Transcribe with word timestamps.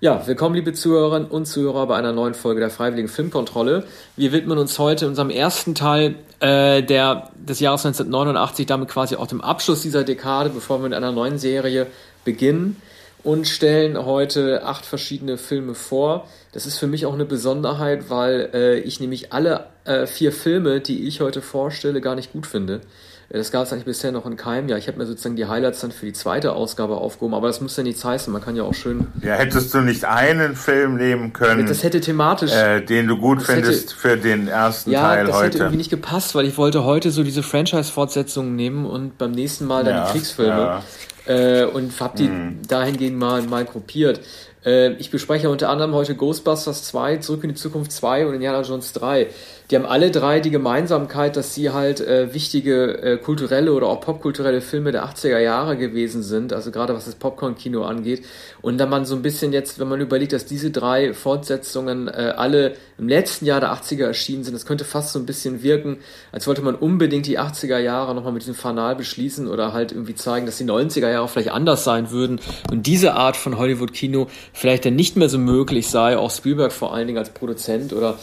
Ja, 0.00 0.24
willkommen 0.28 0.54
liebe 0.54 0.72
Zuhörerinnen 0.72 1.26
und 1.26 1.46
Zuhörer 1.46 1.88
bei 1.88 1.96
einer 1.96 2.12
neuen 2.12 2.34
Folge 2.34 2.60
der 2.60 2.70
Freiwilligen 2.70 3.08
Filmkontrolle. 3.08 3.82
Wir 4.14 4.30
widmen 4.30 4.56
uns 4.56 4.78
heute 4.78 5.06
in 5.06 5.08
unserem 5.08 5.28
ersten 5.28 5.74
Teil 5.74 6.14
äh, 6.38 6.84
der, 6.84 7.32
des 7.34 7.58
Jahres 7.58 7.84
1989, 7.84 8.64
damit 8.66 8.90
quasi 8.90 9.16
auch 9.16 9.26
dem 9.26 9.40
Abschluss 9.40 9.82
dieser 9.82 10.04
Dekade, 10.04 10.50
bevor 10.50 10.78
wir 10.78 10.84
mit 10.84 10.94
einer 10.94 11.10
neuen 11.10 11.36
Serie 11.40 11.88
beginnen 12.24 12.80
und 13.24 13.48
stellen 13.48 13.98
heute 14.06 14.64
acht 14.64 14.86
verschiedene 14.86 15.36
Filme 15.36 15.74
vor. 15.74 16.28
Das 16.52 16.64
ist 16.64 16.78
für 16.78 16.86
mich 16.86 17.04
auch 17.04 17.14
eine 17.14 17.24
Besonderheit, 17.24 18.08
weil 18.08 18.50
äh, 18.54 18.78
ich 18.78 19.00
nämlich 19.00 19.32
alle 19.32 19.64
äh, 19.84 20.06
vier 20.06 20.30
Filme, 20.30 20.78
die 20.78 21.08
ich 21.08 21.20
heute 21.20 21.42
vorstelle, 21.42 22.00
gar 22.00 22.14
nicht 22.14 22.32
gut 22.32 22.46
finde. 22.46 22.82
Das 23.30 23.52
gab 23.52 23.66
es 23.66 23.72
eigentlich 23.72 23.84
bisher 23.84 24.10
noch 24.10 24.24
in 24.24 24.36
keinem 24.36 24.70
Jahr. 24.70 24.78
Ich 24.78 24.88
habe 24.88 24.96
mir 24.96 25.04
sozusagen 25.04 25.36
die 25.36 25.44
Highlights 25.44 25.80
dann 25.80 25.92
für 25.92 26.06
die 26.06 26.14
zweite 26.14 26.52
Ausgabe 26.52 26.96
aufgehoben, 26.96 27.34
aber 27.34 27.48
das 27.48 27.60
muss 27.60 27.76
ja 27.76 27.82
nichts 27.82 28.02
heißen. 28.02 28.32
Man 28.32 28.42
kann 28.42 28.56
ja 28.56 28.62
auch 28.62 28.72
schön. 28.72 29.08
Ja, 29.22 29.34
hättest 29.34 29.74
du 29.74 29.80
nicht 29.80 30.06
einen 30.06 30.56
Film 30.56 30.96
nehmen 30.96 31.34
können, 31.34 31.66
das 31.66 31.82
hätte 31.82 32.00
thematisch, 32.00 32.52
äh, 32.52 32.80
den 32.80 33.06
du 33.06 33.18
gut 33.18 33.42
findest 33.42 33.90
hätte, 33.90 33.94
für 34.00 34.16
den 34.16 34.48
ersten 34.48 34.92
ja, 34.92 35.02
Teil 35.02 35.18
heute? 35.18 35.28
Ja, 35.28 35.32
das 35.32 35.42
hätte 35.42 35.58
irgendwie 35.58 35.76
nicht 35.76 35.90
gepasst, 35.90 36.34
weil 36.34 36.46
ich 36.46 36.56
wollte 36.56 36.84
heute 36.84 37.10
so 37.10 37.22
diese 37.22 37.42
Franchise-Fortsetzungen 37.42 38.56
nehmen 38.56 38.86
und 38.86 39.18
beim 39.18 39.32
nächsten 39.32 39.66
Mal 39.66 39.84
dann 39.84 39.96
ja, 39.96 40.06
die 40.06 40.12
Kriegsfilme. 40.12 40.50
Ja. 40.50 40.82
Äh, 41.26 41.66
und 41.66 42.00
habe 42.00 42.16
die 42.16 42.28
mhm. 42.28 42.60
dahingehend 42.66 43.18
mal, 43.18 43.42
mal 43.42 43.66
gruppiert. 43.66 44.20
Äh, 44.64 44.92
ich 44.94 45.10
bespreche 45.10 45.50
unter 45.50 45.68
anderem 45.68 45.92
heute 45.92 46.14
Ghostbusters 46.14 46.84
2, 46.84 47.18
Zurück 47.18 47.44
in 47.44 47.50
die 47.50 47.56
Zukunft 47.56 47.92
2 47.92 48.26
und 48.26 48.34
Indiana 48.34 48.62
Jones 48.62 48.94
3 48.94 49.28
die 49.70 49.76
haben 49.76 49.84
alle 49.84 50.10
drei 50.10 50.40
die 50.40 50.50
Gemeinsamkeit, 50.50 51.36
dass 51.36 51.54
sie 51.54 51.70
halt 51.70 52.00
äh, 52.00 52.32
wichtige 52.32 53.02
äh, 53.02 53.16
kulturelle 53.18 53.74
oder 53.74 53.88
auch 53.88 54.00
popkulturelle 54.00 54.62
Filme 54.62 54.92
der 54.92 55.04
80er 55.04 55.38
Jahre 55.38 55.76
gewesen 55.76 56.22
sind, 56.22 56.54
also 56.54 56.70
gerade 56.70 56.94
was 56.94 57.04
das 57.04 57.16
Popcorn-Kino 57.16 57.82
angeht. 57.82 58.24
Und 58.62 58.78
da 58.78 58.86
man 58.86 59.04
so 59.04 59.14
ein 59.14 59.20
bisschen 59.20 59.52
jetzt, 59.52 59.78
wenn 59.78 59.88
man 59.88 60.00
überlegt, 60.00 60.32
dass 60.32 60.46
diese 60.46 60.70
drei 60.70 61.12
Fortsetzungen 61.12 62.08
äh, 62.08 62.32
alle 62.36 62.76
im 62.96 63.08
letzten 63.08 63.44
Jahr 63.44 63.60
der 63.60 63.72
80er 63.74 64.06
erschienen 64.06 64.42
sind, 64.42 64.54
das 64.54 64.64
könnte 64.64 64.86
fast 64.86 65.12
so 65.12 65.18
ein 65.18 65.26
bisschen 65.26 65.62
wirken, 65.62 65.98
als 66.32 66.46
wollte 66.46 66.62
man 66.62 66.74
unbedingt 66.74 67.26
die 67.26 67.38
80er 67.38 67.78
Jahre 67.78 68.14
nochmal 68.14 68.32
mit 68.32 68.42
diesem 68.42 68.54
Fanal 68.54 68.96
beschließen 68.96 69.48
oder 69.48 69.74
halt 69.74 69.92
irgendwie 69.92 70.14
zeigen, 70.14 70.46
dass 70.46 70.56
die 70.56 70.64
90er 70.64 71.10
Jahre 71.10 71.28
vielleicht 71.28 71.50
anders 71.50 71.84
sein 71.84 72.10
würden 72.10 72.40
und 72.70 72.86
diese 72.86 73.14
Art 73.14 73.36
von 73.36 73.58
Hollywood-Kino 73.58 74.28
vielleicht 74.54 74.86
dann 74.86 74.96
nicht 74.96 75.16
mehr 75.16 75.28
so 75.28 75.38
möglich 75.38 75.88
sei, 75.88 76.16
auch 76.16 76.30
Spielberg 76.30 76.72
vor 76.72 76.94
allen 76.94 77.06
Dingen 77.06 77.18
als 77.18 77.30
Produzent 77.30 77.92
oder 77.92 78.18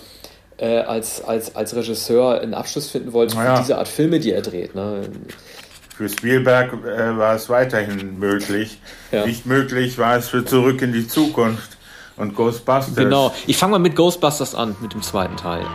äh, 0.58 0.80
als, 0.80 1.24
als, 1.24 1.56
als 1.56 1.76
Regisseur 1.76 2.42
einen 2.42 2.54
Abschluss 2.54 2.90
finden 2.90 3.14
wollte 3.14 3.36
für 3.36 3.56
diese 3.60 3.78
Art 3.78 3.88
Filme, 3.88 4.20
die 4.20 4.32
er 4.32 4.42
dreht. 4.42 4.76
Ne? 4.76 5.02
Für 5.96 6.10
Spielberg 6.10 6.74
äh, 6.74 7.18
war 7.18 7.36
es 7.36 7.50
weiterhin 7.50 8.20
möglich. 8.20 8.80
Ja. 9.12 9.26
Nicht 9.26 9.46
möglich 9.46 9.98
war 9.98 10.18
es 10.18 10.30
für 10.30 10.44
Zurück 10.44 10.82
in 10.82 10.92
die 10.92 11.08
Zukunft 11.08 11.78
und 12.18 12.36
Ghostbusters. 12.36 12.96
Genau. 12.96 13.34
Ich 13.48 13.58
fange 13.58 13.72
mal 13.72 13.80
mit 13.80 13.96
Ghostbusters 13.96 14.56
an, 14.56 14.76
mit 14.82 14.94
dem 14.94 15.02
zweiten 15.02 15.38
Teil. 15.38 15.66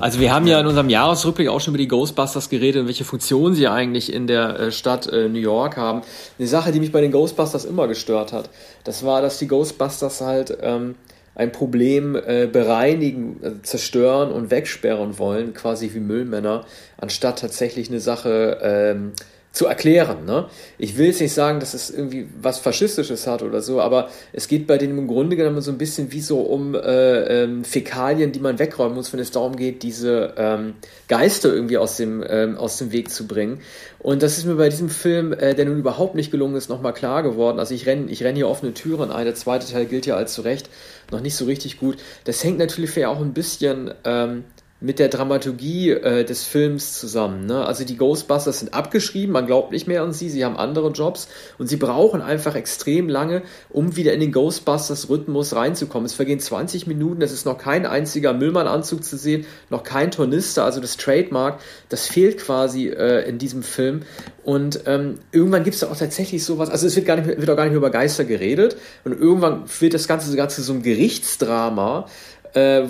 Also 0.00 0.20
wir 0.20 0.32
haben 0.32 0.46
ja 0.46 0.60
in 0.60 0.66
unserem 0.66 0.90
Jahresrückblick 0.90 1.48
auch 1.48 1.60
schon 1.60 1.72
über 1.72 1.78
die 1.78 1.88
Ghostbusters 1.88 2.48
geredet 2.48 2.82
und 2.82 2.86
welche 2.86 3.04
Funktion 3.04 3.54
sie 3.54 3.66
eigentlich 3.66 4.12
in 4.12 4.28
der 4.28 4.58
äh, 4.60 4.72
Stadt 4.72 5.08
äh, 5.08 5.28
New 5.28 5.40
York 5.40 5.76
haben. 5.76 6.02
Eine 6.38 6.46
Sache, 6.46 6.70
die 6.70 6.78
mich 6.78 6.92
bei 6.92 7.00
den 7.00 7.10
Ghostbusters 7.10 7.64
immer 7.64 7.88
gestört 7.88 8.32
hat, 8.32 8.48
das 8.84 9.04
war, 9.04 9.22
dass 9.22 9.38
die 9.38 9.48
Ghostbusters 9.48 10.20
halt 10.20 10.56
ähm, 10.60 10.94
ein 11.34 11.50
Problem 11.50 12.14
äh, 12.14 12.46
bereinigen, 12.46 13.42
äh, 13.42 13.62
zerstören 13.62 14.30
und 14.30 14.52
wegsperren 14.52 15.18
wollen, 15.18 15.52
quasi 15.52 15.92
wie 15.92 16.00
Müllmänner, 16.00 16.64
anstatt 16.96 17.40
tatsächlich 17.40 17.88
eine 17.88 18.00
Sache 18.00 18.58
ähm, 18.62 19.12
zu 19.52 19.66
erklären. 19.66 20.24
Ne? 20.24 20.46
Ich 20.76 20.98
will 20.98 21.06
jetzt 21.06 21.20
nicht 21.20 21.32
sagen, 21.32 21.58
dass 21.58 21.74
es 21.74 21.90
irgendwie 21.90 22.28
was 22.40 22.58
Faschistisches 22.58 23.26
hat 23.26 23.42
oder 23.42 23.60
so, 23.62 23.80
aber 23.80 24.08
es 24.32 24.46
geht 24.46 24.66
bei 24.66 24.78
denen 24.78 24.98
im 24.98 25.06
Grunde 25.06 25.36
genommen 25.36 25.60
so 25.62 25.70
ein 25.70 25.78
bisschen 25.78 26.12
wie 26.12 26.20
so 26.20 26.40
um 26.40 26.74
äh, 26.74 27.44
ähm, 27.44 27.64
Fäkalien, 27.64 28.32
die 28.32 28.40
man 28.40 28.58
wegräumen 28.58 28.94
muss, 28.94 29.12
wenn 29.12 29.20
es 29.20 29.30
darum 29.30 29.56
geht, 29.56 29.82
diese 29.82 30.34
ähm, 30.36 30.74
Geister 31.08 31.52
irgendwie 31.52 31.78
aus 31.78 31.96
dem, 31.96 32.22
ähm, 32.28 32.56
aus 32.56 32.76
dem 32.78 32.92
Weg 32.92 33.10
zu 33.10 33.26
bringen. 33.26 33.60
Und 33.98 34.22
das 34.22 34.38
ist 34.38 34.44
mir 34.44 34.54
bei 34.54 34.68
diesem 34.68 34.90
Film, 34.90 35.32
äh, 35.32 35.54
der 35.54 35.64
nun 35.64 35.78
überhaupt 35.78 36.14
nicht 36.14 36.30
gelungen 36.30 36.54
ist, 36.54 36.68
nochmal 36.68 36.92
klar 36.92 37.22
geworden. 37.22 37.58
Also 37.58 37.74
ich 37.74 37.86
renne 37.86 38.10
ich 38.10 38.22
renn 38.22 38.36
hier 38.36 38.48
offene 38.48 38.74
Türen 38.74 39.10
ein. 39.10 39.24
Der 39.24 39.34
zweite 39.34 39.70
Teil 39.70 39.86
gilt 39.86 40.06
ja 40.06 40.16
als 40.16 40.34
zu 40.34 40.42
Recht 40.42 40.68
noch 41.10 41.20
nicht 41.20 41.34
so 41.34 41.46
richtig 41.46 41.78
gut. 41.78 41.96
Das 42.24 42.44
hängt 42.44 42.58
natürlich 42.58 43.06
auch 43.06 43.20
ein 43.20 43.32
bisschen... 43.32 43.92
Ähm, 44.04 44.44
mit 44.80 45.00
der 45.00 45.08
Dramaturgie 45.08 45.90
äh, 45.90 46.24
des 46.24 46.44
Films 46.44 46.98
zusammen. 46.98 47.46
Ne? 47.46 47.64
Also 47.64 47.84
die 47.84 47.96
Ghostbusters 47.96 48.60
sind 48.60 48.74
abgeschrieben, 48.74 49.32
man 49.32 49.46
glaubt 49.46 49.72
nicht 49.72 49.88
mehr 49.88 50.02
an 50.02 50.12
sie, 50.12 50.28
sie 50.28 50.44
haben 50.44 50.56
andere 50.56 50.90
Jobs 50.90 51.28
und 51.58 51.66
sie 51.66 51.76
brauchen 51.76 52.22
einfach 52.22 52.54
extrem 52.54 53.08
lange, 53.08 53.42
um 53.70 53.96
wieder 53.96 54.12
in 54.12 54.20
den 54.20 54.30
Ghostbusters-Rhythmus 54.30 55.56
reinzukommen. 55.56 56.06
Es 56.06 56.14
vergehen 56.14 56.38
20 56.38 56.86
Minuten, 56.86 57.22
es 57.22 57.32
ist 57.32 57.44
noch 57.44 57.58
kein 57.58 57.86
einziger 57.86 58.32
Müllmann-Anzug 58.32 59.02
zu 59.02 59.16
sehen, 59.16 59.46
noch 59.68 59.82
kein 59.82 60.12
Tornister, 60.12 60.64
also 60.64 60.80
das 60.80 60.96
Trademark, 60.96 61.58
das 61.88 62.06
fehlt 62.06 62.38
quasi 62.38 62.88
äh, 62.88 63.28
in 63.28 63.38
diesem 63.38 63.64
Film. 63.64 64.02
Und 64.44 64.82
ähm, 64.86 65.18
irgendwann 65.32 65.64
gibt 65.64 65.74
es 65.74 65.80
da 65.80 65.90
auch 65.90 65.96
tatsächlich 65.96 66.44
sowas, 66.44 66.70
also 66.70 66.86
es 66.86 66.94
wird, 66.94 67.04
gar 67.04 67.16
nicht, 67.16 67.26
wird 67.26 67.50
auch 67.50 67.56
gar 67.56 67.64
nicht 67.64 67.72
mehr 67.72 67.78
über 67.78 67.90
Geister 67.90 68.24
geredet 68.24 68.76
und 69.04 69.12
irgendwann 69.12 69.64
wird 69.80 69.92
das 69.92 70.06
Ganze 70.06 70.30
sogar 70.30 70.48
zu 70.48 70.62
so 70.62 70.72
einem 70.72 70.82
Gerichtsdrama, 70.82 72.06
äh, 72.54 72.80
äh, 72.80 72.86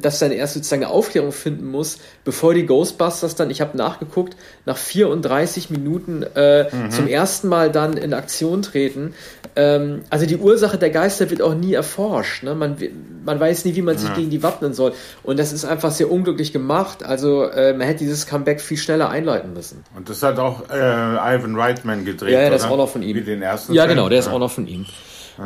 dass 0.00 0.18
dann 0.18 0.32
erst 0.32 0.54
sozusagen 0.54 0.84
eine 0.84 0.92
Aufklärung 0.92 1.32
finden 1.32 1.66
muss, 1.66 1.98
bevor 2.24 2.54
die 2.54 2.66
Ghostbusters 2.66 3.34
dann, 3.34 3.50
ich 3.50 3.60
habe 3.60 3.76
nachgeguckt, 3.76 4.36
nach 4.66 4.76
34 4.76 5.70
Minuten 5.70 6.22
äh, 6.34 6.64
mhm. 6.64 6.90
zum 6.90 7.06
ersten 7.06 7.48
Mal 7.48 7.70
dann 7.70 7.96
in 7.96 8.14
Aktion 8.14 8.62
treten. 8.62 9.14
Ähm, 9.56 10.02
also 10.10 10.26
die 10.26 10.36
Ursache 10.36 10.78
der 10.78 10.90
Geister 10.90 11.30
wird 11.30 11.42
auch 11.42 11.54
nie 11.54 11.74
erforscht. 11.74 12.42
Ne? 12.42 12.54
Man, 12.54 12.76
man 13.24 13.40
weiß 13.40 13.64
nie, 13.64 13.74
wie 13.74 13.82
man 13.82 13.98
sich 13.98 14.10
mhm. 14.10 14.14
gegen 14.14 14.30
die 14.30 14.42
wappnen 14.42 14.72
soll. 14.72 14.92
Und 15.22 15.38
das 15.38 15.52
ist 15.52 15.64
einfach 15.64 15.90
sehr 15.90 16.10
unglücklich 16.10 16.52
gemacht. 16.52 17.02
Also 17.02 17.44
äh, 17.44 17.72
man 17.72 17.86
hätte 17.86 18.00
dieses 18.00 18.26
Comeback 18.26 18.60
viel 18.60 18.76
schneller 18.76 19.10
einleiten 19.10 19.52
müssen. 19.52 19.84
Und 19.96 20.08
das 20.08 20.22
hat 20.22 20.38
auch 20.38 20.68
äh, 20.70 20.74
Ivan 20.74 21.56
Reitman 21.56 22.04
gedreht. 22.04 22.32
Ja, 22.32 22.42
ja 22.42 22.50
das 22.50 22.62
ist 22.62 22.70
auch 22.70 22.76
noch 22.76 22.88
von 22.88 23.02
ihm. 23.02 23.16
Wie 23.16 23.22
den 23.22 23.42
ersten 23.42 23.72
ja, 23.72 23.84
Film. 23.84 23.96
genau, 23.96 24.08
der 24.08 24.20
ist 24.20 24.28
auch 24.28 24.38
noch 24.38 24.50
von 24.50 24.66
ihm. 24.66 24.86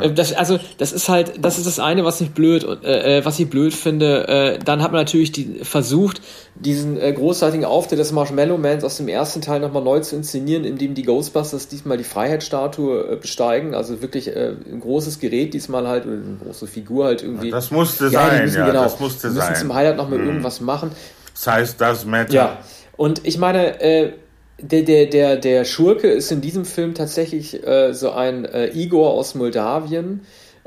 Äh, 0.01 0.13
das, 0.13 0.33
also, 0.33 0.59
das 0.77 0.91
ist 0.91 1.09
halt, 1.09 1.33
das 1.43 1.57
ist 1.57 1.67
das 1.67 1.79
eine, 1.79 2.05
was 2.05 2.21
ich 2.21 2.31
blöd, 2.31 2.63
äh, 2.83 3.19
äh, 3.19 3.25
was 3.25 3.39
ich 3.39 3.49
blöd 3.49 3.73
finde. 3.73 4.27
Äh, 4.27 4.59
dann 4.59 4.81
hat 4.81 4.91
man 4.91 5.01
natürlich 5.01 5.31
die, 5.31 5.59
versucht, 5.63 6.21
diesen 6.55 6.99
äh, 6.99 7.11
großartigen 7.13 7.65
Auftritt 7.65 7.99
des 7.99 8.11
Marshmallow 8.11 8.57
Mans 8.57 8.83
aus 8.83 8.97
dem 8.97 9.07
ersten 9.07 9.41
Teil 9.41 9.59
nochmal 9.59 9.83
neu 9.83 9.99
zu 9.99 10.15
inszenieren, 10.15 10.63
indem 10.63 10.93
die 10.95 11.03
Ghostbusters 11.03 11.67
diesmal 11.67 11.97
die 11.97 12.03
Freiheitsstatue 12.03 13.13
äh, 13.13 13.15
besteigen. 13.15 13.75
Also 13.75 14.01
wirklich 14.01 14.27
äh, 14.27 14.53
ein 14.71 14.79
großes 14.79 15.19
Gerät 15.19 15.53
diesmal 15.53 15.87
halt, 15.87 16.05
oder 16.05 16.15
eine 16.15 16.37
große 16.43 16.67
Figur 16.67 17.05
halt 17.05 17.23
irgendwie. 17.23 17.51
Das 17.51 17.71
musste 17.71 18.05
ja, 18.05 18.27
sein, 18.27 18.43
müssen, 18.43 18.57
ja, 18.57 18.67
genau, 18.67 18.83
das 18.83 18.99
musste 18.99 19.27
müssen 19.27 19.39
sein. 19.39 19.55
zum 19.55 19.73
Highlight 19.73 19.97
nochmal 19.97 20.19
mhm. 20.19 20.27
irgendwas 20.27 20.61
machen. 20.61 20.91
Das 21.33 21.47
heißt, 21.47 21.81
das 21.81 22.05
Matter. 22.05 22.33
Ja, 22.33 22.57
und 22.97 23.25
ich 23.25 23.37
meine, 23.37 23.81
äh, 23.81 24.13
der, 24.61 24.83
der, 24.83 25.05
der, 25.07 25.35
der 25.37 25.65
Schurke 25.65 26.07
ist 26.07 26.31
in 26.31 26.41
diesem 26.41 26.65
Film 26.65 26.93
tatsächlich 26.93 27.65
äh, 27.65 27.93
so 27.93 28.11
ein 28.11 28.45
äh, 28.45 28.67
Igor 28.67 29.11
aus 29.11 29.35
Moldawien. 29.35 30.21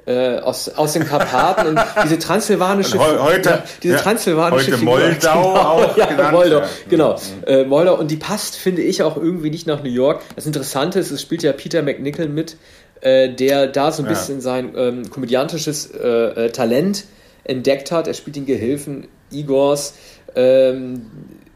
Äh, 0.06 0.38
aus, 0.38 0.70
aus 0.70 0.94
den 0.94 1.04
Karpaten 1.04 1.66
und 1.66 1.80
diese 2.04 2.18
transsilvanische 2.18 2.98
heute, 2.98 3.50
ja, 3.50 3.64
diese 3.82 3.94
ja, 3.96 4.00
transsilvanische 4.00 4.68
heute 4.68 4.78
Figur, 4.78 4.98
Moldau 4.98 5.42
genau, 5.42 5.54
auch 5.54 5.96
ja, 5.98 6.06
genannt, 6.06 6.32
Moldau, 6.32 6.58
ja. 6.60 6.68
genau 6.88 7.12
Mhm. 7.12 7.44
äh, 7.46 7.64
Moldau 7.64 7.98
und 7.98 8.10
die 8.10 8.16
passt 8.16 8.56
finde 8.56 8.80
ich 8.80 9.02
auch 9.02 9.18
irgendwie 9.18 9.50
nicht 9.50 9.66
nach 9.66 9.82
New 9.82 9.90
York 9.90 10.22
das 10.34 10.46
Interessante 10.46 10.98
ist 10.98 11.10
es 11.10 11.20
spielt 11.20 11.42
ja 11.42 11.52
Peter 11.52 11.82
McNichol 11.82 12.28
mit 12.28 12.56
äh, 13.02 13.28
der 13.28 13.66
da 13.66 13.92
so 13.92 14.02
ein 14.02 14.08
bisschen 14.08 14.40
sein 14.40 14.72
ähm, 14.78 15.10
komödiantisches 15.10 15.90
äh, 15.90 16.46
äh, 16.46 16.50
Talent 16.52 17.04
entdeckt 17.44 17.92
hat 17.92 18.06
er 18.06 18.14
spielt 18.14 18.36
den 18.36 18.46
Gehilfen 18.46 19.08
Igors 19.30 19.92
ähm, 20.34 21.02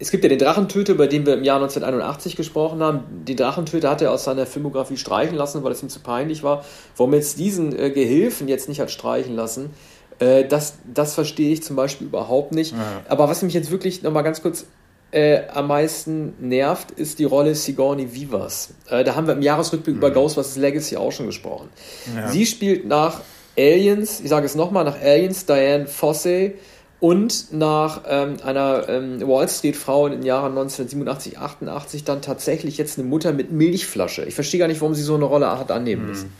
es 0.02 0.10
gibt 0.10 0.24
ja 0.24 0.28
den 0.28 0.40
Drachentöter, 0.40 0.94
über 0.94 1.06
den 1.06 1.24
wir 1.26 1.34
im 1.34 1.44
Jahr 1.44 1.56
1981 1.56 2.34
gesprochen 2.34 2.82
haben. 2.82 3.24
Den 3.24 3.36
Drachentöter 3.36 3.88
hat 3.88 4.02
er 4.02 4.10
aus 4.10 4.24
seiner 4.24 4.46
Filmografie 4.46 4.96
streichen 4.96 5.36
lassen, 5.36 5.62
weil 5.62 5.70
es 5.70 5.80
ihm 5.80 5.88
zu 5.88 6.00
peinlich 6.00 6.42
war. 6.42 6.64
Warum 6.96 7.12
er 7.12 7.20
jetzt 7.20 7.38
diesen 7.38 7.78
äh, 7.78 7.90
Gehilfen 7.90 8.48
jetzt 8.48 8.68
nicht 8.68 8.80
hat 8.80 8.90
streichen 8.90 9.36
lassen, 9.36 9.70
äh, 10.18 10.44
das, 10.44 10.74
das 10.92 11.14
verstehe 11.14 11.52
ich 11.52 11.62
zum 11.62 11.76
Beispiel 11.76 12.08
überhaupt 12.08 12.50
nicht. 12.50 12.72
Ja. 12.72 13.02
Aber 13.08 13.28
was 13.28 13.42
mich 13.42 13.54
jetzt 13.54 13.70
wirklich 13.70 14.02
nochmal 14.02 14.24
ganz 14.24 14.42
kurz 14.42 14.66
äh, 15.12 15.42
am 15.54 15.68
meisten 15.68 16.34
nervt, 16.40 16.90
ist 16.90 17.20
die 17.20 17.24
Rolle 17.24 17.54
Sigourney 17.54 18.12
Vivas. 18.12 18.74
Äh, 18.88 19.04
da 19.04 19.14
haben 19.14 19.28
wir 19.28 19.34
im 19.34 19.42
Jahresrückblick 19.42 19.94
über 19.94 20.10
Ghostbusters 20.10 20.56
Legacy 20.56 20.96
auch 20.96 21.12
schon 21.12 21.26
gesprochen. 21.26 21.68
Ja. 22.16 22.26
Sie 22.26 22.44
spielt 22.44 22.88
nach 22.88 23.20
Aliens, 23.56 24.20
ich 24.20 24.30
sage 24.30 24.46
es 24.46 24.56
nochmal, 24.56 24.84
nach 24.84 25.00
Aliens 25.00 25.46
Diane 25.46 25.86
Fossey 25.86 26.56
und 27.02 27.52
nach 27.52 28.02
ähm, 28.06 28.36
einer 28.44 28.88
ähm, 28.88 29.20
Wall 29.26 29.48
Street-Frau 29.48 30.06
in 30.06 30.12
den 30.12 30.22
Jahren 30.22 30.52
1987, 30.52 31.36
88 31.36 32.04
dann 32.04 32.22
tatsächlich 32.22 32.78
jetzt 32.78 32.96
eine 32.96 33.08
Mutter 33.08 33.32
mit 33.32 33.50
Milchflasche. 33.50 34.22
Ich 34.24 34.36
verstehe 34.36 34.60
gar 34.60 34.68
nicht, 34.68 34.80
warum 34.80 34.94
sie 34.94 35.02
so 35.02 35.16
eine 35.16 35.24
Rolle 35.24 35.58
hat 35.58 35.72
annehmen 35.72 36.06
müssen. 36.06 36.32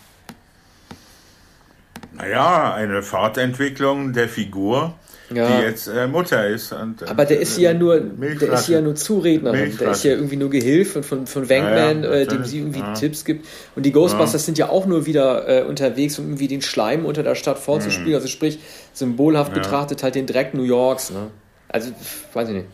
Hm. 2.12 2.18
Naja, 2.18 2.74
eine 2.74 3.02
Fortentwicklung 3.02 4.12
der 4.12 4.28
Figur 4.28 4.94
ja. 5.36 5.46
die 5.46 5.64
jetzt 5.64 5.86
äh, 5.88 6.06
Mutter 6.06 6.46
ist. 6.46 6.72
Und, 6.72 7.08
Aber 7.08 7.24
der 7.24 7.40
ist 7.40 7.58
ja 7.58 7.74
nur, 7.74 8.00
der 8.00 8.52
ist 8.52 8.68
ja 8.68 8.80
nur 8.80 8.94
Zurednerin. 8.94 9.76
Der 9.78 9.90
ist 9.90 10.04
ja 10.04 10.12
irgendwie 10.12 10.36
nur 10.36 10.50
Gehilfe 10.50 11.02
von, 11.02 11.26
von 11.26 11.48
Wankman, 11.48 12.02
ja, 12.02 12.10
ja, 12.10 12.16
äh, 12.16 12.26
dem 12.26 12.44
sie 12.44 12.58
irgendwie 12.58 12.82
Tipps 12.98 13.24
gibt. 13.24 13.46
Und 13.76 13.84
die 13.84 13.92
Ghostbusters 13.92 14.44
sind 14.44 14.58
ja 14.58 14.68
auch 14.68 14.86
nur 14.86 15.06
wieder 15.06 15.48
äh, 15.48 15.64
unterwegs, 15.64 16.18
um 16.18 16.26
irgendwie 16.26 16.48
den 16.48 16.62
Schleim 16.62 17.04
unter 17.04 17.22
der 17.22 17.34
Stadt 17.34 17.58
vorzuspielen. 17.58 18.10
Mhm. 18.10 18.16
Also 18.16 18.28
sprich, 18.28 18.58
symbolhaft 18.92 19.54
betrachtet 19.54 20.02
halt 20.02 20.14
den 20.14 20.26
Dreck 20.26 20.54
New 20.54 20.64
Yorks. 20.64 21.10
Ne? 21.10 21.28
Also, 21.68 21.92
weiß 22.32 22.48
ich 22.48 22.54
nicht. 22.54 22.66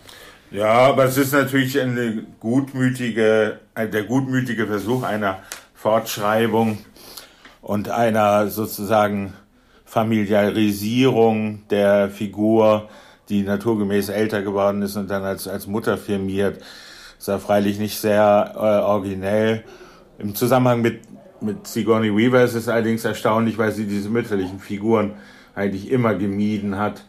Ja, 0.51 0.73
aber 0.73 1.05
es 1.05 1.19
ist 1.19 1.33
natürlich 1.33 1.79
eine 1.79 2.25
gutmütige, 2.41 3.59
der 3.77 4.05
gutmütige 4.05 4.67
Versuch 4.67 5.03
einer 5.03 5.41
Fortschreibung 5.75 6.79
und 7.61 7.91
einer 7.91 8.49
sozusagen 8.49 9.35
Familiarisierung 9.89 11.67
der 11.71 12.11
Figur, 12.11 12.91
die 13.31 13.43
naturgemäß 13.43 14.11
älter 14.11 14.43
geworden 14.43 14.83
ist 14.83 14.97
und 14.97 15.09
dann 15.09 15.23
als, 15.23 15.49
als 15.49 15.67
Mutter 15.67 15.97
firmiert. 15.97 16.63
ist 17.19 17.27
ja 17.27 17.39
freilich 17.39 17.79
nicht 17.79 17.99
sehr 17.99 18.53
äh, 18.55 18.59
originell. 18.59 19.65
Im 20.19 20.35
Zusammenhang 20.35 20.83
mit, 20.83 21.01
mit 21.41 21.67
Sigourney 21.67 22.15
Weaver 22.15 22.45
ist 22.45 22.55
es 22.55 22.69
allerdings 22.69 23.07
erstaunlich, 23.07 23.57
weil 23.57 23.73
sie 23.73 23.87
diese 23.87 24.11
mütterlichen 24.11 24.59
Figuren 24.59 25.15
eigentlich 25.55 25.91
immer 25.91 26.15
gemieden 26.15 26.77
hat. 26.77 27.05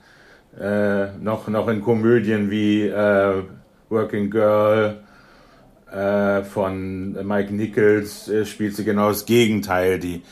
Äh, 0.58 1.18
noch, 1.18 1.50
noch 1.50 1.68
in 1.68 1.82
Komödien 1.82 2.50
wie 2.50 2.88
äh, 2.88 3.44
Working 3.90 4.32
Girl 4.32 5.04
äh, 5.92 6.44
von 6.44 7.12
Mike 7.28 7.54
Nichols 7.54 8.30
äh, 8.30 8.46
spielt 8.46 8.78
sie 8.78 8.86
genau 8.86 9.10
das 9.10 9.26
Gegenteil, 9.26 10.00
die 10.00 10.24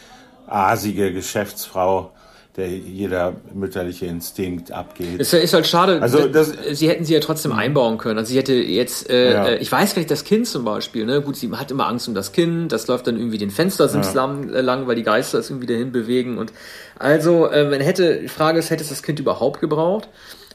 asige 0.47 1.11
Geschäftsfrau 1.11 2.13
der 2.57 2.69
jeder 2.69 3.35
mütterliche 3.53 4.07
Instinkt 4.07 4.71
abgeht. 4.71 5.19
Es 5.19 5.31
ist 5.31 5.53
halt 5.53 5.67
schade, 5.67 6.01
also 6.01 6.27
das, 6.27 6.51
sie 6.71 6.89
hätten 6.89 7.05
sie 7.05 7.13
ja 7.13 7.19
trotzdem 7.19 7.51
einbauen 7.51 7.99
können. 7.99 8.17
Also 8.17 8.31
sie 8.31 8.37
hätte 8.37 8.55
jetzt, 8.55 9.11
äh, 9.11 9.31
ja. 9.31 9.45
Äh, 9.45 9.57
ich 9.57 9.71
weiß 9.71 9.93
gar 9.93 9.99
nicht, 9.99 10.09
das 10.09 10.23
Kind 10.23 10.47
zum 10.47 10.65
Beispiel, 10.65 11.05
ne? 11.05 11.21
Gut, 11.21 11.35
sie 11.35 11.51
hat 11.51 11.69
immer 11.69 11.87
Angst 11.87 12.07
um 12.07 12.15
das 12.15 12.31
Kind, 12.31 12.71
das 12.71 12.87
läuft 12.87 13.05
dann 13.05 13.17
irgendwie 13.17 13.37
den 13.37 13.51
Fenstersims 13.51 14.07
ja. 14.07 14.13
lang, 14.13 14.49
äh, 14.49 14.61
lang, 14.61 14.87
weil 14.87 14.95
die 14.95 15.03
Geister 15.03 15.37
es 15.37 15.51
irgendwie 15.51 15.67
dahin 15.67 15.91
bewegen. 15.91 16.39
Und 16.39 16.51
also, 16.97 17.45
äh, 17.45 17.69
man 17.69 17.79
hätte, 17.79 18.21
die 18.21 18.27
Frage 18.27 18.57
ist, 18.57 18.71
hätte 18.71 18.81
es 18.81 18.89
das 18.89 19.03
Kind 19.03 19.19
überhaupt 19.19 19.61
gebraucht? 19.61 20.09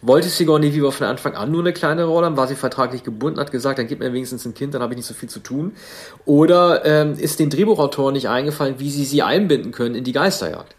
Wollte 0.04 0.28
Sigourney 0.28 0.74
Weaver 0.74 0.90
von 0.90 1.06
Anfang 1.06 1.36
an 1.36 1.52
nur 1.52 1.60
eine 1.60 1.72
kleine 1.72 2.02
Rolle 2.02 2.26
haben? 2.26 2.36
War 2.36 2.48
sie 2.48 2.56
vertraglich 2.56 3.04
gebunden, 3.04 3.38
hat 3.38 3.52
gesagt, 3.52 3.78
dann 3.78 3.86
gib 3.86 4.00
mir 4.00 4.12
wenigstens 4.12 4.44
ein 4.44 4.54
Kind, 4.54 4.74
dann 4.74 4.82
habe 4.82 4.94
ich 4.94 4.96
nicht 4.96 5.06
so 5.06 5.14
viel 5.14 5.28
zu 5.28 5.38
tun? 5.38 5.76
Oder 6.24 6.84
ähm, 6.84 7.14
ist 7.16 7.38
den 7.38 7.48
Drehbuchautoren 7.48 8.12
nicht 8.12 8.28
eingefallen, 8.28 8.74
wie 8.78 8.90
sie 8.90 9.04
sie 9.04 9.22
einbinden 9.22 9.70
können 9.70 9.94
in 9.94 10.02
die 10.02 10.10
Geisterjagd? 10.10 10.74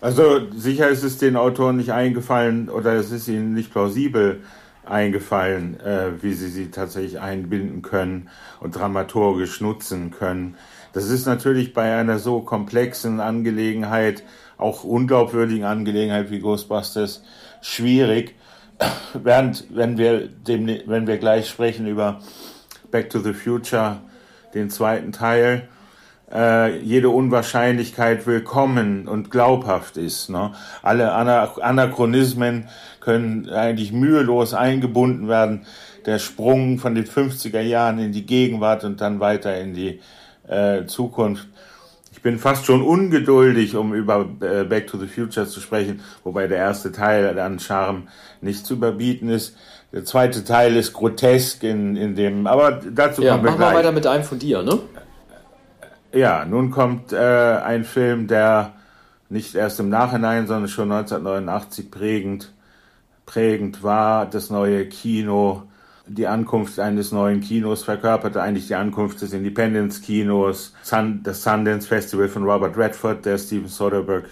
Also 0.00 0.40
sicher 0.54 0.88
ist 0.88 1.02
es 1.02 1.18
den 1.18 1.36
Autoren 1.36 1.76
nicht 1.76 1.92
eingefallen 1.92 2.68
oder 2.68 2.92
es 2.94 3.10
ist 3.10 3.26
ihnen 3.26 3.54
nicht 3.54 3.72
plausibel 3.72 4.42
eingefallen, 4.84 5.80
äh, 5.80 6.22
wie 6.22 6.32
sie 6.34 6.48
sie 6.48 6.70
tatsächlich 6.70 7.20
einbinden 7.20 7.82
können 7.82 8.28
und 8.60 8.76
dramaturgisch 8.76 9.60
nutzen 9.60 10.10
können. 10.10 10.56
Das 10.92 11.10
ist 11.10 11.26
natürlich 11.26 11.74
bei 11.74 11.96
einer 11.96 12.18
so 12.18 12.40
komplexen 12.40 13.20
Angelegenheit, 13.20 14.22
auch 14.56 14.84
unglaubwürdigen 14.84 15.64
Angelegenheit 15.64 16.30
wie 16.30 16.40
Ghostbusters, 16.40 17.22
schwierig. 17.60 18.34
Während, 19.14 19.66
wenn 19.70 19.98
wir, 19.98 20.28
dem, 20.28 20.68
wenn 20.86 21.06
wir 21.06 21.18
gleich 21.18 21.48
sprechen 21.48 21.86
über 21.86 22.20
Back 22.90 23.10
to 23.10 23.18
the 23.18 23.34
Future, 23.34 24.00
den 24.54 24.70
zweiten 24.70 25.12
Teil, 25.12 25.68
äh, 26.32 26.78
jede 26.78 27.08
Unwahrscheinlichkeit 27.08 28.26
willkommen 28.26 29.08
und 29.08 29.30
glaubhaft 29.30 29.96
ist. 29.96 30.30
Ne? 30.30 30.52
Alle 30.82 31.12
Anachronismen 31.12 32.68
können 33.00 33.48
eigentlich 33.48 33.92
mühelos 33.92 34.54
eingebunden 34.54 35.28
werden. 35.28 35.66
Der 36.06 36.18
Sprung 36.18 36.78
von 36.78 36.94
den 36.94 37.06
50er 37.06 37.60
Jahren 37.60 37.98
in 37.98 38.12
die 38.12 38.26
Gegenwart 38.26 38.84
und 38.84 39.00
dann 39.00 39.20
weiter 39.20 39.58
in 39.58 39.74
die 39.74 40.00
äh, 40.46 40.84
Zukunft. 40.86 41.48
Ich 42.12 42.22
bin 42.22 42.38
fast 42.38 42.66
schon 42.66 42.82
ungeduldig, 42.82 43.76
um 43.76 43.94
über 43.94 44.26
äh, 44.40 44.64
Back 44.64 44.88
to 44.88 44.98
the 44.98 45.06
Future 45.06 45.46
zu 45.46 45.60
sprechen, 45.60 46.00
wobei 46.24 46.48
der 46.48 46.58
erste 46.58 46.90
Teil 46.90 47.38
an 47.38 47.60
Charme 47.60 48.08
nicht 48.40 48.66
zu 48.66 48.74
überbieten 48.74 49.28
ist. 49.28 49.56
Der 49.92 50.04
zweite 50.04 50.44
Teil 50.44 50.76
ist 50.76 50.92
grotesk 50.92 51.62
in, 51.62 51.96
in 51.96 52.16
dem, 52.16 52.46
aber 52.46 52.80
dazu 52.92 53.22
ja, 53.22 53.32
kommen 53.32 53.44
wir 53.44 53.50
gleich. 53.52 53.60
Machen 53.60 53.72
wir 53.72 53.78
weiter 53.78 53.92
mit 53.92 54.06
einem 54.06 54.24
von 54.24 54.38
dir, 54.38 54.62
ne? 54.62 54.80
Ja, 56.12 56.46
nun 56.46 56.70
kommt 56.70 57.12
äh, 57.12 57.16
ein 57.16 57.84
Film, 57.84 58.28
der 58.28 58.72
nicht 59.28 59.54
erst 59.54 59.78
im 59.78 59.90
Nachhinein, 59.90 60.46
sondern 60.46 60.68
schon 60.68 60.90
1989 60.90 61.90
prägend, 61.90 62.54
prägend 63.26 63.82
war. 63.82 64.24
Das 64.24 64.48
neue 64.48 64.86
Kino, 64.86 65.64
die 66.06 66.26
Ankunft 66.26 66.80
eines 66.80 67.12
neuen 67.12 67.40
Kinos 67.40 67.84
verkörperte 67.84 68.40
eigentlich 68.40 68.68
die 68.68 68.74
Ankunft 68.74 69.20
des 69.20 69.34
Independence-Kinos, 69.34 70.74
das 71.22 71.42
Sundance 71.42 71.86
Festival 71.86 72.28
von 72.28 72.44
Robert 72.44 72.78
Redford, 72.78 73.26
der 73.26 73.36
Steven 73.36 73.68
Soderbergh, 73.68 74.28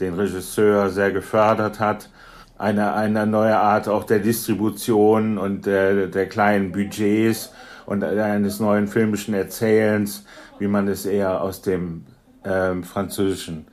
den 0.00 0.14
Regisseur, 0.14 0.88
sehr 0.88 1.12
gefördert 1.12 1.80
hat. 1.80 2.08
Eine, 2.56 2.94
eine 2.94 3.26
neue 3.26 3.58
Art 3.58 3.88
auch 3.88 4.04
der 4.04 4.20
Distribution 4.20 5.36
und 5.36 5.66
der, 5.66 6.06
der 6.06 6.28
kleinen 6.30 6.72
Budgets 6.72 7.52
und 7.84 8.02
eines 8.02 8.58
neuen 8.58 8.88
filmischen 8.88 9.34
Erzählens 9.34 10.24
wie 10.58 10.68
man 10.68 10.88
es 10.88 11.06
eher 11.06 11.42
aus 11.42 11.62
dem 11.62 12.06
ähm, 12.44 12.84
französischen 12.84 13.66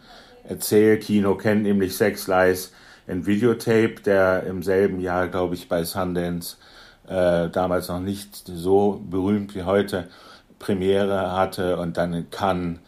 Erzählkino 0.44 1.36
kennt, 1.36 1.64
nämlich 1.64 1.96
Sex 1.96 2.28
Lies 2.28 2.72
in 3.08 3.26
Videotape, 3.26 3.96
der 4.06 4.44
im 4.44 4.64
selben 4.64 5.00
Jahr, 5.00 5.28
glaube 5.28 5.56
ich, 5.56 5.68
bei 5.68 5.84
Sundance 5.84 6.58
äh, 7.08 7.50
damals 7.50 7.90
noch 7.90 8.00
nicht 8.00 8.36
so 8.46 9.02
berühmt 9.10 9.56
wie 9.56 9.64
heute 9.64 10.08
Premiere 10.60 11.32
hatte 11.34 11.78
und 11.78 11.98
dann 11.98 12.14
in 12.14 12.30
Cannes 12.30 12.80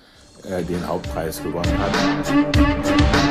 äh, 0.50 0.64
den 0.64 0.88
Hauptpreis 0.88 1.42
gewonnen 1.42 1.78
hat. 1.78 3.23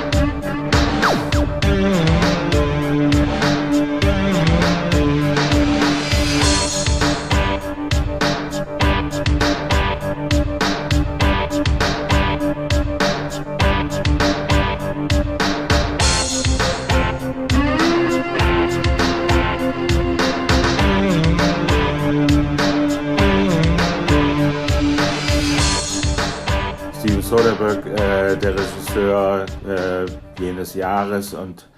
Jahres 30.75 31.35
und 31.35 31.69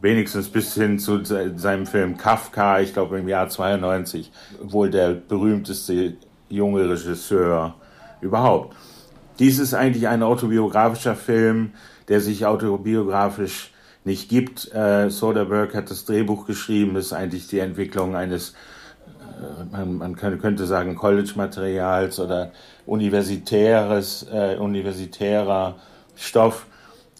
wenigstens 0.00 0.48
bis 0.48 0.74
hin 0.74 0.98
zu 0.98 1.24
seinem 1.24 1.86
Film 1.86 2.16
Kafka, 2.16 2.80
ich 2.80 2.92
glaube 2.92 3.18
im 3.18 3.28
Jahr 3.28 3.48
92, 3.48 4.30
wohl 4.62 4.90
der 4.90 5.12
berühmteste 5.14 6.14
junge 6.48 6.88
Regisseur 6.88 7.74
überhaupt. 8.20 8.76
Dies 9.38 9.58
ist 9.58 9.74
eigentlich 9.74 10.06
ein 10.08 10.22
autobiografischer 10.22 11.16
Film, 11.16 11.72
der 12.08 12.20
sich 12.20 12.46
autobiografisch 12.46 13.72
nicht 14.04 14.28
gibt. 14.28 14.72
Äh, 14.74 15.10
Soderbergh 15.10 15.74
hat 15.74 15.90
das 15.90 16.04
Drehbuch 16.04 16.46
geschrieben, 16.46 16.96
ist 16.96 17.12
eigentlich 17.12 17.48
die 17.48 17.58
Entwicklung 17.58 18.14
eines, 18.14 18.54
äh, 19.40 19.64
man, 19.72 19.96
man 19.96 20.16
könnte 20.16 20.66
sagen, 20.66 20.94
College-Materials 20.94 22.20
oder 22.20 22.52
universitäres, 22.86 24.26
äh, 24.30 24.56
universitärer 24.56 25.76
Stoff. 26.14 26.66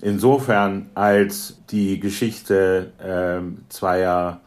Insofern 0.05 0.91
als 0.93 1.63
die 1.71 1.99
Geschichte 1.99 2.93
äh, 3.03 3.41
zweier 3.71 4.43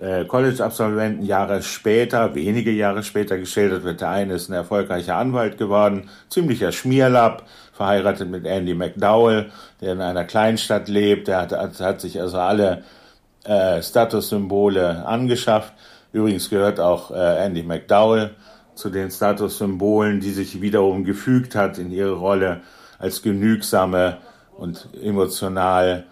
äh, 0.00 0.24
College-Absolventen 0.24 1.26
Jahre 1.26 1.62
später, 1.62 2.34
wenige 2.34 2.70
Jahre 2.70 3.02
später 3.02 3.36
geschildert 3.36 3.84
wird. 3.84 4.00
Der 4.00 4.08
eine 4.08 4.32
ist 4.32 4.48
ein 4.48 4.54
erfolgreicher 4.54 5.16
Anwalt 5.16 5.58
geworden, 5.58 6.08
ziemlicher 6.30 6.72
Schmierlapp, 6.72 7.42
verheiratet 7.74 8.30
mit 8.30 8.46
Andy 8.46 8.72
McDowell, 8.72 9.50
der 9.82 9.92
in 9.92 10.00
einer 10.00 10.24
Kleinstadt 10.24 10.88
lebt. 10.88 11.28
Der 11.28 11.42
hat, 11.42 11.52
hat, 11.52 11.78
hat 11.80 12.00
sich 12.00 12.18
also 12.18 12.38
alle 12.38 12.82
äh, 13.44 13.82
Statussymbole 13.82 15.04
angeschafft. 15.06 15.74
Übrigens 16.14 16.48
gehört 16.48 16.80
auch 16.80 17.10
äh, 17.10 17.44
Andy 17.44 17.62
McDowell 17.62 18.30
zu 18.74 18.88
den 18.88 19.10
Statussymbolen, 19.10 20.20
die 20.20 20.30
sich 20.30 20.62
wiederum 20.62 21.04
gefügt 21.04 21.56
hat 21.56 21.76
in 21.76 21.92
ihre 21.92 22.14
Rolle 22.14 22.62
als 22.98 23.20
genügsame 23.20 24.16
und 24.56 24.88
emotional 25.02 26.04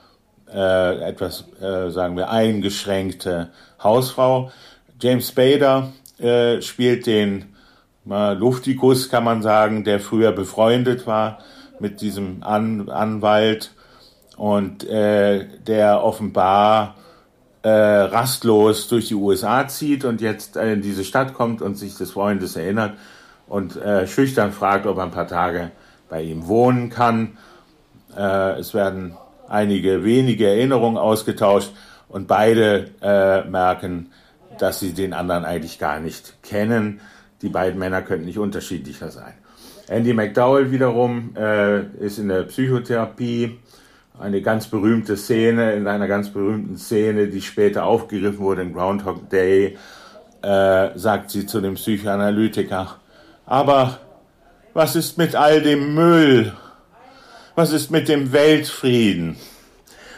äh, 0.53 1.09
etwas, 1.09 1.45
äh, 1.61 1.91
sagen 1.91 2.17
wir, 2.17 2.31
eingeschränkte 2.31 3.51
Hausfrau. 3.83 4.51
James 5.01 5.29
Spader 5.29 5.93
äh, 6.19 6.61
spielt 6.61 7.07
den 7.07 7.55
äh, 8.09 8.35
Luftikus, 8.35 9.09
kann 9.09 9.25
man 9.25 9.43
sagen, 9.43 9.85
der 9.85 10.01
früher 10.01 10.33
befreundet 10.33 11.07
war 11.07 11.39
mit 11.79 12.01
diesem 12.01 12.43
An 12.43 12.89
Anwalt 12.89 13.73
und 14.37 14.85
äh, 14.85 15.47
der 15.67 16.03
offenbar 16.03 16.97
äh, 17.63 17.71
rastlos 17.71 18.89
durch 18.89 19.09
die 19.09 19.15
USA 19.15 19.67
zieht 19.69 20.05
und 20.05 20.21
jetzt 20.21 20.57
äh, 20.57 20.73
in 20.73 20.83
diese 20.83 21.05
Stadt 21.05 21.35
kommt 21.35 21.63
und 21.63 21.77
sich 21.77 21.97
des 21.97 22.11
Freundes 22.13 22.57
erinnert 22.57 22.95
und 23.47 23.77
äh, 23.77 24.07
schüchtern 24.07 24.53
fragt, 24.53 24.87
ob 24.87 24.99
er 24.99 25.05
ein 25.05 25.11
paar 25.11 25.29
Tage 25.29 25.71
bei 26.09 26.23
ihm 26.23 26.47
wohnen 26.49 26.91
kann. 26.91 27.39
Äh, 28.17 28.59
es 28.59 28.75
werden 28.75 29.17
einige 29.49 30.05
wenige 30.05 30.49
Erinnerungen 30.49 30.99
ausgetauscht 30.99 31.73
und 32.09 32.27
beide 32.27 32.91
äh, 33.01 33.43
merken, 33.49 34.11
dass 34.59 34.81
sie 34.81 34.93
den 34.93 35.13
anderen 35.13 35.45
eigentlich 35.45 35.79
gar 35.79 36.01
nicht 36.01 36.43
kennen. 36.43 37.01
Die 37.43 37.49
beiden 37.49 37.79
Männer 37.79 38.03
könnten 38.03 38.27
nicht 38.27 38.39
unterschiedlicher 38.39 39.11
sein. 39.11 39.35
Andy 39.89 40.15
McDowell 40.15 40.71
wiederum 40.71 41.35
äh, 41.37 41.83
ist 42.05 42.19
in 42.19 42.29
der 42.29 42.45
Psychotherapie. 42.45 43.59
Eine 44.19 44.43
ganz 44.43 44.69
berühmte 44.69 45.17
Szene, 45.17 45.73
in 45.73 45.87
einer 45.87 46.07
ganz 46.07 46.31
berühmten 46.31 46.77
Szene, 46.77 47.29
die 47.29 47.41
später 47.41 47.85
aufgegriffen 47.85 48.39
wurde 48.39 48.63
in 48.63 48.73
Groundhog 48.73 49.29
Day, 49.31 49.77
äh, 50.43 50.99
sagt 50.99 51.31
sie 51.31 51.47
zu 51.47 51.61
dem 51.61 51.75
Psychoanalytiker, 51.75 52.97
aber 53.47 53.99
was 54.75 54.97
ist 54.97 55.19
mit 55.19 55.35
all 55.35 55.61
dem 55.63 55.95
Müll? 55.95 56.53
Was 57.55 57.73
ist 57.73 57.91
mit 57.91 58.09
dem 58.09 58.33
Weltfrieden? 58.33 59.37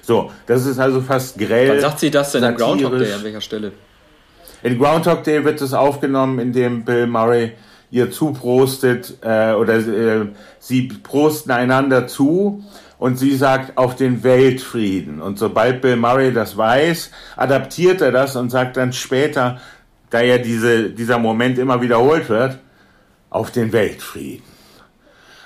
So, 0.03 0.31
das 0.47 0.67
ist 0.67 0.79
also 0.79 1.01
fast 1.01 1.39
grell. 1.39 1.71
Wann 1.71 1.81
sagt 1.81 2.01
sie 2.01 2.11
das 2.11 2.33
denn 2.33 2.45
in 2.45 2.55
Groundhog 2.55 2.99
Day? 2.99 3.13
An 3.13 3.25
welcher 3.25 3.41
Stelle? 3.41 3.73
In 4.63 4.79
Groundhog 4.79 5.25
Day 5.25 5.45
wird 5.45 5.61
es 5.61 5.73
aufgenommen, 5.73 6.39
indem 6.39 6.85
Bill 6.85 7.07
Murray 7.07 7.53
ihr 7.91 8.11
zuprostet 8.11 9.19
äh, 9.23 9.53
oder 9.53 9.77
äh, 9.77 10.27
sie 10.59 10.89
prosten 11.03 11.53
einander 11.53 12.07
zu 12.07 12.65
und 12.99 13.19
sie 13.19 13.37
sagt 13.37 13.77
auf 13.77 13.97
den 13.97 14.23
Weltfrieden. 14.23 15.21
Und 15.21 15.39
sobald 15.39 15.81
Bill 15.81 15.97
Murray 15.97 16.33
das 16.33 16.57
weiß, 16.57 17.11
adaptiert 17.37 18.01
er 18.01 18.13
das 18.13 18.37
und 18.37 18.51
sagt 18.51 18.77
dann 18.77 18.93
später, 18.93 19.61
da 20.11 20.21
ja 20.21 20.39
diese, 20.39 20.91
dieser 20.91 21.19
Moment 21.19 21.59
immer 21.59 21.81
wiederholt 21.83 22.29
wird, 22.29 22.59
auf 23.31 23.51
den 23.51 23.73
Weltfrieden. 23.73 24.54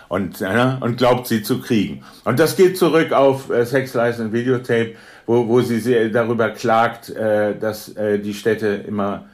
Und, 0.08 0.40
äh, 0.40 0.76
und 0.80 0.96
glaubt 0.96 1.26
sie 1.26 1.42
zu 1.42 1.60
kriegen. 1.60 2.02
Und 2.24 2.38
das 2.38 2.56
geht 2.56 2.78
zurück 2.78 3.12
auf 3.12 3.50
äh, 3.50 3.66
Sex, 3.66 3.92
Lies 3.92 4.18
und 4.18 4.32
Videotape, 4.32 4.94
wo, 5.26 5.46
wo 5.46 5.60
sie, 5.60 5.80
sie 5.80 6.10
darüber 6.10 6.48
klagt, 6.50 7.10
äh, 7.10 7.54
dass 7.58 7.90
äh, 7.96 8.18
die 8.18 8.32
Städte 8.32 8.68
immer, 8.68 9.26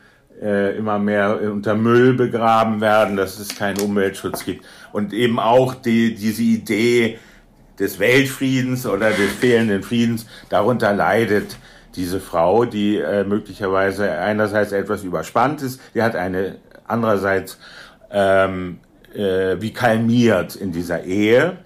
äh, 0.42 0.76
immer 0.76 0.98
mehr 0.98 1.40
unter 1.40 1.76
Müll 1.76 2.14
begraben 2.14 2.80
werden, 2.80 3.16
dass 3.16 3.38
es 3.38 3.56
keinen 3.56 3.80
Umweltschutz 3.80 4.44
gibt. 4.44 4.64
Und 4.92 5.12
eben 5.12 5.38
auch 5.38 5.74
die, 5.74 6.16
diese 6.16 6.42
Idee 6.42 7.18
des 7.78 7.98
Weltfriedens 7.98 8.86
oder 8.86 9.10
des 9.10 9.32
fehlenden 9.32 9.82
Friedens, 9.82 10.26
darunter 10.48 10.92
leidet 10.92 11.56
diese 11.96 12.20
Frau, 12.20 12.64
die 12.64 12.98
äh, 12.98 13.24
möglicherweise 13.24 14.10
einerseits 14.10 14.72
etwas 14.72 15.04
überspannt 15.04 15.62
ist, 15.62 15.80
die 15.94 16.02
hat 16.02 16.16
eine 16.16 16.56
andererseits 16.86 17.58
ähm, 18.10 18.78
äh, 19.14 19.60
wie 19.60 19.72
kalmiert 19.72 20.56
in 20.56 20.72
dieser 20.72 21.04
Ehe. 21.04 21.58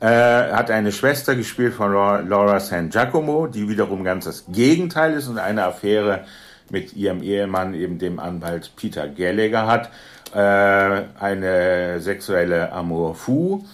Äh, 0.00 0.06
hat 0.06 0.70
eine 0.70 0.90
Schwester 0.90 1.36
gespielt 1.36 1.74
von 1.74 1.92
Laura 1.92 2.58
San 2.58 2.90
Giacomo, 2.90 3.46
die 3.46 3.68
wiederum 3.68 4.02
ganz 4.02 4.24
das 4.24 4.44
Gegenteil 4.48 5.14
ist 5.14 5.28
und 5.28 5.38
eine 5.38 5.64
Affäre 5.64 6.24
mit 6.70 6.94
ihrem 6.94 7.22
Ehemann, 7.22 7.74
eben 7.74 7.98
dem 7.98 8.18
Anwalt 8.18 8.72
Peter 8.76 9.06
Gallagher 9.06 9.66
hat, 9.66 9.90
äh, 10.34 11.04
eine 11.20 12.00
sexuelle 12.00 12.72
Amour 12.72 13.14
fou. 13.14 13.64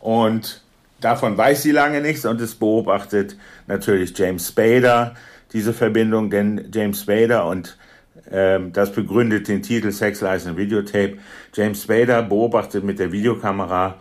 Und 0.00 0.60
davon 1.00 1.38
weiß 1.38 1.62
sie 1.62 1.72
lange 1.72 2.00
nichts 2.02 2.26
und 2.26 2.40
es 2.40 2.54
beobachtet 2.54 3.36
natürlich 3.66 4.16
James 4.18 4.48
Spader 4.48 5.14
diese 5.52 5.72
Verbindung, 5.72 6.30
denn 6.30 6.70
James 6.72 7.00
Spader 7.00 7.46
und 7.46 7.76
das 8.30 8.92
begründet 8.92 9.48
den 9.48 9.62
Titel 9.62 9.90
Sex, 9.90 10.20
Lies 10.20 10.46
and 10.46 10.56
Videotape. 10.56 11.18
James 11.54 11.82
Spader 11.82 12.22
beobachtet 12.22 12.84
mit 12.84 12.98
der 12.98 13.12
Videokamera 13.12 13.96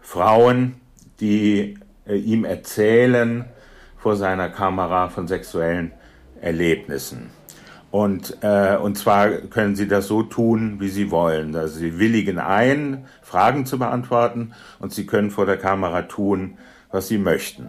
Frauen, 0.00 0.76
die 1.20 1.78
äh, 2.06 2.16
ihm 2.16 2.44
erzählen 2.44 3.44
vor 3.96 4.16
seiner 4.16 4.48
Kamera 4.48 5.08
von 5.08 5.28
sexuellen 5.28 5.92
Erlebnissen. 6.40 7.30
Und, 7.92 8.38
äh, 8.40 8.76
und 8.76 8.96
zwar 8.96 9.28
können 9.30 9.76
sie 9.76 9.86
das 9.86 10.08
so 10.08 10.22
tun, 10.22 10.80
wie 10.80 10.88
sie 10.88 11.10
wollen. 11.10 11.54
Also 11.54 11.78
sie 11.78 11.98
willigen 11.98 12.38
ein, 12.38 13.04
Fragen 13.20 13.66
zu 13.66 13.78
beantworten 13.78 14.54
und 14.80 14.92
sie 14.92 15.06
können 15.06 15.30
vor 15.30 15.44
der 15.44 15.58
Kamera 15.58 16.02
tun, 16.02 16.56
was 16.90 17.08
sie 17.08 17.18
möchten. 17.18 17.68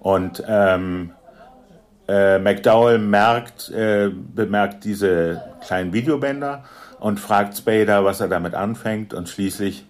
Und 0.00 0.42
ähm, 0.48 1.10
äh, 2.08 2.38
McDowell 2.38 2.98
merkt, 2.98 3.70
äh, 3.70 4.10
bemerkt 4.10 4.84
diese 4.84 5.42
kleinen 5.64 5.92
Videobänder 5.92 6.64
und 6.98 7.20
fragt 7.20 7.56
Spader, 7.56 8.04
was 8.04 8.20
er 8.20 8.28
damit 8.28 8.54
anfängt 8.54 9.14
und 9.14 9.28
schließlich 9.28 9.86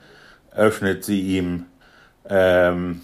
öffnet 0.55 1.05
sie 1.05 1.21
ihm 1.39 1.67
ähm, 2.29 3.03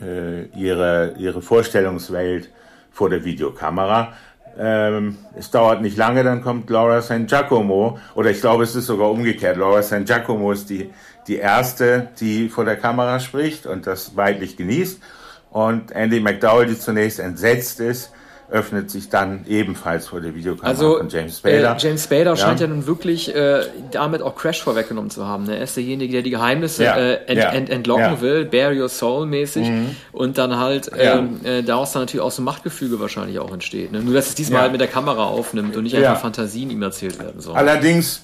äh, 0.00 0.44
ihre, 0.56 1.14
ihre 1.18 1.42
Vorstellungswelt 1.42 2.50
vor 2.92 3.10
der 3.10 3.24
Videokamera. 3.24 4.12
Ähm, 4.56 5.16
es 5.36 5.50
dauert 5.50 5.82
nicht 5.82 5.96
lange, 5.96 6.22
dann 6.22 6.42
kommt 6.42 6.70
Laura 6.70 7.02
San 7.02 7.26
Giacomo, 7.26 7.98
oder 8.14 8.30
ich 8.30 8.40
glaube, 8.40 8.62
es 8.62 8.76
ist 8.76 8.86
sogar 8.86 9.10
umgekehrt. 9.10 9.56
Laura 9.56 9.82
San 9.82 10.04
Giacomo 10.04 10.52
ist 10.52 10.70
die, 10.70 10.90
die 11.26 11.36
erste, 11.36 12.08
die 12.20 12.48
vor 12.48 12.64
der 12.64 12.76
Kamera 12.76 13.18
spricht 13.18 13.66
und 13.66 13.86
das 13.86 14.16
weidlich 14.16 14.56
genießt. 14.56 15.02
Und 15.50 15.90
Andy 15.92 16.20
McDowell, 16.20 16.66
die 16.66 16.78
zunächst 16.78 17.18
entsetzt 17.18 17.80
ist, 17.80 18.12
öffnet 18.50 18.90
sich 18.90 19.08
dann 19.08 19.46
ebenfalls 19.48 20.08
vor 20.08 20.20
der 20.20 20.34
Videokamera 20.34 20.68
also, 20.68 20.98
von 20.98 21.08
James 21.08 21.38
Spader. 21.38 21.76
Äh, 21.76 21.78
James 21.78 22.04
Spader 22.04 22.30
ja. 22.30 22.36
scheint 22.36 22.60
ja 22.60 22.66
nun 22.66 22.86
wirklich 22.86 23.34
äh, 23.34 23.62
damit 23.90 24.22
auch 24.22 24.36
Crash 24.36 24.62
vorweggenommen 24.62 25.10
zu 25.10 25.26
haben. 25.26 25.44
Ne? 25.44 25.56
Er 25.56 25.64
ist 25.64 25.76
derjenige, 25.76 26.12
der 26.12 26.22
die 26.22 26.30
Geheimnisse 26.30 26.84
ja. 26.84 26.96
äh, 26.96 27.24
ent, 27.26 27.38
ja. 27.38 27.50
ent, 27.50 27.70
entlocken 27.70 28.20
will, 28.20 28.44
Bare 28.44 28.74
Your 28.74 28.88
Soul 28.88 29.26
mäßig 29.26 29.68
mhm. 29.68 29.96
und 30.12 30.38
dann 30.38 30.58
halt 30.58 30.90
ähm, 30.96 31.40
äh, 31.44 31.62
daraus 31.62 31.92
dann 31.92 32.02
natürlich 32.02 32.22
auch 32.22 32.30
so 32.30 32.42
ein 32.42 32.44
Machtgefüge 32.44 33.00
wahrscheinlich 33.00 33.38
auch 33.38 33.52
entsteht. 33.52 33.92
Ne? 33.92 34.00
Nur, 34.00 34.14
dass 34.14 34.28
es 34.28 34.34
diesmal 34.34 34.62
halt 34.62 34.72
mit 34.72 34.80
der 34.80 34.88
Kamera 34.88 35.24
aufnimmt 35.24 35.76
und 35.76 35.84
nicht 35.84 35.96
einfach 35.96 36.20
Fantasien 36.20 36.70
ihm 36.70 36.82
erzählt 36.82 37.18
werden 37.18 37.40
sollen. 37.40 37.56
Allerdings, 37.56 38.22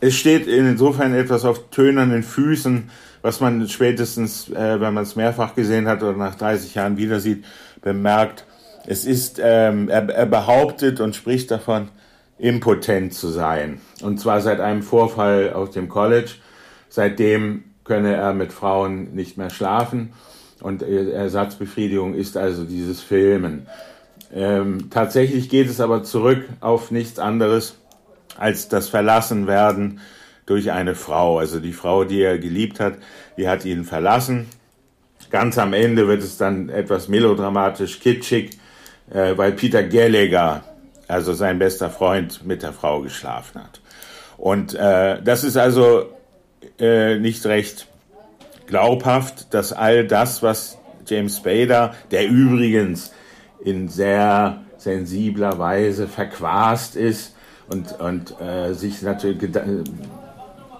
es 0.00 0.14
steht 0.14 0.46
insofern 0.46 1.14
etwas 1.14 1.44
auf 1.44 1.70
tönernen 1.70 2.22
Füßen, 2.22 2.90
was 3.20 3.40
man 3.40 3.68
spätestens, 3.68 4.48
äh, 4.50 4.80
wenn 4.80 4.94
man 4.94 5.04
es 5.04 5.14
mehrfach 5.14 5.54
gesehen 5.54 5.86
hat 5.86 6.02
oder 6.02 6.16
nach 6.16 6.34
30 6.34 6.74
Jahren 6.74 6.96
wieder 6.96 7.20
sieht, 7.20 7.44
bemerkt, 7.80 8.44
es 8.86 9.04
ist, 9.04 9.40
ähm, 9.42 9.88
er, 9.88 10.08
er 10.08 10.26
behauptet 10.26 11.00
und 11.00 11.14
spricht 11.14 11.50
davon, 11.50 11.88
impotent 12.38 13.14
zu 13.14 13.28
sein. 13.28 13.80
Und 14.02 14.18
zwar 14.18 14.40
seit 14.40 14.60
einem 14.60 14.82
Vorfall 14.82 15.52
auf 15.52 15.70
dem 15.70 15.88
College. 15.88 16.32
Seitdem 16.88 17.64
könne 17.84 18.14
er 18.14 18.32
mit 18.32 18.52
Frauen 18.52 19.14
nicht 19.14 19.38
mehr 19.38 19.50
schlafen. 19.50 20.12
Und 20.60 20.82
Ersatzbefriedigung 20.82 22.14
ist 22.14 22.36
also 22.36 22.64
dieses 22.64 23.00
Filmen. 23.00 23.66
Ähm, 24.34 24.90
tatsächlich 24.90 25.48
geht 25.48 25.68
es 25.68 25.80
aber 25.80 26.02
zurück 26.02 26.44
auf 26.60 26.90
nichts 26.90 27.18
anderes 27.18 27.76
als 28.38 28.68
das 28.68 28.88
Verlassenwerden 28.88 30.00
durch 30.46 30.72
eine 30.72 30.94
Frau. 30.94 31.38
Also 31.38 31.60
die 31.60 31.72
Frau, 31.72 32.04
die 32.04 32.22
er 32.22 32.38
geliebt 32.38 32.80
hat, 32.80 32.94
die 33.36 33.48
hat 33.48 33.64
ihn 33.64 33.84
verlassen. 33.84 34.46
Ganz 35.30 35.58
am 35.58 35.72
Ende 35.72 36.08
wird 36.08 36.22
es 36.22 36.38
dann 36.38 36.68
etwas 36.68 37.08
melodramatisch, 37.08 38.00
kitschig 38.00 38.58
äh, 39.12 39.36
weil 39.36 39.52
Peter 39.52 39.82
Gallagher, 39.82 40.64
also 41.08 41.32
sein 41.32 41.58
bester 41.58 41.90
Freund, 41.90 42.44
mit 42.46 42.62
der 42.62 42.72
Frau 42.72 43.00
geschlafen 43.00 43.62
hat. 43.62 43.80
Und 44.38 44.74
äh, 44.74 45.22
das 45.22 45.44
ist 45.44 45.56
also 45.56 46.10
äh, 46.78 47.18
nicht 47.18 47.44
recht 47.46 47.86
glaubhaft, 48.66 49.52
dass 49.54 49.72
all 49.72 50.06
das, 50.06 50.42
was 50.42 50.78
James 51.06 51.36
Spader, 51.36 51.94
der 52.10 52.26
übrigens 52.28 53.12
in 53.64 53.88
sehr 53.88 54.62
sensibler 54.78 55.58
Weise 55.58 56.08
verquast 56.08 56.96
ist 56.96 57.34
und, 57.68 58.00
und 58.00 58.40
äh, 58.40 58.72
sich 58.72 59.02
natürlich 59.02 59.38
Geda 59.38 59.64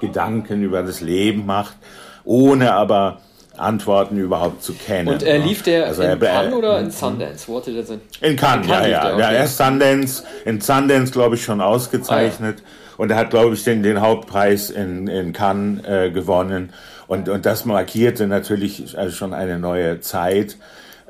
Gedanken 0.01 0.65
über 0.65 0.83
das 0.83 1.01
Leben 1.01 1.47
macht, 1.47 1.77
ohne 2.25 2.73
aber 2.75 3.21
Antworten 3.57 4.17
überhaupt 4.17 4.63
zu 4.63 4.73
kennen. 4.73 5.09
Und 5.09 5.23
äh, 5.23 5.39
lief 5.39 5.63
der 5.63 5.87
also 5.87 6.03
in 6.03 6.19
Cannes 6.19 6.55
oder 6.55 6.81
in 6.81 6.91
Sundance? 6.91 7.49
Wo 7.49 7.59
hatte 7.59 7.73
der 7.73 7.85
Sinn? 7.85 8.01
In 8.21 8.37
Cannes, 8.37 8.67
ja, 8.67 8.87
ja. 8.87 9.11
Okay. 9.11 9.21
ja. 9.21 9.31
Er 9.31 9.45
ist 9.45 9.57
Sundance, 9.57 10.25
in 10.45 10.61
Sundance, 10.61 11.13
glaube 11.13 11.37
ich, 11.37 11.45
schon 11.45 11.61
ausgezeichnet. 11.61 12.59
Ah, 12.59 12.63
ja. 12.63 12.95
Und 12.99 13.11
er 13.11 13.17
hat, 13.17 13.31
glaube 13.31 13.55
ich, 13.55 13.65
den, 13.65 13.83
den 13.83 14.01
Hauptpreis 14.01 14.71
in, 14.71 15.07
in 15.07 15.33
Cannes 15.33 15.85
äh, 15.85 16.11
gewonnen. 16.11 16.73
Und, 17.07 17.29
und 17.29 17.45
das 17.45 17.65
markierte 17.65 18.27
natürlich 18.27 18.97
also 18.97 19.15
schon 19.15 19.35
eine 19.35 19.59
neue 19.59 20.01
Zeit. 20.01 20.57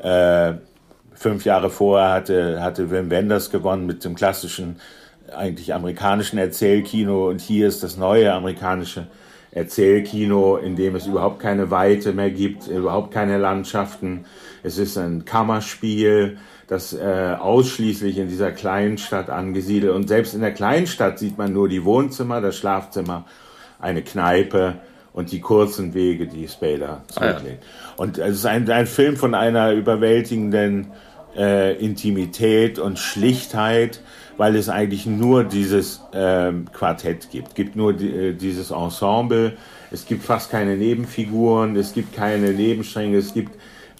Äh, 0.02 0.54
fünf 1.14 1.44
Jahre 1.44 1.70
vorher 1.70 2.10
hatte, 2.10 2.60
hatte 2.60 2.90
Wim 2.90 3.10
Wenders 3.10 3.50
gewonnen 3.50 3.86
mit 3.86 4.04
dem 4.04 4.14
klassischen, 4.14 4.80
eigentlich 5.34 5.72
amerikanischen 5.72 6.38
Erzählkino 6.38 7.28
und 7.28 7.40
hier 7.40 7.68
ist 7.68 7.82
das 7.82 7.96
neue 7.96 8.32
amerikanische 8.32 9.06
Erzählkino, 9.52 10.56
in 10.56 10.76
dem 10.76 10.96
es 10.96 11.06
überhaupt 11.06 11.38
keine 11.38 11.70
Weite 11.70 12.12
mehr 12.12 12.30
gibt, 12.30 12.68
überhaupt 12.68 13.12
keine 13.12 13.38
Landschaften. 13.38 14.24
Es 14.62 14.78
ist 14.78 14.96
ein 14.96 15.24
Kammerspiel, 15.24 16.38
das 16.68 16.94
äh, 16.94 17.36
ausschließlich 17.38 18.16
in 18.16 18.28
dieser 18.28 18.50
kleinen 18.50 18.96
Stadt 18.96 19.28
angesiedelt 19.28 19.94
und 19.94 20.08
selbst 20.08 20.34
in 20.34 20.40
der 20.40 20.52
kleinen 20.52 20.86
Stadt 20.86 21.18
sieht 21.18 21.36
man 21.36 21.52
nur 21.52 21.68
die 21.68 21.84
Wohnzimmer, 21.84 22.40
das 22.40 22.56
Schlafzimmer, 22.56 23.26
eine 23.78 24.02
Kneipe 24.02 24.76
und 25.12 25.32
die 25.32 25.40
kurzen 25.40 25.92
Wege, 25.92 26.26
die 26.26 26.48
Spader 26.48 27.02
zurücklegt. 27.08 27.62
Ah, 27.62 27.90
ja. 27.90 28.02
Und 28.02 28.18
es 28.18 28.36
ist 28.36 28.46
ein, 28.46 28.70
ein 28.70 28.86
Film 28.86 29.16
von 29.16 29.34
einer 29.34 29.72
überwältigenden 29.72 30.92
äh, 31.36 31.76
Intimität 31.76 32.78
und 32.78 32.98
Schlichtheit, 32.98 34.00
weil 34.42 34.56
es 34.56 34.68
eigentlich 34.68 35.06
nur 35.06 35.44
dieses 35.44 36.00
äh, 36.12 36.50
Quartett 36.72 37.30
gibt, 37.30 37.54
gibt 37.54 37.76
nur 37.76 37.92
die, 37.92 38.08
äh, 38.08 38.32
dieses 38.32 38.72
Ensemble. 38.72 39.52
Es 39.92 40.04
gibt 40.04 40.24
fast 40.24 40.50
keine 40.50 40.76
Nebenfiguren, 40.76 41.76
es 41.76 41.94
gibt 41.94 42.12
keine 42.12 42.50
Nebenstränge, 42.50 43.18
es 43.18 43.34
gibt 43.34 43.52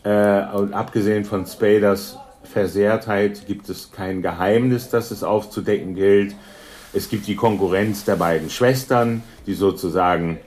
äh, 0.03 0.11
abgesehen 0.11 1.25
von 1.25 1.47
Spaders 1.47 2.17
Versehrtheit 2.43 3.47
gibt 3.47 3.69
es 3.69 3.93
kein 3.93 4.21
Geheimnis, 4.21 4.89
das 4.91 5.13
es 5.13 5.23
aufzudecken 5.23 5.95
gilt. 5.95 6.35
Es 6.93 7.09
gibt 7.09 7.29
die 7.29 7.37
Konkurrenz 7.37 8.05
der 8.05 8.17
beiden 8.17 8.51
Schwestern, 8.51 9.23
die 9.47 9.55
sozusagen 9.55 10.41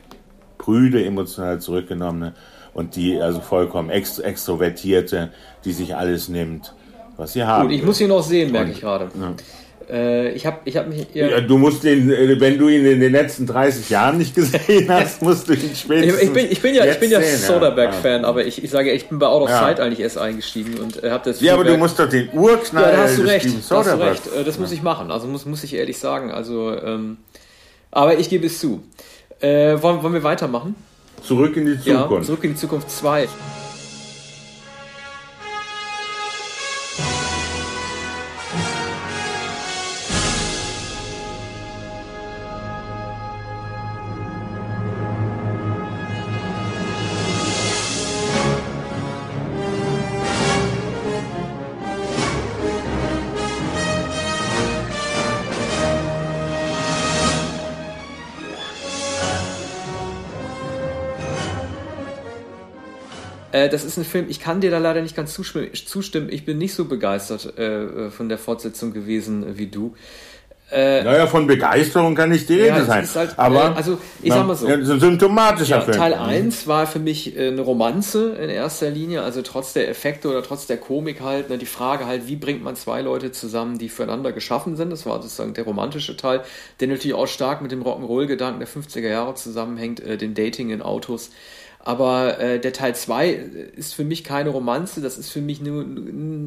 prüde, 0.58 1.06
emotional 1.06 1.62
zurückgenommene 1.62 2.34
und 2.74 2.98
die 2.98 3.18
also 3.22 3.40
vollkommen 3.40 3.90
extrovertierte, 3.90 5.32
die 5.64 5.72
sich 5.72 5.96
alles 5.96 6.28
nimmt, 6.28 6.76
was 7.16 7.32
sie 7.32 7.46
haben. 7.46 7.70
Gut, 7.70 7.78
ich 7.78 7.86
muss 7.86 8.02
ihn 8.02 8.10
noch 8.10 8.24
sehen, 8.24 8.52
merke 8.52 8.68
und, 8.68 8.76
ich 8.76 8.82
gerade. 8.82 9.10
Ja. 9.18 9.34
Äh, 9.90 10.32
ich 10.32 10.46
habe 10.46 10.60
ich 10.66 10.78
hab 10.78 10.88
mich. 10.88 11.08
Ja, 11.14 11.42
du 11.42 11.58
musst 11.58 11.84
den, 11.84 12.10
äh, 12.12 12.40
wenn 12.40 12.58
du 12.58 12.70
ihn 12.70 12.86
in 12.86 13.00
den 13.00 13.12
letzten 13.12 13.46
30 13.46 13.90
Jahren 13.90 14.18
nicht 14.18 14.34
gesehen 14.36 14.90
hast, 14.90 15.22
musst 15.22 15.48
du 15.48 15.54
ihn 15.54 15.76
spätestens. 15.76 16.22
Ich, 16.24 16.34
bin, 16.34 16.48
ich 16.50 16.62
bin 16.62 16.76
ja, 16.76 16.86
ich 16.86 17.00
bin 17.00 17.12
ja 17.12 17.22
Soderbergh-Fan, 17.22 18.22
ja. 18.22 18.28
aber 18.28 18.46
ich, 18.46 18.64
ich 18.64 18.70
sage, 18.70 18.92
ich 18.92 19.08
bin 19.08 19.20
bei 19.20 19.28
Out 19.28 19.44
of 19.44 19.50
ja. 19.50 19.60
Sight 19.60 19.80
eigentlich 19.80 20.00
erst 20.00 20.18
eingestiegen 20.18 20.80
und 20.80 21.04
äh, 21.04 21.12
habe 21.12 21.24
das. 21.26 21.42
Ja, 21.42 21.54
aber 21.54 21.64
du 21.64 21.78
musst 21.78 22.00
doch 22.00 22.10
den 22.10 22.30
Urknall. 22.34 22.84
Ja, 22.84 22.92
da 22.92 23.04
hast 23.04 23.18
du 23.18 23.22
recht. 23.24 23.48
Da 23.70 23.78
hast 23.78 23.92
du 23.92 24.00
recht. 24.00 24.24
Das 24.46 24.58
muss 24.58 24.72
ich 24.72 24.82
machen. 24.82 25.12
Also 25.12 25.28
muss, 25.28 25.46
muss 25.46 25.64
ich 25.64 25.74
ehrlich 25.76 25.98
sagen. 25.98 26.32
Also, 26.32 26.76
ähm, 26.76 27.18
aber 27.92 28.18
ich 28.18 28.30
gebe 28.30 28.48
es 28.48 28.60
zu. 28.60 28.84
Äh, 29.40 29.82
wollen, 29.82 30.02
wollen 30.02 30.14
wir 30.14 30.24
weitermachen? 30.24 30.76
Zurück 31.22 31.58
in 31.58 31.66
die 31.66 31.80
Zukunft. 31.80 32.12
Ja, 32.12 32.22
zurück 32.22 32.44
in 32.44 32.52
die 32.52 32.58
Zukunft 32.58 32.90
2. 32.92 33.28
Äh, 63.56 63.70
das 63.70 63.86
ist 63.86 63.96
ein 63.96 64.04
Film, 64.04 64.26
ich 64.28 64.42
kann 64.42 64.60
dir 64.60 64.70
da 64.70 64.80
leider 64.80 65.02
nicht 65.02 65.16
ganz 65.16 65.34
zustimmen. 65.34 66.28
Ich 66.30 66.44
bin 66.44 66.58
nicht 66.58 66.74
so 66.74 66.86
begeistert 66.86 67.58
äh, 67.58 68.10
von 68.10 68.28
der 68.28 68.38
Fortsetzung 68.38 68.92
gewesen 68.92 69.58
wie 69.58 69.68
du. 69.68 69.96
Äh, 70.72 71.04
naja, 71.04 71.28
von 71.28 71.48
Begeisterung 71.48 72.16
kann 72.16 72.34
ich 72.34 72.48
die 72.48 72.56
Rede 72.56 72.80
ja, 72.80 72.84
sein. 72.84 73.08
Halt, 73.14 73.40
aber 73.40 73.72
äh, 73.72 73.78
also 73.78 74.00
ich 74.22 74.30
na, 74.30 74.38
sag 74.38 74.48
mal 74.48 74.56
so, 74.56 74.68
ja, 74.68 74.74
ein 74.74 75.00
symptomatischer 75.00 75.78
ja, 75.78 75.82
Film. 75.82 75.96
Teil 75.96 76.16
1 76.16 76.68
war 76.68 76.86
für 76.86 77.00
mich 77.00 77.38
äh, 77.38 77.48
eine 77.48 77.62
Romanze 77.62 78.34
in 78.34 78.50
erster 78.50 78.90
Linie, 78.90 79.22
also 79.22 79.42
trotz 79.42 79.72
der 79.72 79.88
Effekte 79.88 80.28
oder 80.28 80.44
trotz 80.44 80.66
der 80.66 80.78
Komik 80.78 81.22
halt, 81.22 81.50
ne, 81.50 81.58
die 81.58 81.68
Frage 81.68 82.08
halt, 82.08 82.28
wie 82.28 82.36
bringt 82.36 82.62
man 82.64 82.76
zwei 82.76 83.02
Leute 83.02 83.32
zusammen, 83.32 83.78
die 83.78 83.88
füreinander 83.88 84.34
geschaffen 84.34 84.76
sind. 84.76 84.90
Das 84.90 85.06
war 85.06 85.22
sozusagen 85.22 85.54
der 85.54 85.64
romantische 85.64 86.18
Teil, 86.18 86.42
der 86.82 86.90
natürlich 86.90 87.16
auch 87.16 87.28
stark 87.28 87.62
mit 87.62 87.72
dem 87.72 87.84
Rock'n'Roll-Gedanken 87.84 88.60
der 88.60 88.68
50er 88.68 89.08
Jahre 89.08 89.36
zusammenhängt, 89.36 90.02
äh, 90.02 90.18
dem 90.18 90.34
Dating 90.34 90.72
in 90.72 90.82
Autos. 90.82 91.30
Aber 91.86 92.40
äh, 92.40 92.60
der 92.60 92.74
Teil 92.74 92.96
2 92.96 93.30
ist 93.30 93.94
für 93.94 94.04
mich 94.04 94.24
keine 94.24 94.50
Romanze, 94.50 95.02
das 95.02 95.20
ist 95.20 95.30
für 95.30 95.40
mich 95.40 95.62
nur 95.62 95.86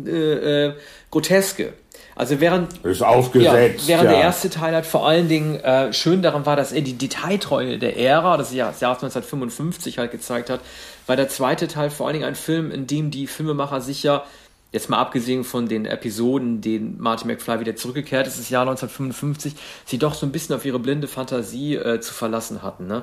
äh, 0.07 0.66
äh, 0.66 0.74
groteske. 1.12 1.72
Also 2.16 2.40
während, 2.40 2.85
ist 2.85 3.03
aufgesetzt, 3.03 3.88
ja, 3.88 3.94
während 3.94 4.11
ja. 4.11 4.16
der 4.16 4.20
erste 4.20 4.51
Teil 4.51 4.74
hat 4.74 4.85
vor 4.85 5.07
allen 5.07 5.29
Dingen 5.29 5.55
äh, 5.61 5.92
schön 5.92 6.22
daran 6.22 6.44
war, 6.44 6.57
dass 6.57 6.72
er 6.72 6.81
die 6.81 6.98
Detailtreue 6.98 7.79
der 7.79 7.96
Ära, 7.96 8.37
das 8.37 8.53
Jahr, 8.53 8.72
das 8.72 8.81
Jahr 8.81 8.94
1955 8.94 9.98
halt 9.98 10.11
gezeigt 10.11 10.51
hat, 10.51 10.61
war 11.07 11.14
der 11.14 11.29
zweite 11.29 11.68
Teil 11.68 11.90
vor 11.90 12.09
allen 12.09 12.14
Dingen 12.14 12.27
ein 12.27 12.35
Film, 12.35 12.72
in 12.72 12.88
dem 12.88 13.12
die 13.12 13.29
Filmemacher 13.29 13.81
sich 13.81 14.03
ja 14.03 14.24
jetzt 14.72 14.90
mal 14.90 14.98
abgesehen 14.98 15.44
von 15.44 15.68
den 15.68 15.87
Episoden, 15.87 16.61
denen 16.61 17.01
Martin 17.01 17.29
McFly 17.29 17.61
wieder 17.61 17.77
zurückgekehrt 17.77 18.27
ist, 18.27 18.38
das 18.38 18.51
Jahr 18.51 18.62
1955, 18.62 19.55
sie 19.87 19.98
doch 19.98 20.14
so 20.14 20.27
ein 20.27 20.33
bisschen 20.33 20.55
auf 20.55 20.64
ihre 20.64 20.79
blinde 20.79 21.09
Fantasie 21.09 21.77
äh, 21.77 22.01
zu 22.01 22.12
verlassen 22.12 22.62
hatten. 22.62 22.87
Ne? 22.87 23.03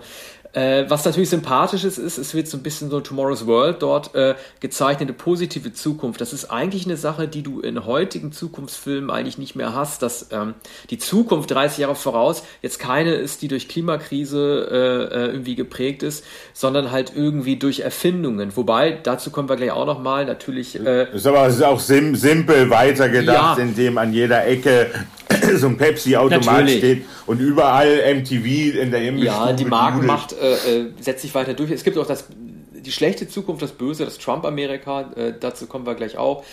Äh, 0.55 0.89
was 0.89 1.03
natürlich 1.03 1.29
sympathisch 1.29 1.83
ist, 1.83 1.97
ist, 1.97 2.17
es 2.17 2.33
wird 2.33 2.47
so 2.47 2.55
ein 2.55 2.63
bisschen 2.63 2.89
so 2.89 3.01
Tomorrow's 3.01 3.45
World 3.45 3.81
dort 3.81 4.15
äh, 4.15 4.35
gezeichnete 4.61 5.11
positive 5.11 5.73
Zukunft. 5.73 6.21
Das 6.21 6.31
ist 6.31 6.45
eigentlich 6.45 6.85
eine 6.85 6.95
Sache, 6.95 7.27
die 7.27 7.43
du 7.43 7.59
in 7.59 7.85
heutigen 7.85 8.31
Zukunftsfilmen 8.31 9.09
eigentlich 9.09 9.37
nicht 9.37 9.57
mehr 9.57 9.75
hast, 9.75 10.01
dass 10.01 10.27
ähm, 10.31 10.53
die 10.89 10.97
Zukunft 10.97 11.51
30 11.51 11.79
Jahre 11.79 11.95
voraus 11.95 12.43
jetzt 12.61 12.79
keine 12.79 13.15
ist, 13.15 13.41
die 13.41 13.49
durch 13.49 13.67
Klimakrise 13.67 14.69
äh, 14.71 15.15
äh, 15.15 15.25
irgendwie 15.27 15.55
geprägt 15.55 16.03
ist, 16.03 16.23
sondern 16.53 16.89
halt 16.89 17.11
irgendwie 17.13 17.57
durch 17.57 17.81
Erfindungen. 17.81 18.55
Wobei, 18.55 18.97
dazu 19.03 19.31
kommen 19.31 19.49
wir 19.49 19.57
gleich 19.57 19.71
auch 19.71 19.85
nochmal, 19.85 20.23
natürlich. 20.23 20.79
Äh, 20.79 21.13
ist 21.13 21.27
aber 21.27 21.47
ist 21.47 21.61
auch 21.61 21.81
sim 21.81 22.15
simpel 22.15 22.69
weitergedacht, 22.69 23.57
ja. 23.57 23.63
indem 23.63 23.97
an 23.97 24.13
jeder 24.13 24.47
Ecke 24.47 24.89
so 25.55 25.67
ein 25.67 25.77
Pepsi-Automat 25.77 26.69
steht 26.69 27.05
und 27.25 27.39
überall 27.39 28.15
MTV 28.15 28.79
in 28.79 28.91
der 28.91 29.01
Imbissstube. 29.07 29.47
Ja, 29.47 29.53
die 29.53 29.65
Markenmacht 29.65 30.33
äh, 30.33 30.53
äh, 30.53 30.91
setzt 30.99 31.21
sich 31.21 31.33
weiter 31.33 31.53
durch. 31.53 31.71
Es 31.71 31.83
gibt 31.83 31.97
auch 31.97 32.05
das, 32.05 32.25
die 32.73 32.91
schlechte 32.91 33.27
Zukunft, 33.27 33.61
das 33.61 33.71
Böse, 33.71 34.05
das 34.05 34.17
Trump-Amerika, 34.17 35.11
äh, 35.15 35.33
dazu 35.39 35.67
kommen 35.67 35.85
wir 35.85 35.95
gleich 35.95 36.17
auch. 36.17 36.43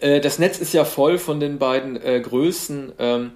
Äh, 0.00 0.20
das 0.20 0.38
Netz 0.38 0.58
ist 0.58 0.72
ja 0.72 0.84
voll 0.84 1.18
von 1.18 1.40
den 1.40 1.58
beiden 1.58 2.00
äh, 2.02 2.20
Größen. 2.20 2.92
Ähm, 2.98 3.32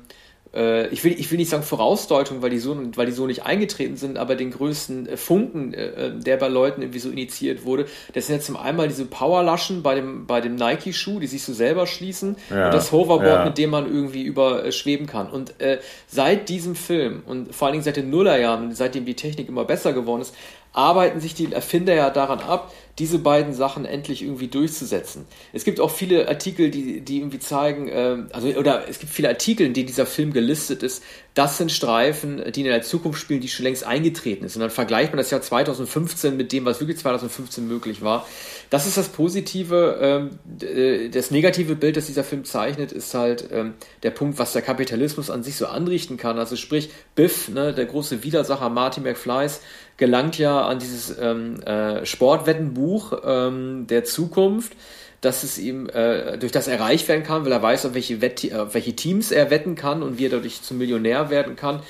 äh, 0.55 0.89
ich, 0.89 1.03
will, 1.05 1.15
ich 1.19 1.31
will 1.31 1.39
nicht 1.39 1.51
sagen 1.51 1.63
Vorausdeutung, 1.63 2.43
weil 2.43 2.51
die, 2.51 2.59
so, 2.59 2.77
weil 2.97 3.07
die 3.07 3.13
so 3.13 3.27
nicht 3.27 3.45
eingetreten 3.45 3.97
sind, 3.97 4.19
aber 4.19 4.37
den 4.37 4.51
größten 4.51 5.09
äh, 5.09 5.17
Funken, 5.17 5.75
äh, 5.75 6.13
der 6.15 6.37
bei 6.37 6.49
Leuten 6.49 6.83
irgendwie 6.83 6.99
so 7.01 7.11
initiiert 7.11 7.65
wurde, 7.65 7.87
das 8.13 8.27
sind 8.27 8.37
jetzt 8.37 8.47
zum 8.47 8.57
einen 8.57 8.89
diese 8.89 9.07
Powerlaschen 9.07 9.83
bei 9.83 9.95
dem, 9.95 10.27
bei 10.27 10.41
dem 10.41 10.55
Nike-Schuh, 10.57 11.19
die 11.21 11.27
sich 11.27 11.43
so 11.43 11.53
selber 11.53 11.87
schließen 11.87 12.37
ja, 12.51 12.67
und 12.67 12.75
das 12.75 12.93
Hoverboard, 12.93 13.27
ja. 13.27 13.45
mit 13.45 13.59
dem 13.59 13.71
man 13.71 13.87
irgendwie 13.87 14.23
überschweben 14.23 15.07
kann. 15.07 15.29
Und 15.31 15.61
äh, 15.61 15.79
seit 16.07 16.49
diesem 16.49 16.75
Film 16.77 17.23
und 17.27 17.55
vor 17.55 17.67
allen 17.67 17.73
Dingen 17.73 17.85
seit 17.85 17.97
den 17.97 18.11
Nullerjahren, 18.11 18.75
seitdem 18.75 19.05
die 19.05 19.15
Technik 19.15 19.49
immer 19.49 19.65
besser 19.65 19.93
geworden 19.93 20.23
ist, 20.23 20.35
arbeiten 20.75 21.21
sich 21.21 21.35
die 21.35 21.53
Erfinder 21.53 21.95
ja 21.95 22.11
daran 22.11 22.41
ab, 22.41 22.73
diese 22.99 23.19
beiden 23.19 23.53
Sachen 23.53 23.85
endlich 23.87 24.23
irgendwie 24.23 24.47
durchzusetzen. 24.47 25.27
Es 25.53 25.65
gibt 25.65 25.81
auch 25.81 25.91
viele 25.91 26.29
Artikel, 26.29 26.71
die, 26.71 27.01
die 27.01 27.19
irgendwie 27.19 27.41
zeigen, 27.41 27.89
äh, 27.89 28.19
also 28.33 28.49
oder 28.49 28.89
es 28.89 29.01
gibt 29.01 29.13
viele 29.13 29.29
Artikel, 29.29 29.67
in 29.67 29.75
denen 29.75 29.89
dieser 29.89 30.07
Film 30.07 30.33
gelistet 30.33 30.85
ist. 30.85 31.03
Das 31.35 31.59
sind 31.59 31.73
Streifen, 31.73 32.53
die 32.53 32.61
in 32.61 32.67
der 32.67 32.83
Zukunft 32.83 33.21
spielen, 33.21 33.41
die 33.41 33.49
schon 33.49 33.65
längst 33.65 33.85
eingetreten 33.85 34.45
ist. 34.45 34.55
Und 34.55 34.61
dann 34.61 34.71
vergleicht 34.71 35.11
man 35.11 35.19
das 35.19 35.31
Jahr 35.33 35.43
2015 35.43 36.37
mit 36.37 36.53
dem, 36.53 36.65
was 36.65 36.79
wirklich 36.79 36.99
2015 36.99 37.67
möglich 37.67 38.03
war. 38.03 38.27
Das 38.71 38.87
ist 38.87 38.97
das 38.97 39.09
Positive. 39.09 39.99
Ähm, 40.01 40.31
äh, 40.63 41.09
das 41.09 41.33
negative 41.33 41.75
Bild, 41.75 41.97
das 41.97 42.07
dieser 42.07 42.23
Film 42.23 42.45
zeichnet, 42.45 42.93
ist 42.93 43.13
halt 43.15 43.49
ähm, 43.51 43.75
der 44.05 44.13
Punkt, 44.13 44.39
was 44.39 44.53
der 44.53 44.63
Kapitalismus 44.63 45.31
an 45.31 45.43
sich 45.43 45.57
so 45.57 45.67
anrichten 45.67 46.17
kann. 46.17 46.39
Also 46.39 46.55
sprich, 46.55 46.91
Biff, 47.17 47.49
ne, 47.49 47.75
der 47.75 47.87
große 47.87 48.23
Widersacher 48.23 48.69
Marty 48.69 49.01
McFlys, 49.01 49.61
gelangt 49.97 50.39
ja 50.39 50.67
an 50.67 50.79
dieses 50.79 51.17
ähm, 51.19 51.61
äh, 51.63 52.05
Sportwettenbuch 52.05 53.21
ähm, 53.25 53.87
der 53.89 54.05
Zukunft, 54.05 54.73
dass 55.21 55.43
es 55.43 55.59
ihm 55.59 55.89
äh, 55.89 56.37
durch 56.39 56.53
das 56.53 56.69
erreicht 56.69 57.09
werden 57.09 57.25
kann, 57.25 57.45
weil 57.45 57.53
er 57.53 57.63
weiß, 57.63 57.87
auf 57.87 57.95
welche, 57.95 58.21
Wett 58.21 58.53
auf 58.55 58.75
welche 58.75 58.95
Teams 58.95 59.31
er 59.31 59.51
wetten 59.51 59.75
kann 59.75 60.03
und 60.03 60.19
wie 60.19 60.27
er 60.27 60.31
dadurch 60.31 60.63
zum 60.63 60.79
Millionär 60.79 61.31
werden 61.31 61.57
kann. 61.57 61.81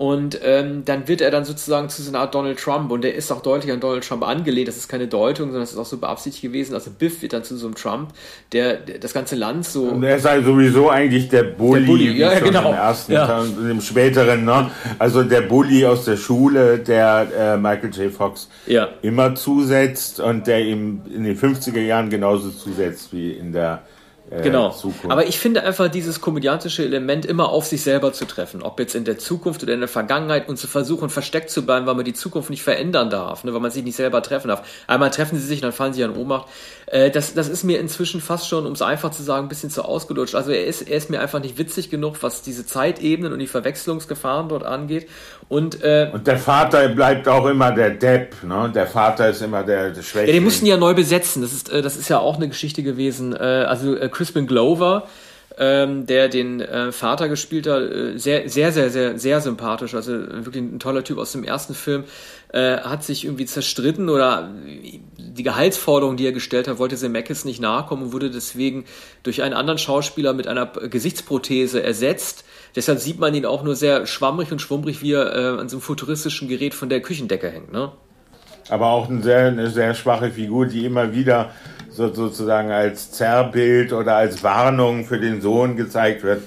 Und 0.00 0.40
ähm, 0.42 0.86
dann 0.86 1.08
wird 1.08 1.20
er 1.20 1.30
dann 1.30 1.44
sozusagen 1.44 1.90
zu 1.90 2.00
so 2.00 2.08
einer 2.08 2.20
Art 2.20 2.34
Donald 2.34 2.58
Trump 2.58 2.90
und 2.90 3.04
der 3.04 3.14
ist 3.14 3.30
auch 3.30 3.42
deutlich 3.42 3.70
an 3.70 3.80
Donald 3.80 4.02
Trump 4.02 4.26
angelehnt. 4.26 4.66
Das 4.66 4.78
ist 4.78 4.88
keine 4.88 5.08
Deutung, 5.08 5.48
sondern 5.48 5.60
das 5.60 5.72
ist 5.72 5.76
auch 5.76 5.84
so 5.84 5.98
beabsichtigt 5.98 6.40
gewesen. 6.40 6.72
Also 6.72 6.90
Biff 6.90 7.20
wird 7.20 7.34
dann 7.34 7.44
zu 7.44 7.54
so 7.58 7.66
einem 7.66 7.74
Trump, 7.74 8.08
der, 8.52 8.76
der 8.76 8.98
das 8.98 9.12
ganze 9.12 9.36
Land 9.36 9.66
so. 9.66 9.82
Und 9.82 10.02
er 10.02 10.16
ist 10.16 10.24
halt 10.24 10.46
sowieso 10.46 10.88
eigentlich 10.88 11.28
der 11.28 11.42
Bully, 11.42 11.80
der 11.80 11.86
Bully. 11.86 12.12
ja, 12.16 12.34
schon 12.38 12.48
genau. 12.48 12.70
im 12.70 12.76
ersten 12.76 13.12
ja. 13.12 13.26
Teil, 13.26 13.70
im 13.70 13.82
späteren, 13.82 14.46
ne? 14.46 14.70
Also 14.98 15.22
der 15.22 15.42
Bully 15.42 15.84
aus 15.84 16.06
der 16.06 16.16
Schule, 16.16 16.78
der 16.78 17.26
äh, 17.38 17.56
Michael 17.58 17.90
J. 17.90 18.10
Fox 18.10 18.48
ja. 18.66 18.88
immer 19.02 19.34
zusetzt 19.34 20.18
und 20.18 20.46
der 20.46 20.60
ihm 20.64 21.02
in 21.14 21.24
den 21.24 21.38
50er 21.38 21.78
Jahren 21.78 22.08
genauso 22.08 22.48
zusetzt 22.48 23.12
wie 23.12 23.32
in 23.32 23.52
der 23.52 23.82
äh, 24.30 24.42
genau. 24.42 24.70
Zukunft. 24.70 25.10
Aber 25.10 25.26
ich 25.26 25.38
finde 25.38 25.64
einfach 25.64 25.88
dieses 25.88 26.20
komödiantische 26.20 26.84
Element 26.84 27.26
immer 27.26 27.48
auf 27.48 27.66
sich 27.66 27.82
selber 27.82 28.12
zu 28.12 28.26
treffen, 28.26 28.62
ob 28.62 28.78
jetzt 28.78 28.94
in 28.94 29.04
der 29.04 29.18
Zukunft 29.18 29.62
oder 29.62 29.74
in 29.74 29.80
der 29.80 29.88
Vergangenheit 29.88 30.48
und 30.48 30.56
zu 30.56 30.68
versuchen, 30.68 31.10
versteckt 31.10 31.50
zu 31.50 31.66
bleiben, 31.66 31.86
weil 31.86 31.96
man 31.96 32.04
die 32.04 32.12
Zukunft 32.12 32.48
nicht 32.50 32.62
verändern 32.62 33.10
darf, 33.10 33.42
ne, 33.42 33.52
weil 33.52 33.60
man 33.60 33.70
sich 33.72 33.82
nicht 33.82 33.96
selber 33.96 34.22
treffen 34.22 34.48
darf. 34.48 34.62
Einmal 34.86 35.10
treffen 35.10 35.38
sie 35.38 35.46
sich, 35.46 35.60
dann 35.60 35.72
fallen 35.72 35.92
sie 35.92 36.04
an 36.04 36.16
Ohnmacht. 36.16 36.48
Äh, 36.90 37.10
das, 37.10 37.34
das 37.34 37.48
ist 37.48 37.62
mir 37.62 37.78
inzwischen 37.78 38.20
fast 38.20 38.48
schon, 38.48 38.66
um 38.66 38.72
es 38.72 38.82
einfach 38.82 39.12
zu 39.12 39.22
sagen, 39.22 39.46
ein 39.46 39.48
bisschen 39.48 39.70
zu 39.70 39.84
ausgelutscht. 39.84 40.34
Also 40.34 40.50
er 40.50 40.66
ist, 40.66 40.82
er 40.82 40.96
ist 40.96 41.08
mir 41.08 41.20
einfach 41.20 41.40
nicht 41.40 41.56
witzig 41.56 41.88
genug, 41.88 42.16
was 42.22 42.42
diese 42.42 42.66
Zeitebenen 42.66 43.32
und 43.32 43.38
die 43.38 43.46
Verwechslungsgefahren 43.46 44.48
dort 44.48 44.64
angeht. 44.64 45.08
Und, 45.48 45.82
äh, 45.84 46.10
und 46.12 46.26
der 46.26 46.38
Vater 46.38 46.88
bleibt 46.88 47.28
auch 47.28 47.46
immer 47.46 47.70
der 47.70 47.90
Depp, 47.90 48.42
ne? 48.42 48.70
Der 48.74 48.88
Vater 48.88 49.30
ist 49.30 49.40
immer 49.40 49.62
der, 49.62 49.90
der 49.90 50.02
Schwächling. 50.02 50.34
Ja, 50.34 50.40
den 50.40 50.44
mussten 50.44 50.66
ja 50.66 50.76
neu 50.76 50.94
besetzen. 50.94 51.42
Das 51.42 51.52
ist, 51.52 51.70
äh, 51.70 51.80
das 51.80 51.96
ist 51.96 52.08
ja 52.08 52.18
auch 52.18 52.36
eine 52.36 52.48
Geschichte 52.48 52.82
gewesen. 52.82 53.34
Äh, 53.34 53.38
also 53.38 53.96
äh, 53.96 54.08
Crispin 54.08 54.48
Glover, 54.48 55.06
ähm, 55.60 56.06
der 56.06 56.30
den 56.30 56.62
äh, 56.62 56.90
Vater 56.90 57.28
gespielt 57.28 57.66
hat, 57.66 57.82
äh, 57.82 58.18
sehr, 58.18 58.48
sehr, 58.48 58.72
sehr, 58.72 58.88
sehr, 58.88 59.18
sehr 59.18 59.40
sympathisch. 59.42 59.94
Also 59.94 60.12
wirklich 60.12 60.64
ein 60.64 60.78
toller 60.78 61.04
Typ 61.04 61.18
aus 61.18 61.32
dem 61.32 61.44
ersten 61.44 61.74
Film. 61.74 62.04
Äh, 62.50 62.78
hat 62.78 63.04
sich 63.04 63.26
irgendwie 63.26 63.44
zerstritten 63.44 64.08
oder 64.08 64.50
die 65.18 65.42
Gehaltsforderung, 65.42 66.16
die 66.16 66.26
er 66.26 66.32
gestellt 66.32 66.66
hat, 66.66 66.78
wollte 66.78 66.96
Zemeckis 66.96 67.44
nicht 67.44 67.60
nachkommen 67.60 68.04
und 68.04 68.12
wurde 68.14 68.30
deswegen 68.30 68.86
durch 69.22 69.42
einen 69.42 69.52
anderen 69.52 69.78
Schauspieler 69.78 70.32
mit 70.32 70.48
einer 70.48 70.64
Gesichtsprothese 70.66 71.82
ersetzt. 71.82 72.44
Deshalb 72.74 72.98
sieht 72.98 73.20
man 73.20 73.34
ihn 73.34 73.44
auch 73.44 73.62
nur 73.62 73.76
sehr 73.76 74.06
schwammrig 74.06 74.50
und 74.52 74.62
schwummrig, 74.62 75.02
wie 75.02 75.12
er 75.12 75.36
äh, 75.36 75.60
an 75.60 75.68
so 75.68 75.76
einem 75.76 75.82
futuristischen 75.82 76.48
Gerät 76.48 76.72
von 76.72 76.88
der 76.88 77.02
Küchendecke 77.02 77.50
hängt. 77.50 77.70
Ne? 77.70 77.92
Aber 78.70 78.86
auch 78.86 79.10
eine 79.10 79.22
sehr, 79.22 79.48
eine 79.48 79.68
sehr 79.68 79.94
schwache 79.94 80.30
Figur, 80.30 80.66
die 80.66 80.86
immer 80.86 81.12
wieder 81.12 81.50
so, 81.90 82.12
sozusagen 82.12 82.70
als 82.70 83.12
Zerrbild 83.12 83.92
oder 83.92 84.16
als 84.16 84.42
Warnung 84.42 85.04
für 85.04 85.18
den 85.18 85.40
Sohn 85.40 85.76
gezeigt 85.76 86.22
wird. 86.22 86.42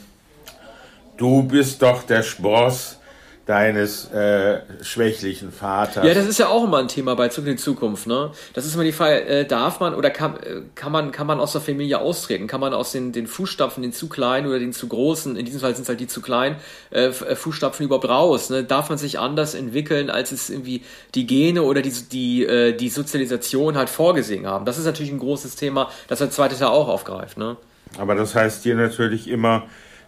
Du 1.18 1.44
bist 1.44 1.82
doch 1.82 2.04
der 2.04 2.24
Spross 2.24 3.00
deines 3.46 4.10
äh, 4.12 4.62
schwächlichen 4.82 5.52
Vaters. 5.52 6.06
Ja, 6.06 6.14
das 6.14 6.26
ist 6.26 6.40
ja 6.40 6.48
auch 6.48 6.64
immer 6.64 6.78
ein 6.78 6.88
Thema 6.88 7.16
bei 7.16 7.28
Zurück 7.28 7.50
in 7.50 7.56
die 7.58 7.62
Zukunft, 7.62 8.08
ne? 8.08 8.32
Das 8.54 8.66
ist 8.66 8.74
immer 8.74 8.86
die 8.86 8.94
Frage, 8.94 9.26
äh, 9.26 9.46
darf 9.46 9.82
man 9.82 9.96
oder 9.96 10.10
kann, 10.10 10.38
äh, 10.38 10.62
kann 10.76 10.94
man 10.94 11.12
kann 11.12 11.28
man 11.28 11.42
aus 11.42 11.52
der 11.52 11.60
Familie 11.60 12.00
austreten? 12.00 12.48
Kann 12.48 12.62
man 12.62 12.74
aus 12.74 12.94
den, 12.94 13.12
den 13.12 13.28
Fußstapfen, 13.28 13.84
den 13.84 13.92
zu 13.92 14.08
kleinen 14.08 14.48
oder 14.48 14.60
den 14.60 14.72
zu 14.72 14.88
großen, 14.88 15.36
in 15.36 15.46
diesem 15.46 15.60
Fall 15.60 15.76
sind 15.76 15.84
es 15.84 15.90
halt 15.90 16.00
die 16.00 16.08
zu 16.08 16.22
kleinen, 16.22 16.56
äh, 16.92 17.08
äh, 17.08 17.36
Fußstapfen 17.36 17.86
überhaupt 17.86 18.08
raus? 18.08 18.50
Ne? 18.50 18.64
Darf 18.64 18.88
man 18.88 18.98
sich 18.98 19.20
anders 19.20 19.56
entwickeln, 19.56 20.10
als 20.10 20.32
es 20.32 20.50
irgendwie 20.50 20.84
die 21.14 21.28
Gene 21.28 21.64
oder 21.64 21.82
die, 21.82 21.92
die, 21.92 22.46
äh, 22.46 22.72
die 22.72 22.90
Sozialisation 22.90 23.78
halt 23.78 23.90
vorgesehen 23.90 24.48
haben? 24.48 24.64
Das 24.64 24.78
ist 24.78 24.86
natürlich 24.86 25.12
ein 25.12 25.20
großes 25.20 25.58
Thema, 25.58 25.90
das 26.08 26.22
er 26.22 26.32
zweites 26.32 26.62
Jahr 26.62 26.72
auch 26.72 26.88
aufgreift, 26.88 27.38
ne? 27.38 27.58
Aber 27.98 28.16
das 28.16 28.34
heißt 28.34 28.64
hier 28.64 28.76
natürlich 28.76 29.28
immer, 29.28 29.64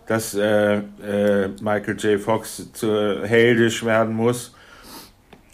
dass 0.08 0.36
äh, 0.36 0.76
äh, 0.78 1.50
Michael 1.62 1.98
J. 1.98 2.20
Fox 2.20 2.72
zu 2.74 3.24
heldisch 3.24 3.84
werden 3.84 4.14
muss. 4.16 4.54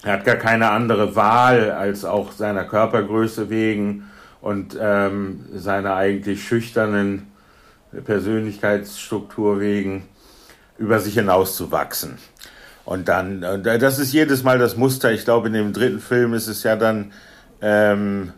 Er 0.04 0.14
hat 0.14 0.26
gar 0.26 0.36
keine 0.36 0.72
andere 0.72 1.16
Wahl, 1.16 1.72
als 1.72 2.06
auch 2.06 2.32
seiner 2.32 2.64
Körpergröße 2.64 3.50
wegen 3.50 4.10
und 4.42 4.78
ähm, 4.80 5.46
seiner 5.54 5.96
eigentlich 5.96 6.44
schüchternen 6.44 7.28
Persönlichkeitsstruktur 8.06 9.60
wegen 9.60 10.08
über 10.78 11.00
sich 11.00 11.14
hinauszuwachsen. 11.14 12.18
Und 12.84 13.08
dann, 13.08 13.42
das 13.64 14.00
ist 14.00 14.12
jedes 14.12 14.44
Mal 14.44 14.58
das 14.58 14.76
Muster. 14.76 15.12
Ich 15.12 15.24
glaube, 15.24 15.48
in 15.48 15.54
dem 15.54 15.72
dritten 15.72 16.00
Film 16.00 16.34
ist 16.34 16.48
es 16.48 16.64
ja 16.64 16.76
dann 16.76 17.12
ähm, 17.62 18.34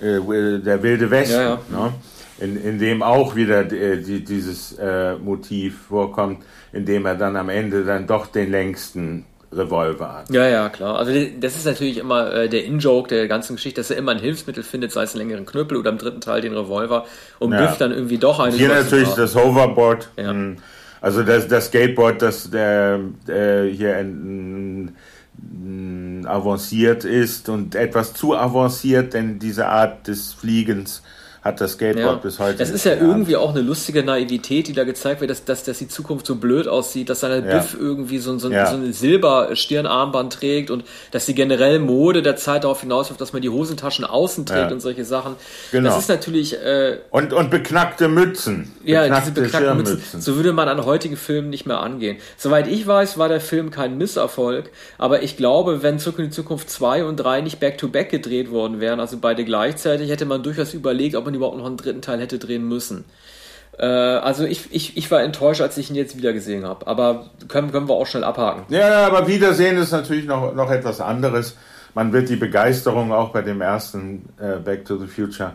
äh, 0.00 0.20
der 0.60 0.82
Wilde 0.82 1.10
Westen. 1.10 1.34
Ja, 1.34 1.42
ja. 1.42 1.58
Ne? 1.70 1.92
In, 2.38 2.62
in 2.62 2.78
dem 2.78 3.02
auch 3.02 3.36
wieder 3.36 3.70
äh, 3.72 3.98
die, 3.98 4.24
dieses 4.24 4.76
äh, 4.78 5.14
Motiv 5.16 5.78
vorkommt, 5.88 6.42
in 6.72 6.84
dem 6.84 7.06
er 7.06 7.14
dann 7.14 7.36
am 7.36 7.48
Ende 7.48 7.84
dann 7.84 8.06
doch 8.06 8.26
den 8.26 8.50
längsten 8.50 9.24
Revolver 9.52 10.18
hat. 10.18 10.30
Ja, 10.30 10.48
ja, 10.48 10.68
klar. 10.68 10.98
Also 10.98 11.12
das 11.38 11.56
ist 11.56 11.64
natürlich 11.64 11.98
immer 11.98 12.32
äh, 12.32 12.48
der 12.48 12.64
In-Joke 12.64 13.08
der 13.08 13.28
ganzen 13.28 13.56
Geschichte, 13.56 13.80
dass 13.80 13.90
er 13.90 13.96
immer 13.96 14.12
ein 14.12 14.18
Hilfsmittel 14.18 14.62
findet, 14.62 14.92
sei 14.92 15.04
es 15.04 15.14
einen 15.14 15.28
längeren 15.28 15.46
Knüppel 15.46 15.76
oder 15.76 15.90
im 15.90 15.98
dritten 15.98 16.20
Teil 16.20 16.40
den 16.40 16.54
Revolver, 16.54 17.06
um 17.38 17.52
ja. 17.52 17.60
Biff 17.60 17.78
dann 17.78 17.92
irgendwie 17.92 18.18
doch 18.18 18.40
eine. 18.40 18.54
Hier 18.54 18.68
natürlich 18.68 19.10
das 19.10 19.34
Hoverboard. 19.36 20.10
Ja. 20.16 20.30
Hm. 20.30 20.56
Also 21.00 21.22
das, 21.22 21.48
das 21.48 21.66
Skateboard, 21.66 22.22
das 22.22 22.50
der, 22.50 22.98
der 23.26 23.64
hier 23.64 23.98
in, 23.98 24.94
in, 25.38 26.26
avanciert 26.26 27.04
ist 27.04 27.50
und 27.50 27.74
etwas 27.74 28.14
zu 28.14 28.34
avanciert, 28.34 29.12
denn 29.12 29.38
diese 29.38 29.66
Art 29.66 30.08
des 30.08 30.32
Fliegens 30.32 31.02
hat 31.44 31.60
das 31.60 31.72
Skateboard 31.72 32.06
ja. 32.06 32.14
bis 32.14 32.38
heute. 32.38 32.56
Das 32.56 32.70
ist 32.70 32.84
ja 32.86 32.94
irgendwie 32.94 33.36
auch 33.36 33.50
eine 33.50 33.60
lustige 33.60 34.02
Naivität, 34.02 34.66
die 34.66 34.72
da 34.72 34.84
gezeigt 34.84 35.20
wird, 35.20 35.30
dass, 35.30 35.44
dass, 35.44 35.62
dass 35.62 35.78
die 35.78 35.88
Zukunft 35.88 36.26
so 36.26 36.36
blöd 36.36 36.66
aussieht, 36.66 37.10
dass 37.10 37.20
seine 37.20 37.46
ja. 37.46 37.58
Biff 37.58 37.76
irgendwie 37.78 38.16
so, 38.16 38.38
so, 38.38 38.50
ja. 38.50 38.66
so 38.66 38.76
ein 38.76 38.94
Silber-Stirnarmband 38.94 40.32
trägt 40.32 40.70
und 40.70 40.84
dass 41.10 41.26
die 41.26 41.34
generell 41.34 41.80
Mode 41.80 42.22
der 42.22 42.36
Zeit 42.36 42.64
darauf 42.64 42.80
hinausläuft, 42.80 43.20
dass 43.20 43.34
man 43.34 43.42
die 43.42 43.50
Hosentaschen 43.50 44.06
außen 44.06 44.46
trägt 44.46 44.72
und 44.72 44.80
solche 44.80 45.04
Sachen. 45.04 45.36
Genau. 45.70 45.90
Das 45.90 45.98
ist 45.98 46.08
natürlich. 46.08 46.54
Äh, 46.54 47.00
und, 47.10 47.34
und 47.34 47.50
beknackte 47.50 48.08
Mützen. 48.08 48.72
Ja, 48.82 49.02
beknackte 49.02 49.32
diese 49.32 49.42
beknackten 49.42 49.76
Mützen. 49.76 50.20
So 50.22 50.36
würde 50.36 50.54
man 50.54 50.68
an 50.68 50.82
heutigen 50.86 51.18
Filmen 51.18 51.50
nicht 51.50 51.66
mehr 51.66 51.80
angehen. 51.80 52.16
Soweit 52.38 52.68
ich 52.68 52.86
weiß, 52.86 53.18
war 53.18 53.28
der 53.28 53.42
Film 53.42 53.70
kein 53.70 53.98
Misserfolg, 53.98 54.70
aber 54.96 55.22
ich 55.22 55.36
glaube, 55.36 55.82
wenn 55.82 55.98
Zurück 55.98 56.20
in 56.20 56.24
die 56.26 56.30
Zukunft 56.30 56.70
2 56.70 57.04
und 57.04 57.16
3 57.16 57.42
nicht 57.42 57.60
back-to-back 57.60 58.06
-back 58.06 58.10
gedreht 58.10 58.50
worden 58.50 58.80
wären, 58.80 58.98
also 58.98 59.18
beide 59.20 59.44
gleichzeitig, 59.44 60.10
hätte 60.10 60.24
man 60.24 60.42
durchaus 60.42 60.72
überlegt, 60.72 61.16
ob 61.16 61.26
man 61.26 61.33
man 61.34 61.38
überhaupt 61.38 61.58
noch 61.58 61.66
einen 61.66 61.76
dritten 61.76 62.02
Teil 62.02 62.20
hätte 62.20 62.38
drehen 62.38 62.66
müssen. 62.66 63.04
Äh, 63.78 63.86
also 63.86 64.44
ich, 64.44 64.72
ich, 64.72 64.96
ich 64.96 65.10
war 65.10 65.22
enttäuscht, 65.22 65.60
als 65.60 65.76
ich 65.76 65.90
ihn 65.90 65.96
jetzt 65.96 66.16
wieder 66.16 66.32
gesehen 66.32 66.64
habe. 66.64 66.86
Aber 66.86 67.30
können, 67.48 67.72
können 67.72 67.88
wir 67.88 67.94
auch 67.94 68.06
schnell 68.06 68.24
abhaken. 68.24 68.64
Ja, 68.68 69.06
aber 69.06 69.26
Wiedersehen 69.26 69.76
ist 69.76 69.92
natürlich 69.92 70.26
noch, 70.26 70.54
noch 70.54 70.70
etwas 70.70 71.00
anderes. 71.00 71.56
Man 71.94 72.12
wird 72.12 72.28
die 72.28 72.36
Begeisterung 72.36 73.12
auch 73.12 73.30
bei 73.30 73.42
dem 73.42 73.60
ersten 73.60 74.28
äh, 74.40 74.56
Back 74.56 74.84
to 74.84 74.98
the 74.98 75.06
Future 75.06 75.52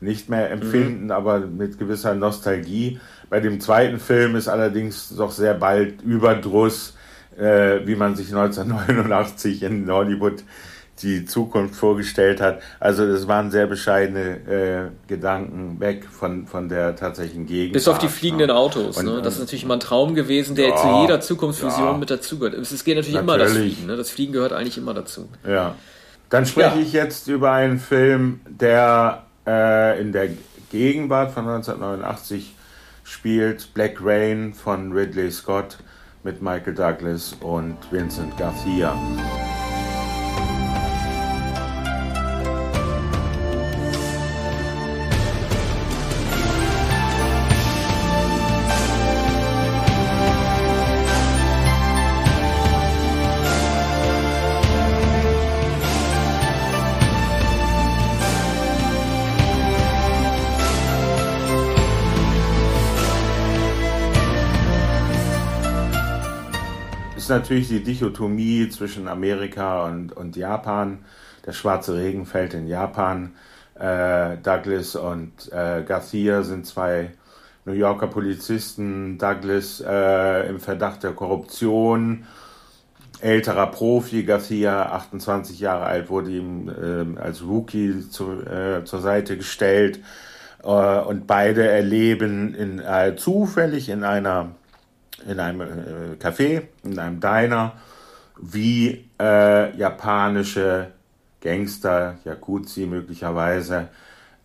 nicht 0.00 0.28
mehr 0.28 0.50
empfinden, 0.50 1.04
mhm. 1.04 1.10
aber 1.12 1.40
mit 1.40 1.78
gewisser 1.78 2.14
Nostalgie. 2.14 2.98
Bei 3.30 3.40
dem 3.40 3.60
zweiten 3.60 3.98
Film 3.98 4.36
ist 4.36 4.48
allerdings 4.48 5.14
doch 5.16 5.30
sehr 5.30 5.54
bald 5.54 6.02
Überdruss, 6.02 6.94
äh, 7.38 7.80
wie 7.86 7.94
man 7.94 8.16
sich 8.16 8.28
1989 8.34 9.62
in 9.62 9.90
Hollywood 9.90 10.42
die 11.00 11.24
Zukunft 11.24 11.74
vorgestellt 11.74 12.40
hat. 12.40 12.60
Also 12.78 13.10
das 13.10 13.26
waren 13.26 13.50
sehr 13.50 13.66
bescheidene 13.66 14.90
äh, 15.00 15.08
Gedanken 15.08 15.80
weg 15.80 16.06
von, 16.10 16.46
von 16.46 16.68
der 16.68 16.94
tatsächlichen 16.96 17.46
Gegend. 17.46 17.72
Bis 17.72 17.88
auf 17.88 17.98
die 17.98 18.08
fliegenden 18.08 18.48
ne? 18.48 18.54
Autos. 18.54 18.98
Und, 18.98 19.06
ne? 19.06 19.22
Das 19.22 19.34
ist 19.34 19.40
natürlich 19.40 19.64
immer 19.64 19.74
ein 19.74 19.80
Traum 19.80 20.14
gewesen, 20.14 20.54
der 20.54 20.68
ja, 20.68 20.76
zu 20.76 21.00
jeder 21.00 21.20
Zukunftsvision 21.20 21.92
ja. 21.92 21.96
mit 21.96 22.10
dazugehört. 22.10 22.54
Es 22.54 22.70
geht 22.84 22.96
natürlich, 22.96 23.14
natürlich, 23.14 23.20
immer 23.20 23.38
das 23.38 23.52
Fliegen. 23.52 23.86
Ne? 23.86 23.96
Das 23.96 24.10
Fliegen 24.10 24.32
gehört 24.32 24.52
eigentlich 24.52 24.78
immer 24.78 24.94
dazu. 24.94 25.28
Ja. 25.46 25.74
Dann 26.30 26.46
spreche 26.46 26.76
ja. 26.76 26.82
ich 26.82 26.92
jetzt 26.92 27.28
über 27.28 27.52
einen 27.52 27.78
Film, 27.78 28.40
der 28.48 29.24
äh, 29.46 30.00
in 30.00 30.12
der 30.12 30.28
Gegenwart 30.70 31.32
von 31.32 31.48
1989 31.48 32.54
spielt. 33.04 33.74
Black 33.74 33.98
Rain 34.02 34.54
von 34.54 34.92
Ridley 34.92 35.30
Scott 35.30 35.78
mit 36.22 36.40
Michael 36.40 36.74
Douglas 36.74 37.34
und 37.40 37.76
Vincent 37.90 38.36
Garcia. 38.38 38.96
Natürlich 67.32 67.68
die 67.68 67.82
Dichotomie 67.82 68.68
zwischen 68.68 69.08
Amerika 69.08 69.86
und, 69.86 70.12
und 70.12 70.36
Japan. 70.36 70.98
Der 71.46 71.52
schwarze 71.52 71.96
Regen 71.96 72.26
fällt 72.26 72.54
in 72.54 72.66
Japan. 72.66 73.34
Äh, 73.74 74.36
Douglas 74.42 74.94
und 74.94 75.50
äh, 75.50 75.82
Garcia 75.82 76.42
sind 76.42 76.66
zwei 76.66 77.12
New 77.64 77.72
Yorker 77.72 78.06
Polizisten. 78.06 79.18
Douglas 79.18 79.80
äh, 79.80 80.48
im 80.48 80.60
Verdacht 80.60 81.02
der 81.02 81.12
Korruption. 81.12 82.24
Älterer 83.20 83.68
Profi, 83.68 84.24
Garcia, 84.24 84.92
28 84.92 85.58
Jahre 85.58 85.86
alt, 85.86 86.10
wurde 86.10 86.30
ihm 86.30 86.68
äh, 86.68 87.20
als 87.20 87.42
Rookie 87.42 88.08
zu, 88.10 88.42
äh, 88.42 88.84
zur 88.84 89.00
Seite 89.00 89.36
gestellt. 89.36 90.00
Äh, 90.62 90.66
und 90.66 91.26
beide 91.26 91.66
erleben 91.66 92.54
in, 92.54 92.82
zufällig 93.16 93.88
in 93.88 94.04
einer 94.04 94.50
in 95.26 95.40
einem 95.40 95.60
äh, 95.60 96.16
Café, 96.18 96.62
in 96.82 96.98
einem 96.98 97.20
Diner, 97.20 97.74
wie 98.40 99.08
äh, 99.20 99.76
japanische 99.76 100.92
Gangster, 101.40 102.18
Yakuzi 102.24 102.86
möglicherweise, 102.86 103.88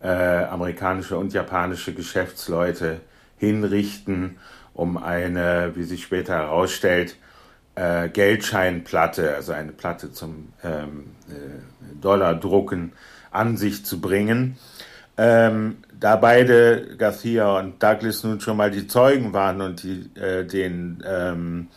äh, 0.00 0.08
amerikanische 0.08 1.16
und 1.16 1.32
japanische 1.32 1.94
Geschäftsleute 1.94 3.00
hinrichten, 3.36 4.38
um 4.74 4.96
eine, 4.96 5.72
wie 5.74 5.82
sich 5.84 6.02
später 6.02 6.34
herausstellt, 6.34 7.16
äh, 7.74 8.08
Geldscheinplatte, 8.08 9.34
also 9.34 9.52
eine 9.52 9.72
Platte 9.72 10.12
zum 10.12 10.52
ähm, 10.64 11.10
äh, 11.28 12.00
Dollardrucken, 12.00 12.92
an 13.30 13.56
sich 13.56 13.84
zu 13.84 14.00
bringen. 14.00 14.56
Ähm, 15.18 15.78
da 15.98 16.14
beide 16.14 16.96
Garcia 16.96 17.58
und 17.58 17.82
Douglas 17.82 18.22
nun 18.22 18.40
schon 18.40 18.56
mal 18.56 18.70
die 18.70 18.86
Zeugen 18.86 19.32
waren 19.32 19.60
und 19.60 19.82
die, 19.82 20.08
äh, 20.14 20.44
den 20.46 21.02
ähm, 21.04 21.68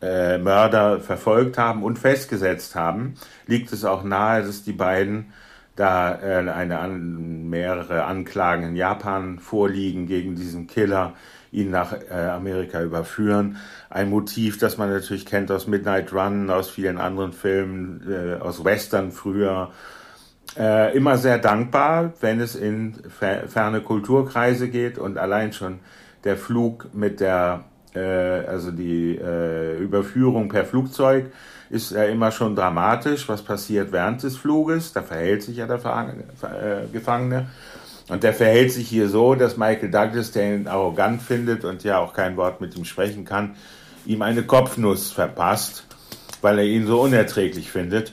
äh, 0.00 0.38
Mörder 0.38 1.00
verfolgt 1.00 1.58
haben 1.58 1.82
und 1.82 1.98
festgesetzt 1.98 2.74
haben, 2.74 3.14
liegt 3.46 3.72
es 3.72 3.84
auch 3.84 4.02
nahe, 4.04 4.42
dass 4.42 4.64
die 4.64 4.72
beiden 4.72 5.32
da 5.76 6.20
äh, 6.20 6.48
eine 6.50 6.78
an, 6.78 7.48
mehrere 7.50 8.04
Anklagen 8.04 8.68
in 8.68 8.76
Japan 8.76 9.38
vorliegen 9.38 10.06
gegen 10.06 10.34
diesen 10.34 10.66
Killer, 10.66 11.12
ihn 11.50 11.70
nach 11.70 11.92
äh, 11.92 12.14
Amerika 12.14 12.82
überführen. 12.82 13.58
Ein 13.90 14.08
Motiv, 14.08 14.58
das 14.58 14.78
man 14.78 14.90
natürlich 14.90 15.26
kennt 15.26 15.50
aus 15.50 15.66
Midnight 15.66 16.12
Run, 16.12 16.48
aus 16.50 16.70
vielen 16.70 16.96
anderen 16.98 17.32
Filmen, 17.34 18.02
äh, 18.10 18.40
aus 18.40 18.64
Western 18.64 19.12
früher. 19.12 19.72
Äh, 20.58 20.94
immer 20.96 21.16
sehr 21.16 21.38
dankbar, 21.38 22.12
wenn 22.20 22.40
es 22.40 22.54
in 22.54 22.94
fer 23.08 23.48
ferne 23.48 23.80
Kulturkreise 23.80 24.68
geht 24.68 24.98
und 24.98 25.16
allein 25.16 25.52
schon 25.52 25.78
der 26.24 26.36
Flug 26.36 26.88
mit 26.92 27.20
der, 27.20 27.64
äh, 27.94 28.00
also 28.00 28.70
die 28.70 29.16
äh, 29.16 29.78
Überführung 29.78 30.48
per 30.50 30.66
Flugzeug 30.66 31.32
ist 31.70 31.92
ja 31.92 32.04
immer 32.04 32.30
schon 32.30 32.54
dramatisch, 32.54 33.28
was 33.30 33.40
passiert 33.42 33.92
während 33.92 34.22
des 34.22 34.36
Fluges. 34.36 34.92
Da 34.92 35.00
verhält 35.00 35.42
sich 35.42 35.56
ja 35.56 35.66
der 35.66 35.78
äh, 35.78 36.92
Gefangene. 36.92 37.46
Und 38.08 38.22
der 38.22 38.34
verhält 38.34 38.72
sich 38.72 38.88
hier 38.88 39.08
so, 39.08 39.34
dass 39.34 39.56
Michael 39.56 39.90
Douglas, 39.90 40.32
der 40.32 40.54
ihn 40.54 40.68
arrogant 40.68 41.22
findet 41.22 41.64
und 41.64 41.82
ja 41.82 41.98
auch 41.98 42.12
kein 42.12 42.36
Wort 42.36 42.60
mit 42.60 42.76
ihm 42.76 42.84
sprechen 42.84 43.24
kann, 43.24 43.56
ihm 44.04 44.20
eine 44.20 44.42
Kopfnuss 44.42 45.10
verpasst, 45.10 45.86
weil 46.42 46.58
er 46.58 46.64
ihn 46.64 46.86
so 46.86 47.00
unerträglich 47.00 47.70
findet. 47.70 48.12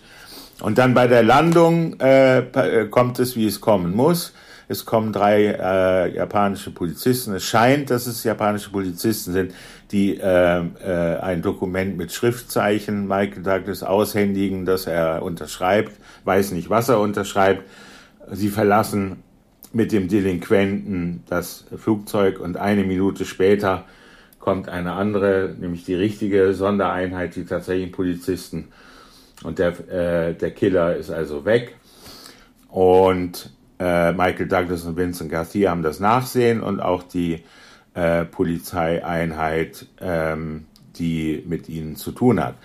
Und 0.61 0.77
dann 0.77 0.93
bei 0.93 1.07
der 1.07 1.23
Landung 1.23 1.99
äh, 1.99 2.39
äh 2.39 2.87
kommt 2.87 3.19
es, 3.19 3.35
wie 3.35 3.47
es 3.47 3.61
kommen 3.61 3.95
muss. 3.95 4.33
Es 4.71 4.85
kommen 4.85 5.11
drei 5.11 5.45
äh, 5.45 6.15
japanische 6.15 6.69
Polizisten. 6.69 7.33
Es 7.33 7.43
scheint, 7.43 7.89
dass 7.89 8.05
es 8.05 8.23
japanische 8.23 8.69
Polizisten 8.69 9.33
sind, 9.33 9.53
die 9.91 10.17
äh, 10.17 10.59
äh, 10.59 11.17
ein 11.19 11.41
Dokument 11.41 11.97
mit 11.97 12.11
Schriftzeichen 12.11 13.07
Michael 13.07 13.41
Douglas 13.41 13.81
aushändigen, 13.81 14.65
dass 14.65 14.85
er 14.85 15.23
unterschreibt, 15.23 15.93
weiß 16.25 16.51
nicht, 16.51 16.69
was 16.69 16.87
er 16.87 16.99
unterschreibt. 16.99 17.63
Sie 18.31 18.49
verlassen 18.49 19.23
mit 19.73 19.91
dem 19.91 20.07
Delinquenten 20.07 21.23
das 21.27 21.65
Flugzeug 21.75 22.39
und 22.39 22.57
eine 22.57 22.83
Minute 22.83 23.25
später 23.25 23.85
kommt 24.39 24.69
eine 24.69 24.93
andere, 24.93 25.55
nämlich 25.59 25.83
die 25.83 25.95
richtige 25.95 26.53
Sondereinheit, 26.53 27.35
die 27.35 27.45
tatsächlichen 27.45 27.91
Polizisten. 27.91 28.67
Und 29.43 29.59
der, 29.59 29.89
äh, 29.89 30.33
der 30.33 30.51
Killer 30.51 30.95
ist 30.95 31.09
also 31.09 31.45
weg. 31.45 31.75
Und 32.69 33.51
äh, 33.79 34.11
Michael 34.11 34.47
Douglas 34.47 34.83
und 34.83 34.97
Vincent 34.97 35.31
Garcia 35.31 35.71
haben 35.71 35.83
das 35.83 35.99
Nachsehen 35.99 36.61
und 36.61 36.81
auch 36.81 37.03
die 37.03 37.43
äh, 37.93 38.25
Polizeieinheit, 38.25 39.85
ähm, 40.01 40.65
die 40.97 41.43
mit 41.47 41.69
ihnen 41.69 41.95
zu 41.95 42.11
tun 42.11 42.43
hat. 42.43 42.55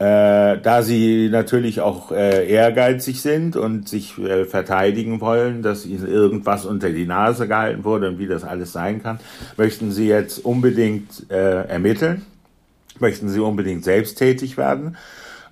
Äh, 0.00 0.60
da 0.60 0.82
sie 0.82 1.28
natürlich 1.28 1.80
auch 1.80 2.12
äh, 2.12 2.48
ehrgeizig 2.48 3.20
sind 3.20 3.56
und 3.56 3.88
sich 3.88 4.16
äh, 4.18 4.44
verteidigen 4.44 5.20
wollen, 5.20 5.62
dass 5.62 5.84
ihnen 5.84 6.06
irgendwas 6.06 6.64
unter 6.66 6.90
die 6.90 7.04
Nase 7.04 7.48
gehalten 7.48 7.82
wurde 7.82 8.08
und 8.08 8.20
wie 8.20 8.28
das 8.28 8.44
alles 8.44 8.72
sein 8.72 9.02
kann, 9.02 9.18
möchten 9.56 9.90
sie 9.90 10.06
jetzt 10.06 10.44
unbedingt 10.44 11.28
äh, 11.30 11.64
ermitteln, 11.64 12.24
möchten 13.00 13.28
sie 13.28 13.40
unbedingt 13.40 13.82
selbsttätig 13.82 14.56
werden 14.56 14.96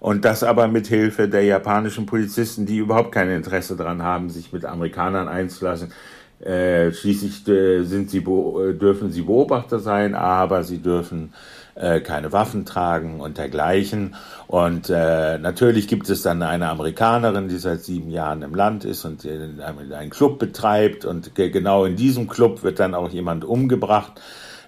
und 0.00 0.24
das 0.24 0.42
aber 0.42 0.68
mit 0.68 0.87
Hilfe 0.87 1.28
der 1.28 1.44
japanischen 1.44 2.06
Polizisten, 2.06 2.66
die 2.66 2.78
überhaupt 2.78 3.12
kein 3.12 3.30
Interesse 3.30 3.76
daran 3.76 4.02
haben, 4.02 4.30
sich 4.30 4.52
mit 4.52 4.64
Amerikanern 4.64 5.28
einzulassen. 5.28 5.92
Äh, 6.40 6.92
schließlich 6.92 7.48
äh, 7.48 7.82
sind 7.85 8.11
sie, 8.11 8.18
äh, 8.18 8.74
dürfen 8.74 9.11
sie 9.11 9.22
Beobachter 9.22 9.78
sein, 9.78 10.14
aber 10.14 10.64
sie 10.64 10.78
dürfen 10.78 11.32
äh, 11.74 12.00
keine 12.00 12.30
Waffen 12.30 12.66
tragen 12.66 13.20
und 13.20 13.38
dergleichen. 13.38 14.16
Und 14.46 14.90
äh, 14.90 15.38
natürlich 15.38 15.88
gibt 15.88 16.11
es 16.11 16.20
dann 16.20 16.42
eine 16.42 16.68
Amerikanerin, 16.68 17.48
die 17.48 17.56
seit 17.56 17.82
sieben 17.82 18.11
Jahren 18.11 18.42
im 18.42 18.54
Land 18.54 18.85
ist 18.85 19.06
und 19.06 19.26
einen 19.26 20.11
Club 20.11 20.38
betreibt. 20.38 21.06
Und 21.06 21.35
genau 21.35 21.87
in 21.87 21.96
diesem 21.96 22.28
Club 22.28 22.62
wird 22.62 22.80
dann 22.80 22.94
auch 22.94 23.11
jemand 23.11 23.44
umgebracht, 23.44 24.20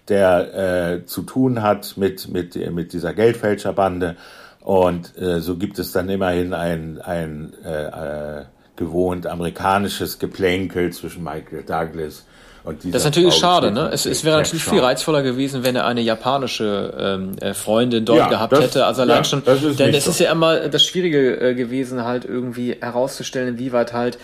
der 0.09 1.03
zu 1.05 1.23
tun 1.23 1.61
hat 1.62 1.99
mit, 1.99 2.29
mit, 2.29 2.57
mit 2.73 2.95
dieser 2.95 3.12
Geldfälscherbande. 3.12 4.17
Und 4.69 5.17
äh, 5.17 5.41
so 5.41 5.57
gibt 5.57 5.79
es 5.79 5.93
dann 5.93 6.11
immerhin 6.11 6.53
ein, 6.53 7.01
ein 7.01 7.55
äh, 7.65 8.41
äh, 8.41 8.45
gewohnt 8.77 9.27
amerikanisches 9.27 10.19
Geplänkel 10.19 10.93
zwischen 10.93 11.25
Michael 11.25 11.63
Douglas 11.63 12.27
und 12.65 12.85
dieser 12.85 12.93
Das 12.93 13.01
ist 13.01 13.07
natürlich 13.07 13.33
Frau 13.33 13.41
schade, 13.41 13.71
ne? 13.71 13.89
Es, 13.91 14.05
es 14.05 14.25
wäre 14.25 14.37
natürlich 14.37 14.65
viel 14.65 14.81
reizvoller 14.81 15.23
gewesen, 15.23 15.65
wenn 15.65 15.75
er 15.75 15.87
eine 15.87 16.03
japanische 16.03 16.93
ähm, 16.99 17.37
äh, 17.41 17.55
Freundin 17.55 18.05
dort 18.05 18.19
ja, 18.19 18.29
gehabt 18.29 18.53
das, 18.53 18.65
hätte. 18.65 18.85
Also 18.85 19.01
allein 19.01 19.17
ja, 19.17 19.25
schon, 19.25 19.43
denn 19.43 19.95
es 19.95 20.05
so. 20.05 20.11
ist 20.11 20.21
ja 20.21 20.31
immer 20.31 20.69
das 20.69 20.85
Schwierige 20.85 21.41
äh, 21.41 21.55
gewesen, 21.55 22.05
halt 22.05 22.27
irgendwie 22.27 22.77
herauszustellen, 22.79 23.55
inwieweit 23.55 23.95
halt 23.95 24.19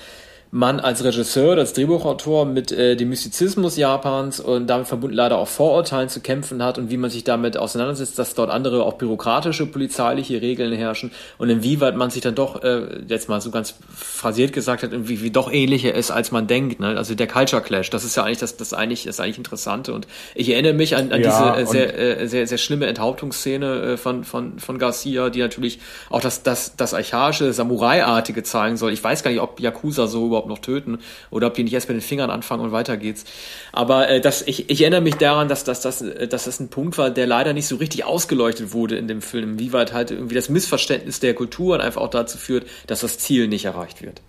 man 0.55 0.79
als 0.79 1.03
Regisseur, 1.03 1.59
als 1.59 1.73
Drehbuchautor 1.73 2.47
mit 2.47 2.71
äh, 2.71 2.95
dem 2.95 3.09
Mystizismus 3.09 3.77
Japans 3.77 4.38
und 4.38 4.69
damit 4.69 4.87
verbunden 4.87 5.17
leider 5.17 5.38
auch 5.38 5.49
Vorurteilen 5.49 6.09
zu 6.09 6.21
kämpfen 6.21 6.62
hat 6.62 6.79
und 6.79 6.90
wie 6.90 6.97
man 6.97 7.11
sich 7.11 7.25
damit 7.25 7.57
auseinandersetzt, 7.57 8.21
dass 8.21 8.37
dort 8.37 8.51
andere 8.51 8.85
auch 8.85 8.93
bürokratische, 8.93 9.67
polizeiliche 9.67 10.40
Regeln 10.40 10.73
herrschen 10.73 11.11
und 11.38 11.51
inwieweit 11.51 11.97
man 11.97 12.11
sich 12.11 12.23
dann 12.23 12.37
doch, 12.37 12.62
äh, 12.62 13.01
jetzt 13.09 13.29
mal 13.29 13.40
so 13.40 13.51
ganz 13.51 13.75
phrasiert 13.93 14.53
gesagt 14.53 14.85
hat, 14.85 14.93
irgendwie 14.93 15.23
wie 15.23 15.33
doch 15.33 15.53
ähnlicher 15.53 15.93
ist, 15.93 16.12
als 16.12 16.31
man 16.31 16.47
denkt. 16.47 16.79
Ne? 16.79 16.97
Also 16.97 17.17
der 17.17 17.27
Culture 17.27 17.61
Clash, 17.61 17.90
das 17.90 18.05
ist 18.05 18.17
ja 18.17 18.23
eigentlich 18.23 18.38
das, 18.38 18.57
das 18.57 18.73
eigentlich, 18.73 19.07
das 19.07 19.19
eigentlich 19.19 19.38
Interessante. 19.38 19.93
Und 19.93 20.07
ich 20.37 20.51
erinnere 20.51 20.75
mich 20.75 20.95
an, 20.95 21.11
an 21.11 21.21
ja, 21.21 21.57
diese 21.57 21.62
äh, 21.62 21.67
sehr, 21.67 22.21
äh, 22.21 22.29
sehr, 22.29 22.47
sehr 22.47 22.59
schlimme 22.59 22.87
Enthauptungsszene 22.87 23.83
äh, 23.83 23.97
von, 23.97 24.23
von, 24.23 24.61
von 24.61 24.79
Garcia, 24.79 25.31
die 25.31 25.40
natürlich 25.40 25.81
auch 26.11 26.21
das, 26.21 26.45
das, 26.45 26.77
das 26.77 26.95
archaische, 26.95 27.53
Samurai-artige 27.53 28.45
zeigen 28.45 28.77
soll. 28.77 28.93
Ich 28.93 29.03
weiß 29.03 29.25
gar 29.25 29.33
nicht, 29.33 29.40
ob 29.40 29.59
Yakuza 29.59 30.07
so 30.07 30.27
überhaupt 30.27 30.44
überhaupt 30.45 30.49
noch 30.49 30.59
töten 30.59 30.99
oder 31.31 31.49
ob 31.49 31.55
die 31.55 31.65
nicht 31.65 31.73
erst 31.73 31.89
mit 31.89 31.97
den 31.97 32.03
Fingern 32.03 32.31
anfangen 32.31 32.63
und 32.63 32.73
weiter 32.73 32.97
geht's. 32.97 33.25
Aber 33.73 34.09
äh, 34.09 34.21
das, 34.21 34.43
ich, 34.43 34.71
ich 34.71 34.81
erinnere 34.81 35.01
mich 35.01 35.17
daran, 35.17 35.49
dass, 35.49 35.65
dass, 35.65 35.81
dass, 35.81 36.03
äh, 36.03 36.29
dass 36.29 36.45
das 36.45 36.61
ein 36.61 36.69
Punkt 36.69 36.99
war, 36.99 37.11
der 37.11 37.27
leider 37.27 37.53
nicht 37.53 37.67
so 37.67 37.77
richtig 37.77 38.05
ausgeleuchtet 38.05 38.73
wurde 38.73 38.97
in 38.97 39.09
dem 39.09 39.23
Film, 39.23 39.59
wie 39.59 39.73
weit 39.73 39.93
halt 39.93 40.11
irgendwie 40.11 40.35
das 40.35 40.49
Missverständnis 40.49 41.21
der 41.21 41.35
Kulturen 41.35 41.81
einfach 41.81 42.01
auch 42.01 42.11
dazu 42.11 42.39
führt, 42.39 42.67
dass 42.87 43.01
das 43.01 43.19
Ziel 43.19 43.49
nicht 43.49 43.65
erreicht 43.65 44.03
wird. 44.03 44.23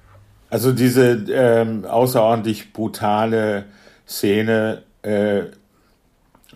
Also 0.49 0.71
diese 0.71 1.25
ähm, 1.31 1.85
außerordentlich 1.85 2.71
brutale 2.71 3.65
Szene 4.07 4.83
äh, 5.01 5.43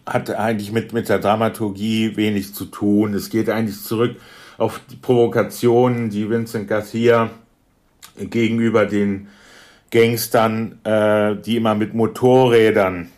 hat 0.05 0.29
eigentlich 0.29 0.71
mit, 0.71 0.93
mit 0.93 1.09
der 1.09 1.19
Dramaturgie 1.19 2.15
wenig 2.15 2.53
zu 2.53 2.65
tun. 2.65 3.13
Es 3.13 3.29
geht 3.29 3.49
eigentlich 3.49 3.81
zurück 3.81 4.15
auf 4.57 4.81
die 4.89 4.95
Provokationen, 4.95 6.09
die 6.09 6.29
Vincent 6.29 6.67
Garcia 6.67 7.29
gegenüber 8.17 8.85
den 8.85 9.27
Gangstern, 9.91 10.79
äh, 10.83 11.35
die 11.35 11.57
immer 11.57 11.75
mit 11.75 11.93
Motorrädern 11.93 13.09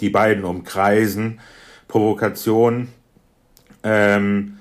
die 0.00 0.10
beiden 0.10 0.44
umkreisen, 0.44 1.40
Provokation 1.88 2.88
ähm, 3.82 4.58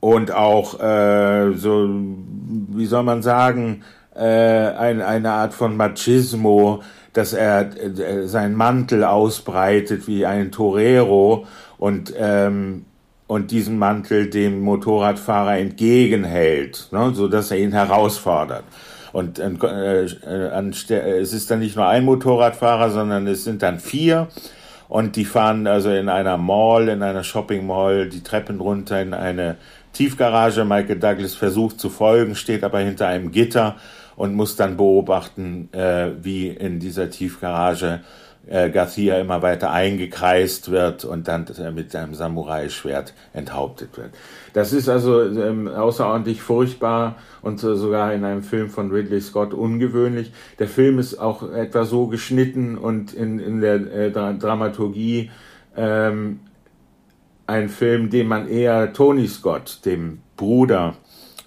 und 0.00 0.32
auch 0.32 0.80
äh, 0.80 1.52
so, 1.54 1.88
wie 1.88 2.86
soll 2.86 3.02
man 3.02 3.22
sagen, 3.22 3.84
äh, 4.14 4.22
ein, 4.22 5.02
eine 5.02 5.30
Art 5.30 5.54
von 5.54 5.76
Machismo, 5.76 6.82
dass 7.12 7.32
er 7.32 7.70
äh, 7.76 8.26
seinen 8.26 8.54
Mantel 8.54 9.04
ausbreitet 9.04 10.08
wie 10.08 10.26
ein 10.26 10.50
Torero 10.50 11.46
und 11.78 12.12
ähm, 12.16 12.86
und 13.26 13.52
diesen 13.52 13.78
Mantel 13.78 14.28
dem 14.28 14.60
Motorradfahrer 14.60 15.56
entgegenhält, 15.58 16.88
ne, 16.90 17.12
so 17.14 17.28
dass 17.28 17.52
er 17.52 17.58
ihn 17.58 17.70
herausfordert. 17.70 18.64
Und 19.12 19.38
äh, 19.38 20.04
äh, 20.04 21.18
es 21.18 21.32
ist 21.32 21.50
dann 21.50 21.58
nicht 21.58 21.76
nur 21.76 21.86
ein 21.86 22.04
Motorradfahrer, 22.04 22.90
sondern 22.90 23.26
es 23.26 23.44
sind 23.44 23.62
dann 23.62 23.80
vier. 23.80 24.28
Und 24.88 25.16
die 25.16 25.24
fahren 25.24 25.66
also 25.66 25.90
in 25.90 26.08
einer 26.08 26.36
Mall, 26.36 26.88
in 26.88 27.02
einer 27.02 27.22
Shopping 27.22 27.66
Mall, 27.66 28.08
die 28.08 28.22
Treppen 28.22 28.60
runter 28.60 29.00
in 29.00 29.14
eine 29.14 29.56
Tiefgarage. 29.92 30.64
Michael 30.64 30.98
Douglas 30.98 31.34
versucht 31.34 31.80
zu 31.80 31.90
folgen, 31.90 32.34
steht 32.34 32.64
aber 32.64 32.80
hinter 32.80 33.06
einem 33.06 33.30
Gitter 33.30 33.76
und 34.16 34.34
muss 34.34 34.56
dann 34.56 34.76
beobachten, 34.76 35.68
äh, 35.72 36.10
wie 36.22 36.48
in 36.48 36.80
dieser 36.80 37.08
Tiefgarage 37.08 38.00
äh, 38.46 38.70
Garcia 38.70 39.18
immer 39.18 39.42
weiter 39.42 39.70
eingekreist 39.70 40.70
wird 40.70 41.04
und 41.04 41.28
dann 41.28 41.46
mit 41.74 41.90
seinem 41.90 42.14
Samurai-Schwert 42.14 43.14
enthauptet 43.32 43.96
wird. 43.96 44.10
Das 44.52 44.72
ist 44.72 44.88
also 44.88 45.22
ähm, 45.22 45.68
außerordentlich 45.68 46.42
furchtbar 46.42 47.16
und 47.42 47.62
äh, 47.62 47.76
sogar 47.76 48.12
in 48.12 48.24
einem 48.24 48.42
Film 48.42 48.70
von 48.70 48.90
Ridley 48.90 49.20
Scott 49.20 49.54
ungewöhnlich. 49.54 50.32
Der 50.58 50.68
Film 50.68 50.98
ist 50.98 51.18
auch 51.18 51.50
etwa 51.52 51.84
so 51.84 52.06
geschnitten 52.06 52.76
und 52.76 53.12
in, 53.12 53.38
in 53.38 53.60
der 53.60 53.74
äh, 53.74 54.10
Dra 54.10 54.32
Dramaturgie 54.32 55.30
ähm, 55.76 56.40
ein 57.46 57.68
Film, 57.68 58.10
den 58.10 58.28
man 58.28 58.48
eher 58.48 58.92
Tony 58.92 59.26
Scott, 59.26 59.80
dem 59.84 60.20
Bruder 60.36 60.94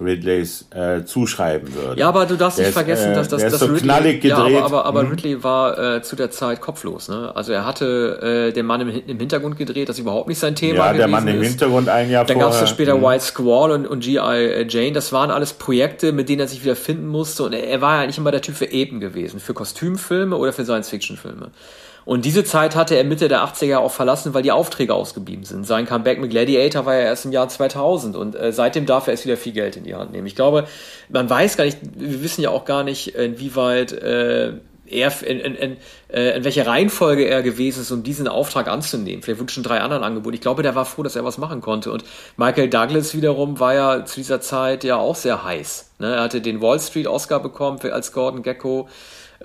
Ridleys 0.04 0.68
äh, 0.72 1.04
zuschreiben 1.04 1.74
würde. 1.74 2.00
Ja, 2.00 2.10
aber 2.10 2.26
du 2.26 2.36
darfst 2.36 2.60
nicht 2.60 2.72
vergessen, 2.72 3.12
äh, 3.12 3.16
dass 3.16 3.30
das, 3.30 3.42
das 3.42 3.60
so 3.60 3.66
Ridley, 3.66 3.82
knallig 3.82 4.22
gedreht. 4.22 4.54
Ja, 4.54 4.66
aber, 4.66 4.66
aber, 4.66 4.86
aber 4.86 5.02
hm. 5.02 5.10
Ridley 5.10 5.44
war 5.44 5.96
äh, 5.96 6.02
zu 6.02 6.16
der 6.16 6.32
Zeit 6.32 6.62
kopflos. 6.62 7.10
Ne? 7.10 7.32
Also 7.36 7.54
er 7.54 7.66
hatte 7.66 8.50
äh, 8.50 8.54
den 8.54 8.66
Mann 8.66 8.82
im, 8.82 8.90
im 8.90 9.20
Hintergrund 9.20 9.58
gedreht, 9.58 9.90
das 9.90 10.00
überhaupt 10.00 10.28
nicht 10.28 10.40
sein 10.40 10.56
Thema 10.56 10.88
ja, 10.88 10.94
der 10.94 11.08
Mann 11.08 11.28
im 11.28 11.42
Hintergrund 11.42 11.90
ein 11.90 12.10
Jahr 12.10 12.26
Dann 12.26 12.40
gab 12.40 12.52
es 12.52 12.70
später 12.70 12.94
hm. 12.94 13.04
White 13.04 13.24
Squall 13.24 13.72
und, 13.72 13.88
und 13.88 14.02
G.I. 14.02 14.18
Äh, 14.18 14.68
Jane. 14.68 14.94
Das 14.94 15.12
waren 15.14 15.32
alles 15.32 15.54
Projekte, 15.54 16.12
mit 16.12 16.30
denen 16.30 16.42
er 16.42 16.48
sich 16.48 16.64
wieder 16.64 16.76
finden 16.76 17.08
musste. 17.08 17.44
Und 17.44 17.54
er, 17.54 17.68
er 17.68 17.82
war 17.82 18.02
ja 18.02 18.08
nicht 18.08 18.18
immer 18.18 18.32
der 18.32 18.42
Typ 18.42 18.56
für 18.56 18.72
Epen 18.72 19.00
gewesen, 19.00 19.40
für 19.40 19.54
Kostümfilme 19.54 20.36
oder 20.36 20.54
für 20.54 20.64
Science-Fiction-Filme. 20.64 21.52
Und 22.06 22.26
diese 22.26 22.44
Zeit 22.44 22.76
hatte 22.76 22.96
er 22.96 23.04
Mitte 23.04 23.28
der 23.28 23.44
80er 23.46 23.78
auch 23.78 23.92
verlassen, 23.92 24.34
weil 24.34 24.44
die 24.44 24.52
Aufträge 24.52 24.94
ausgeblieben 24.94 25.46
sind. 25.46 25.66
Sein 25.66 25.86
Comeback 25.86 26.20
mit 26.20 26.32
Gladiator 26.32 26.86
war 26.86 26.96
ja 26.96 27.02
erst 27.02 27.26
im 27.26 27.32
Jahr 27.32 27.48
2000 27.48 28.16
und 28.16 28.36
äh, 28.36 28.52
seitdem 28.52 28.86
darf 28.86 29.08
er 29.08 29.12
erst 29.12 29.26
wieder 29.26 29.38
viel 29.38 29.54
Geld 29.54 29.78
in 29.78 29.84
die 29.84 29.96
Hand 29.96 30.12
nehmen. 30.12 30.28
Ich 30.28 30.36
glaube, 30.36 30.68
man 31.10 31.30
weiß 31.30 31.58
gar 31.58 31.64
nicht, 31.64 31.78
wir 31.96 32.22
wissen 32.24 32.42
ja 32.42 32.50
auch 32.50 32.66
gar 32.66 32.84
nicht, 32.84 33.16
inwieweit 33.16 33.94
äh, 33.94 34.54
er, 34.86 35.24
in, 35.24 35.40
in, 35.40 35.56
in, 35.56 35.78
äh, 36.10 36.38
in 36.38 36.44
welcher 36.44 36.68
Reihenfolge 36.68 37.26
er 37.26 37.42
gewesen 37.42 37.82
ist, 37.82 37.92
um 37.92 38.04
diesen 38.04 38.28
Auftrag 38.28 38.68
anzunehmen. 38.68 39.22
Vielleicht 39.22 39.40
wurden 39.40 39.50
schon 39.50 39.64
drei 39.64 39.80
anderen 39.80 40.04
Angebote. 40.04 40.36
Ich 40.36 40.42
glaube, 40.42 40.64
der 40.64 40.76
war 40.76 40.86
froh, 40.86 41.04
dass 41.04 41.16
er 41.16 41.24
was 41.24 41.38
machen 41.38 41.62
konnte. 41.62 41.92
Und 41.92 42.04
Michael 42.38 42.70
Douglas 42.70 43.16
wiederum 43.16 43.60
war 43.60 43.74
ja 43.74 44.06
zu 44.06 44.16
dieser 44.16 44.42
Zeit 44.42 44.84
ja 44.84 44.98
auch 44.98 45.16
sehr 45.16 45.44
heiß. 45.44 45.92
Ne? 46.00 46.16
Er 46.16 46.24
hatte 46.24 46.42
den 46.42 46.62
Wall 46.62 46.80
Street 46.80 47.08
Oscar 47.08 47.40
bekommen 47.40 47.80
als 47.92 48.12
Gordon 48.12 48.44
Gecko. 48.44 48.90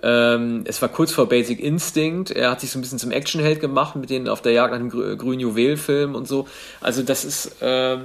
Ähm, 0.02 0.64
es 0.66 0.80
war 0.80 0.88
kurz 0.88 1.12
vor 1.12 1.28
Basic 1.28 1.60
Instinct. 1.60 2.30
Er 2.30 2.50
hat 2.50 2.60
sich 2.60 2.70
so 2.70 2.78
ein 2.78 2.82
bisschen 2.82 2.98
zum 2.98 3.10
Actionheld 3.10 3.60
gemacht 3.60 3.96
mit 3.96 4.10
denen 4.10 4.28
auf 4.28 4.42
der 4.42 4.52
Jagd 4.52 4.72
nach 4.72 4.78
dem 4.78 4.90
grü 4.90 5.16
grünen 5.16 5.40
Juwel-Film 5.40 6.14
und 6.14 6.28
so. 6.28 6.46
Also 6.80 7.02
das 7.02 7.24
ist, 7.24 7.56
ähm, 7.60 8.02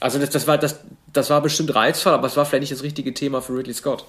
also 0.00 0.18
das, 0.18 0.30
das 0.30 0.46
war 0.46 0.58
das, 0.58 0.80
das 1.12 1.30
war 1.30 1.40
bestimmt 1.40 1.74
reizvoll, 1.74 2.12
aber 2.12 2.26
es 2.26 2.36
war 2.36 2.44
vielleicht 2.44 2.62
nicht 2.62 2.72
das 2.72 2.82
richtige 2.82 3.14
Thema 3.14 3.40
für 3.40 3.56
Ridley 3.56 3.74
Scott. 3.74 4.04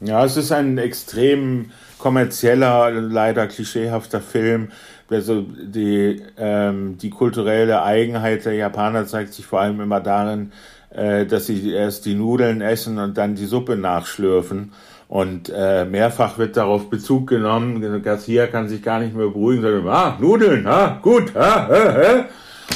Ja, 0.00 0.24
es 0.24 0.36
ist 0.36 0.50
ein 0.50 0.78
extrem 0.78 1.70
kommerzieller, 1.98 2.90
leider 2.90 3.46
klischeehafter 3.46 4.20
Film. 4.20 4.72
Also 5.08 5.42
die, 5.42 6.22
ähm, 6.38 6.98
die 6.98 7.10
kulturelle 7.10 7.82
Eigenheit 7.82 8.44
der 8.44 8.54
Japaner 8.54 9.06
zeigt 9.06 9.34
sich 9.34 9.46
vor 9.46 9.60
allem 9.60 9.80
immer 9.80 10.00
darin, 10.00 10.52
äh, 10.94 11.26
dass 11.26 11.46
sie 11.46 11.72
erst 11.72 12.06
die 12.06 12.14
Nudeln 12.14 12.60
essen 12.60 12.98
und 12.98 13.16
dann 13.16 13.34
die 13.34 13.46
Suppe 13.46 13.76
nachschlürfen. 13.76 14.72
Und 15.08 15.52
äh, 15.54 15.84
mehrfach 15.84 16.38
wird 16.38 16.56
darauf 16.56 16.88
Bezug 16.88 17.28
genommen. 17.28 18.02
Garcia 18.02 18.46
kann 18.46 18.68
sich 18.68 18.82
gar 18.82 18.98
nicht 18.98 19.14
mehr 19.14 19.26
beruhigen, 19.26 19.62
sagt, 19.62 19.86
ah, 19.86 20.16
Nudeln, 20.18 20.66
ah, 20.66 20.98
gut, 21.02 21.36
ah, 21.36 21.68
ah, 21.70 21.96
ah. 22.02 22.24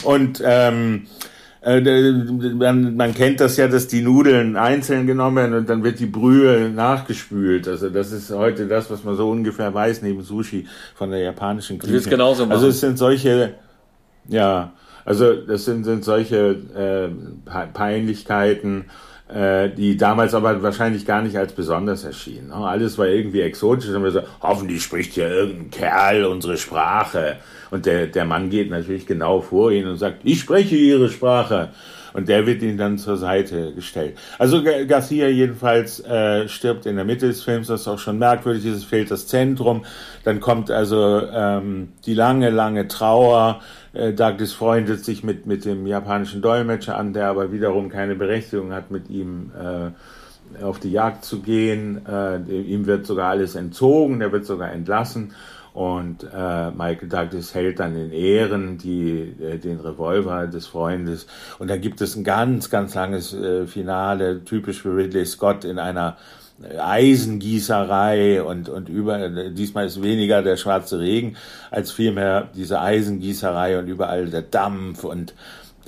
Und 0.02 0.42
ähm, 0.44 1.06
äh, 1.62 1.80
man, 1.80 3.14
kennt 3.14 3.40
das 3.40 3.56
ja, 3.56 3.68
dass 3.68 3.88
die 3.88 4.02
Nudeln 4.02 4.56
einzeln 4.56 5.06
genommen 5.06 5.36
werden 5.36 5.54
und 5.54 5.68
dann 5.68 5.82
wird 5.82 5.98
die 5.98 6.06
Brühe 6.06 6.70
nachgespült. 6.70 7.66
Also 7.66 7.88
das 7.88 8.12
ist 8.12 8.30
heute 8.30 8.66
das, 8.66 8.90
was 8.90 9.02
man 9.02 9.16
so 9.16 9.30
ungefähr 9.30 9.72
weiß 9.72 10.02
neben 10.02 10.22
Sushi 10.22 10.66
von 10.94 11.10
der 11.10 11.20
japanischen 11.20 11.78
Küche. 11.78 11.92
Also 12.52 12.68
es 12.68 12.80
sind 12.80 12.98
solche, 12.98 13.54
ja, 14.28 14.72
also 15.06 15.34
das 15.34 15.64
sind, 15.64 15.84
sind 15.84 16.04
solche 16.04 16.56
äh, 16.74 17.08
Peinlichkeiten 17.72 18.84
äh, 19.28 19.70
die 19.70 19.96
damals 19.96 20.34
aber 20.34 20.62
wahrscheinlich 20.62 21.04
gar 21.04 21.20
nicht 21.20 21.36
als 21.36 21.52
besonders 21.52 22.04
erschienen. 22.04 22.52
Alles 22.52 22.96
war 22.96 23.08
irgendwie 23.08 23.40
exotisch. 23.40 23.90
Und 23.90 24.04
wir 24.04 24.12
so, 24.12 24.20
hoffentlich 24.40 24.82
spricht 24.82 25.14
hier 25.14 25.28
irgendein 25.28 25.70
Kerl 25.70 26.24
unsere 26.26 26.56
Sprache. 26.56 27.36
Und 27.72 27.86
der, 27.86 28.06
der 28.06 28.24
Mann 28.24 28.50
geht 28.50 28.70
natürlich 28.70 29.04
genau 29.04 29.40
vor 29.40 29.72
ihn 29.72 29.86
und 29.88 29.96
sagt, 29.96 30.20
ich 30.22 30.38
spreche 30.38 30.76
ihre 30.76 31.08
Sprache. 31.08 31.70
Und 32.12 32.28
der 32.28 32.46
wird 32.46 32.62
ihn 32.62 32.78
dann 32.78 32.96
zur 32.96 33.16
Seite 33.16 33.74
gestellt. 33.74 34.16
Also 34.38 34.62
Garcia 34.62 35.28
jedenfalls 35.28 36.00
äh, 36.00 36.48
stirbt 36.48 36.86
in 36.86 36.96
der 36.96 37.04
Mitte 37.04 37.26
des 37.26 37.42
Films, 37.42 37.66
das 37.66 37.82
ist 37.82 37.88
auch 37.88 37.98
schon 37.98 38.18
merkwürdig, 38.18 38.64
es 38.64 38.84
fehlt 38.84 39.10
das 39.10 39.26
Zentrum. 39.26 39.84
Dann 40.24 40.40
kommt 40.40 40.70
also 40.70 41.20
ähm, 41.30 41.88
die 42.06 42.14
lange, 42.14 42.48
lange 42.48 42.88
Trauer. 42.88 43.60
Äh, 43.96 44.12
Douglas 44.12 44.52
freundet 44.52 45.04
sich 45.04 45.24
mit, 45.24 45.46
mit 45.46 45.64
dem 45.64 45.86
japanischen 45.86 46.42
Dolmetscher 46.42 46.96
an, 46.96 47.12
der 47.12 47.28
aber 47.28 47.52
wiederum 47.52 47.88
keine 47.88 48.14
Berechtigung 48.14 48.72
hat, 48.72 48.90
mit 48.90 49.08
ihm 49.08 49.52
äh, 49.58 50.62
auf 50.62 50.78
die 50.78 50.92
Jagd 50.92 51.24
zu 51.24 51.40
gehen. 51.40 52.04
Äh, 52.06 52.38
ihm 52.38 52.86
wird 52.86 53.06
sogar 53.06 53.30
alles 53.30 53.54
entzogen, 53.54 54.18
der 54.18 54.32
wird 54.32 54.44
sogar 54.44 54.70
entlassen. 54.72 55.32
Und 55.72 56.24
äh, 56.24 56.70
Michael 56.70 57.08
Douglas 57.08 57.54
hält 57.54 57.80
dann 57.80 57.94
in 57.94 58.10
Ehren 58.10 58.78
die, 58.78 59.34
äh, 59.42 59.58
den 59.58 59.78
Revolver 59.78 60.46
des 60.46 60.66
Freundes. 60.66 61.26
Und 61.58 61.68
da 61.68 61.76
gibt 61.76 62.00
es 62.00 62.16
ein 62.16 62.24
ganz, 62.24 62.70
ganz 62.70 62.94
langes 62.94 63.34
äh, 63.34 63.66
Finale, 63.66 64.42
typisch 64.44 64.80
für 64.80 64.96
Ridley 64.96 65.26
Scott 65.26 65.64
in 65.64 65.78
einer 65.78 66.16
Eisengießerei 66.78 68.42
und, 68.42 68.68
und 68.68 68.88
über, 68.88 69.28
diesmal 69.50 69.86
ist 69.86 70.02
weniger 70.02 70.42
der 70.42 70.56
schwarze 70.56 70.98
Regen 70.98 71.36
als 71.70 71.92
vielmehr 71.92 72.48
diese 72.54 72.80
Eisengießerei 72.80 73.78
und 73.78 73.88
überall 73.88 74.26
der 74.26 74.42
Dampf 74.42 75.04
und, 75.04 75.34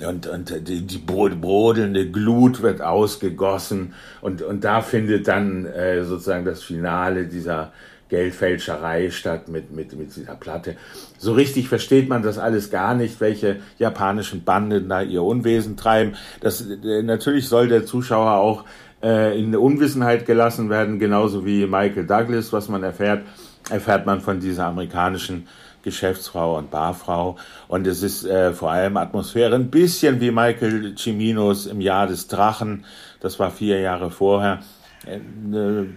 und, 0.05 0.27
und 0.27 0.67
die, 0.67 0.81
die 0.81 0.97
brodelnde 0.97 2.11
Glut 2.11 2.61
wird 2.61 2.81
ausgegossen 2.81 3.93
und, 4.21 4.41
und 4.43 4.63
da 4.63 4.81
findet 4.81 5.27
dann 5.27 5.65
äh, 5.65 6.03
sozusagen 6.03 6.45
das 6.45 6.61
Finale 6.61 7.25
dieser, 7.25 7.71
Geldfälscherei 8.09 9.11
statt 9.11 9.47
mit, 9.47 9.71
mit, 9.71 9.97
mit 9.97 10.15
dieser 10.15 10.35
Platte. 10.35 10.75
So 11.17 11.33
richtig 11.33 11.69
versteht 11.69 12.09
man 12.09 12.23
das 12.23 12.37
alles 12.37 12.71
gar 12.71 12.95
nicht, 12.95 13.21
welche 13.21 13.57
japanischen 13.77 14.43
Banden 14.43 14.89
da 14.89 15.01
ihr 15.01 15.23
Unwesen 15.23 15.77
treiben. 15.77 16.15
Das, 16.41 16.61
äh, 16.61 17.03
natürlich 17.03 17.47
soll 17.47 17.67
der 17.67 17.85
Zuschauer 17.85 18.33
auch 18.33 18.65
äh, 19.03 19.39
in 19.39 19.55
Unwissenheit 19.55 20.25
gelassen 20.25 20.69
werden, 20.69 20.99
genauso 20.99 21.45
wie 21.45 21.65
Michael 21.65 22.05
Douglas, 22.05 22.51
was 22.53 22.69
man 22.69 22.83
erfährt, 22.83 23.23
erfährt 23.69 24.05
man 24.05 24.21
von 24.21 24.39
dieser 24.39 24.65
amerikanischen 24.65 25.47
Geschäftsfrau 25.83 26.57
und 26.57 26.71
Barfrau. 26.71 27.37
Und 27.67 27.87
es 27.87 28.03
ist 28.03 28.25
äh, 28.25 28.51
vor 28.53 28.71
allem 28.71 28.97
Atmosphäre, 28.97 29.55
ein 29.55 29.69
bisschen 29.69 30.19
wie 30.19 30.31
Michael 30.31 30.95
Ciminos 30.97 31.65
im 31.65 31.81
Jahr 31.81 32.07
des 32.07 32.27
Drachen. 32.27 32.85
Das 33.21 33.39
war 33.39 33.51
vier 33.51 33.79
Jahre 33.79 34.11
vorher. 34.11 34.59
Äh, 35.05 35.19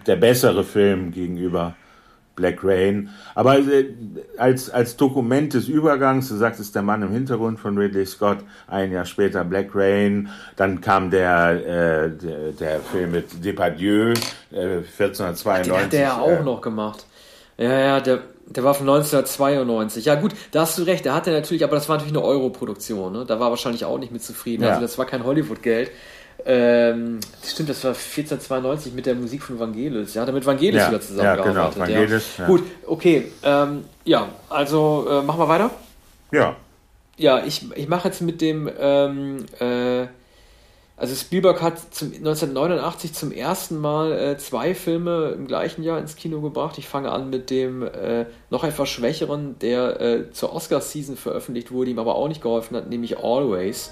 der 0.06 0.16
bessere 0.16 0.64
Film 0.64 1.10
gegenüber 1.10 1.74
Black 2.34 2.58
Rain. 2.62 3.10
Aber 3.34 3.58
äh, 3.58 3.86
als, 4.38 4.70
als 4.70 4.96
Dokument 4.96 5.54
des 5.54 5.68
Übergangs, 5.68 6.28
du 6.28 6.36
sagst, 6.36 6.60
ist 6.60 6.74
der 6.74 6.82
Mann 6.82 7.02
im 7.02 7.10
Hintergrund 7.10 7.60
von 7.60 7.76
Ridley 7.76 8.06
Scott, 8.06 8.38
ein 8.66 8.92
Jahr 8.92 9.04
später 9.04 9.44
Black 9.44 9.70
Rain, 9.74 10.28
dann 10.56 10.80
kam 10.80 11.10
der, 11.10 11.50
äh, 11.50 12.10
der, 12.10 12.52
der 12.52 12.80
Film 12.80 13.12
mit 13.12 13.44
Depardieu, 13.44 14.14
äh, 14.50 14.78
1492. 14.78 15.72
Den 15.72 15.82
hat 15.82 15.92
der 15.92 16.00
ja 16.00 16.18
auch 16.18 16.40
äh, 16.40 16.42
noch 16.42 16.60
gemacht. 16.60 17.06
Ja, 17.58 17.78
ja, 17.78 18.00
der, 18.00 18.20
der 18.46 18.64
war 18.64 18.74
von 18.74 18.88
1992. 18.88 20.04
Ja 20.04 20.14
gut, 20.14 20.32
da 20.50 20.62
hast 20.62 20.78
du 20.78 20.82
recht, 20.82 21.04
der 21.04 21.14
hatte 21.14 21.30
natürlich, 21.30 21.64
aber 21.64 21.76
das 21.76 21.88
war 21.88 21.96
natürlich 21.96 22.16
eine 22.16 22.24
Europroduktion, 22.24 23.12
ne? 23.12 23.24
Da 23.26 23.38
war 23.38 23.50
wahrscheinlich 23.50 23.84
auch 23.84 23.98
nicht 23.98 24.12
mit 24.12 24.22
zufrieden. 24.22 24.62
Ja. 24.62 24.70
Also 24.70 24.80
das 24.80 24.98
war 24.98 25.06
kein 25.06 25.24
Hollywood-Geld. 25.24 25.90
Ähm, 26.44 27.20
stimmt, 27.44 27.68
das 27.68 27.84
war 27.84 27.90
1492 27.90 28.94
mit 28.94 29.06
der 29.06 29.14
Musik 29.14 29.42
von 29.42 29.58
Vangelis. 29.58 30.14
Ja, 30.14 30.22
hat 30.22 30.28
er 30.28 30.34
mit 30.34 30.44
Vangelis 30.44 30.80
ja, 30.80 30.88
wieder 30.88 31.00
zusammengearbeitet. 31.00 31.54
Ja, 31.54 31.70
genau, 31.70 31.78
Vangelis. 31.78 32.24
Ja. 32.38 32.46
Gut, 32.46 32.62
okay. 32.86 33.32
Ähm, 33.42 33.84
ja, 34.04 34.28
also 34.48 35.06
äh, 35.08 35.22
machen 35.22 35.40
wir 35.40 35.48
weiter? 35.48 35.70
Ja. 36.32 36.56
Ja, 37.16 37.44
ich, 37.44 37.70
ich 37.76 37.88
mache 37.88 38.08
jetzt 38.08 38.22
mit 38.22 38.40
dem. 38.40 38.70
Ähm, 38.78 39.44
äh, 39.60 40.06
also 40.96 41.16
Spielberg 41.16 41.62
hat 41.62 41.92
zum, 41.92 42.12
1989 42.12 43.12
zum 43.12 43.32
ersten 43.32 43.78
Mal 43.78 44.12
äh, 44.12 44.38
zwei 44.38 44.72
Filme 44.72 45.30
im 45.30 45.48
gleichen 45.48 45.82
Jahr 45.82 45.98
ins 45.98 46.14
Kino 46.14 46.40
gebracht. 46.40 46.78
Ich 46.78 46.86
fange 46.86 47.10
an 47.10 47.28
mit 47.28 47.50
dem 47.50 47.82
äh, 47.82 48.26
noch 48.50 48.62
etwas 48.62 48.88
schwächeren, 48.88 49.58
der 49.58 50.00
äh, 50.00 50.30
zur 50.30 50.54
Oscar-Season 50.54 51.16
veröffentlicht 51.16 51.72
wurde, 51.72 51.90
ihm 51.90 51.98
aber 51.98 52.14
auch 52.14 52.28
nicht 52.28 52.40
geholfen 52.40 52.76
hat, 52.76 52.88
nämlich 52.88 53.18
Always. 53.18 53.90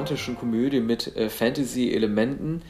Romantischen 0.00 0.36
Komödie 0.36 0.80
mit 0.80 1.14
äh, 1.16 1.28
Fantasy-Elementen, 1.28 2.62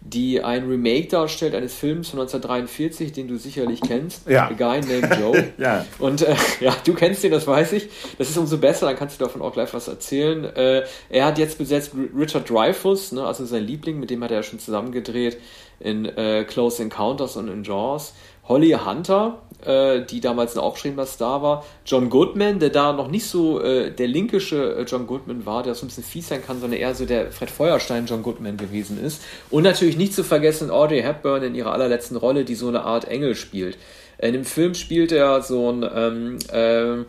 die 0.00 0.40
ein 0.40 0.68
Remake 0.68 1.08
darstellt 1.08 1.54
eines 1.54 1.74
Films 1.74 2.10
von 2.10 2.20
1943, 2.20 3.10
den 3.10 3.26
du 3.26 3.38
sicherlich 3.38 3.80
kennst. 3.80 4.28
Ja. 4.28 4.46
A 4.46 4.52
Guy 4.52 4.80
Named 4.80 5.16
Joe. 5.20 5.44
ja. 5.58 5.84
Und 5.98 6.22
äh, 6.22 6.36
ja, 6.60 6.76
du 6.84 6.94
kennst 6.94 7.24
den, 7.24 7.32
das 7.32 7.46
weiß 7.46 7.72
ich. 7.72 7.88
Das 8.18 8.30
ist 8.30 8.36
umso 8.38 8.58
besser, 8.58 8.86
dann 8.86 8.94
kannst 8.94 9.20
du 9.20 9.24
davon 9.24 9.42
auch 9.42 9.52
gleich 9.52 9.74
was 9.74 9.88
erzählen. 9.88 10.44
Äh, 10.44 10.84
er 11.08 11.24
hat 11.24 11.38
jetzt 11.38 11.58
besetzt 11.58 11.90
Richard 12.16 12.48
Dreyfuss, 12.48 13.10
ne, 13.10 13.26
also 13.26 13.44
sein 13.44 13.64
Liebling, 13.64 13.98
mit 13.98 14.10
dem 14.10 14.22
hat 14.22 14.30
er 14.30 14.38
ja 14.38 14.42
schon 14.44 14.60
zusammengedreht 14.60 15.38
in 15.80 16.04
äh, 16.04 16.44
Close 16.44 16.82
Encounters 16.82 17.36
und 17.36 17.48
in 17.48 17.64
Jaws. 17.64 18.14
Holly 18.48 18.72
Hunter, 18.84 19.38
äh, 19.64 20.02
die 20.02 20.20
damals 20.20 20.54
ein 20.54 20.60
aufstrebender 20.60 21.06
Star 21.06 21.42
war. 21.42 21.64
John 21.84 22.08
Goodman, 22.10 22.58
der 22.58 22.70
da 22.70 22.92
noch 22.92 23.08
nicht 23.08 23.26
so 23.26 23.60
äh, 23.60 23.90
der 23.90 24.06
linkische 24.06 24.76
äh, 24.76 24.82
John 24.82 25.06
Goodman 25.06 25.44
war, 25.46 25.62
der 25.62 25.74
so 25.74 25.84
ein 25.84 25.88
bisschen 25.88 26.04
fies 26.04 26.28
sein 26.28 26.44
kann, 26.46 26.60
sondern 26.60 26.78
eher 26.78 26.94
so 26.94 27.06
der 27.06 27.32
Fred 27.32 27.50
Feuerstein 27.50 28.06
John 28.06 28.22
Goodman 28.22 28.56
gewesen 28.56 29.02
ist. 29.04 29.22
Und 29.50 29.64
natürlich 29.64 29.96
nicht 29.96 30.14
zu 30.14 30.22
vergessen 30.22 30.70
Audrey 30.70 31.02
Hepburn 31.02 31.42
in 31.42 31.54
ihrer 31.54 31.72
allerletzten 31.72 32.16
Rolle, 32.16 32.44
die 32.44 32.54
so 32.54 32.68
eine 32.68 32.82
Art 32.84 33.06
Engel 33.06 33.34
spielt. 33.34 33.78
In 34.18 34.32
dem 34.32 34.44
Film 34.44 34.74
spielt 34.74 35.10
er 35.12 35.42
so 35.42 35.70
ein 35.72 35.84
ähm, 35.94 36.38
äh, 36.52 37.04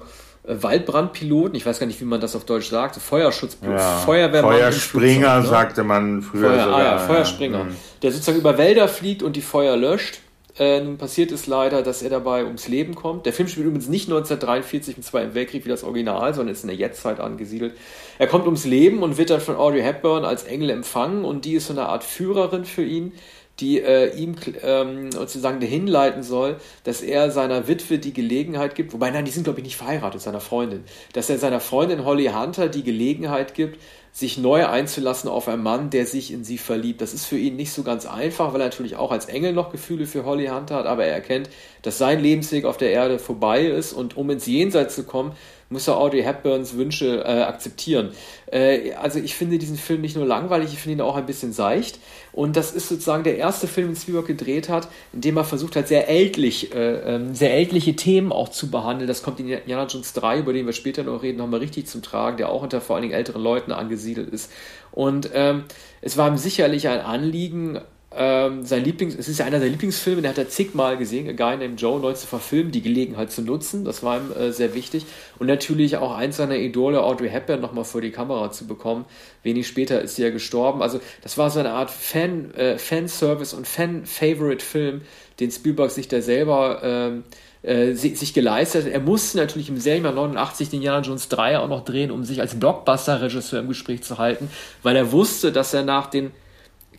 Waldbrandpiloten, 0.50 1.56
ich 1.56 1.66
weiß 1.66 1.80
gar 1.80 1.88
nicht, 1.88 2.00
wie 2.02 2.06
man 2.06 2.22
das 2.22 2.36
auf 2.36 2.46
Deutsch 2.46 2.70
sagt, 2.70 2.96
Feuerschutzpilot, 2.96 3.78
Ja. 3.78 3.98
Feuerwehrmann. 4.00 4.54
Feuerspringer 4.54 5.42
ne? 5.42 5.46
sagte 5.46 5.84
man 5.84 6.22
früher 6.22 6.50
Feuer, 6.50 6.64
sogar. 6.64 6.80
ah 6.80 6.84
ja, 6.84 6.98
Feuerspringer, 6.98 7.64
Mhm. 7.66 7.76
der 8.02 8.12
sozusagen 8.12 8.38
über 8.40 8.58
Wälder 8.58 8.88
fliegt 8.88 9.24
und 9.24 9.36
die 9.36 9.42
Feuer 9.42 9.76
löscht. 9.78 10.20
Äh, 10.60 10.82
nun 10.82 10.98
passiert 10.98 11.32
es 11.32 11.46
leider, 11.46 11.84
dass 11.84 12.02
er 12.02 12.10
dabei 12.10 12.46
ums 12.46 12.68
Leben 12.68 12.96
kommt. 12.96 13.26
Der 13.26 13.34
Film 13.34 13.48
spielt 13.48 13.68
übrigens 13.68 13.90
nicht 13.90 14.08
1943 14.08 14.98
im 14.98 15.04
Zweiten 15.04 15.36
Weltkrieg 15.36 15.66
wie 15.66 15.70
das 15.70 15.84
Original, 15.84 16.34
sondern 16.34 16.54
ist 16.54 16.64
in 16.64 16.70
der 16.70 16.78
Jetztzeit 16.78 17.20
angesiedelt. 17.20 17.76
Er 18.18 18.28
kommt 18.28 18.46
ums 18.46 18.66
Leben 18.66 19.04
und 19.04 19.18
wird 19.18 19.30
dann 19.30 19.42
von 19.42 19.56
Audrey 19.56 19.82
Hepburn 19.82 20.26
als 20.26 20.44
Engel 20.44 20.72
empfangen 20.72 21.26
und 21.26 21.46
die 21.46 21.54
ist 21.54 21.68
so 21.68 21.74
eine 21.74 21.88
Art 21.88 22.04
Führerin 22.04 22.66
für 22.66 22.84
ihn, 22.84 23.14
die 23.60 23.82
äh, 23.82 24.16
ihm 24.16 24.36
ähm, 24.64 25.12
sozusagen 25.12 25.62
hinleiten 25.62 26.24
soll, 26.24 26.58
dass 26.84 27.02
er 27.02 27.32
seiner 27.32 27.68
Witwe 27.68 27.98
die 27.98 28.14
Gelegenheit 28.14 28.76
gibt, 28.76 28.94
wobei 28.94 29.10
nein, 29.10 29.26
die 29.26 29.32
sind 29.32 29.46
glaube 29.46 29.60
ich 29.60 29.66
nicht 29.66 29.78
verheiratet, 29.78 30.22
seiner 30.22 30.42
Freundin, 30.42 30.84
dass 31.14 31.30
er 31.30 31.40
seiner 31.40 31.60
Freundin 31.60 32.06
Holly 32.06 32.28
Hunter 32.28 32.70
die 32.70 32.84
Gelegenheit 32.84 33.56
gibt, 33.56 33.80
sich 34.18 34.40
neu 34.40 34.66
einzulassen 34.66 35.30
auf 35.30 35.48
einen 35.48 35.62
Mann, 35.62 35.92
der 35.92 36.08
sich 36.08 36.34
in 36.34 36.44
sie 36.44 36.58
verliebt. 36.58 37.02
Das 37.02 37.14
ist 37.14 37.26
für 37.26 37.38
ihn 37.38 37.56
nicht 37.56 37.72
so 37.72 37.84
ganz 37.84 38.08
einfach, 38.08 38.52
weil 38.52 38.62
er 38.62 38.66
natürlich 38.66 38.96
auch 38.96 39.12
als 39.12 39.26
Engel 39.26 39.54
noch 39.54 39.72
Gefühle 39.72 40.08
für 40.08 40.26
Holly 40.26 40.48
Hunter 40.48 40.74
hat, 40.74 40.88
aber 40.88 41.06
er 41.06 41.14
erkennt, 41.14 41.52
dass 41.84 42.00
sein 42.00 42.20
Lebensweg 42.20 42.66
auf 42.66 42.78
der 42.78 42.90
Erde 42.90 43.20
vorbei 43.20 43.68
ist 43.68 43.94
und 43.94 44.18
um 44.18 44.32
ins 44.32 44.48
Jenseits 44.48 44.96
zu 44.96 45.04
kommen, 45.04 45.34
muss 45.70 45.88
er 45.88 45.98
Audrey 45.98 46.24
Hepburns 46.24 46.76
Wünsche 46.76 47.24
äh, 47.26 47.44
akzeptieren. 47.44 48.10
Äh, 48.52 48.94
also 48.94 49.20
ich 49.20 49.36
finde 49.36 49.60
diesen 49.60 49.78
Film 49.78 50.02
nicht 50.02 50.16
nur 50.16 50.26
langweilig, 50.26 50.74
ich 50.74 50.80
finde 50.80 51.04
ihn 51.04 51.08
auch 51.08 51.16
ein 51.16 51.28
bisschen 51.28 51.54
seicht. 51.54 52.00
Und 52.38 52.56
das 52.56 52.72
ist 52.72 52.88
sozusagen 52.88 53.24
der 53.24 53.38
erste 53.38 53.66
Film, 53.66 53.88
den 53.88 53.96
Spielberg 53.96 54.28
gedreht 54.28 54.70
hat, 54.70 54.90
in 55.12 55.22
dem 55.22 55.38
er 55.38 55.44
versucht 55.44 55.76
hat, 55.76 55.88
sehr 55.88 56.08
ältlich, 56.08 56.72
äh, 56.72 57.16
ähm, 57.16 57.34
sehr 57.34 57.52
ältliche 57.52 57.96
Themen 57.96 58.32
auch 58.32 58.50
zu 58.50 58.70
behandeln. 58.70 59.08
Das 59.08 59.24
kommt 59.24 59.40
in 59.40 59.50
Indiana 59.50 59.88
Jones 59.88 60.14
3, 60.14 60.38
über 60.38 60.54
den 60.54 60.68
wir 60.68 60.74
später 60.74 61.02
noch 61.02 61.24
reden, 61.24 61.40
nochmal 61.40 61.62
richtig 61.62 61.88
zum 61.88 62.04
Tragen, 62.04 62.38
der 62.38 62.50
auch 62.50 62.62
unter 62.62 62.80
vor 62.80 62.96
allen 62.96 63.02
Dingen 63.02 63.16
älteren 63.16 63.42
Leuten 63.42 63.72
angesiedelt 63.72 64.30
ist. 64.30 64.52
Und 64.92 65.32
ähm, 65.34 65.64
es 66.02 66.16
war 66.16 66.28
ihm 66.30 66.38
sicherlich 66.38 66.88
ein 66.88 67.00
Anliegen, 67.00 67.82
ähm, 68.18 68.66
sein 68.66 68.84
Lieblings, 68.84 69.16
es 69.16 69.28
ist 69.28 69.38
ja 69.38 69.46
einer 69.46 69.60
der 69.60 69.70
Lieblingsfilme, 69.70 70.22
den 70.22 70.30
hat 70.30 70.38
er 70.38 70.50
zigmal 70.50 70.98
gesehen, 70.98 71.30
A 71.30 71.34
Guy 71.34 71.58
Named 71.58 71.80
Joe, 71.80 72.00
neu 72.00 72.14
zu 72.14 72.26
verfilmen, 72.26 72.72
die 72.72 72.82
Gelegenheit 72.82 73.32
zu 73.32 73.42
nutzen, 73.42 73.86
das 73.86 74.02
war 74.02 74.18
ihm 74.18 74.32
äh, 74.32 74.52
sehr 74.52 74.74
wichtig. 74.74 75.06
Und 75.38 75.48
natürlich 75.48 75.98
auch 75.98 76.16
eins 76.16 76.38
seiner 76.38 76.56
Idole, 76.56 77.04
Audrey 77.04 77.30
Hepburn, 77.30 77.62
nochmal 77.62 77.86
vor 77.86 78.02
die 78.02 78.12
Kamera 78.12 78.52
zu 78.52 78.66
bekommen. 78.66 79.06
Wenig 79.44 79.68
später 79.68 80.02
ist 80.02 80.16
sie 80.16 80.24
ja 80.24 80.32
gestorben. 80.32 80.82
Also 80.82 81.00
das 81.22 81.38
war 81.38 81.50
so 81.50 81.60
eine 81.60 81.72
Art 81.72 81.92
Fan, 81.92 82.54
äh, 82.56 82.78
Fanservice 82.78 83.54
und 83.54 83.68
Fan-Favorite-Film, 83.68 85.02
den 85.40 85.52
Spielberg 85.52 85.92
sich 85.92 86.08
da 86.08 86.22
selber 86.22 86.82
ähm, 86.84 87.24
äh, 87.62 87.94
sich 87.94 88.34
geleistet 88.34 88.86
hat. 88.86 88.92
Er 88.92 89.00
musste 89.00 89.38
natürlich 89.38 89.70
im 89.70 89.78
selben 89.78 90.06
Jahr 90.06 90.14
89 90.14 90.70
den 90.70 90.78
Indiana 90.78 91.02
Jones 91.02 91.30
3 91.30 91.60
auch 91.60 91.68
noch 91.68 91.86
drehen, 91.86 92.12
um 92.12 92.24
sich 92.24 92.42
als 92.42 92.60
Blockbuster-Regisseur 92.60 93.60
im 93.60 93.68
Gespräch 93.68 94.04
zu 94.04 94.18
halten, 94.18 94.50
weil 94.84 94.96
er 94.96 95.12
wusste, 95.12 95.52
dass 95.52 95.74
er 95.74 95.84
nach 95.84 96.08
den 96.08 96.32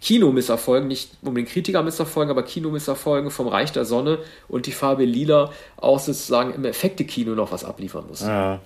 Kinomisserfolgen, 0.00 0.88
nicht 0.88 1.10
um 1.22 1.34
den 1.34 1.44
Kritikermisserfolgen, 1.44 2.30
aber 2.30 2.42
Kinomisserfolgen 2.42 3.30
vom 3.30 3.48
Reich 3.48 3.72
der 3.72 3.84
Sonne 3.84 4.18
und 4.48 4.66
die 4.66 4.72
Farbe 4.72 5.04
Lila 5.04 5.50
auch 5.76 5.98
sozusagen 5.98 6.54
im 6.54 6.64
Effekte-Kino 6.64 7.34
noch 7.34 7.52
was 7.52 7.64
abliefern 7.64 8.04
muss. 8.08 8.20
Ja. 8.22 8.60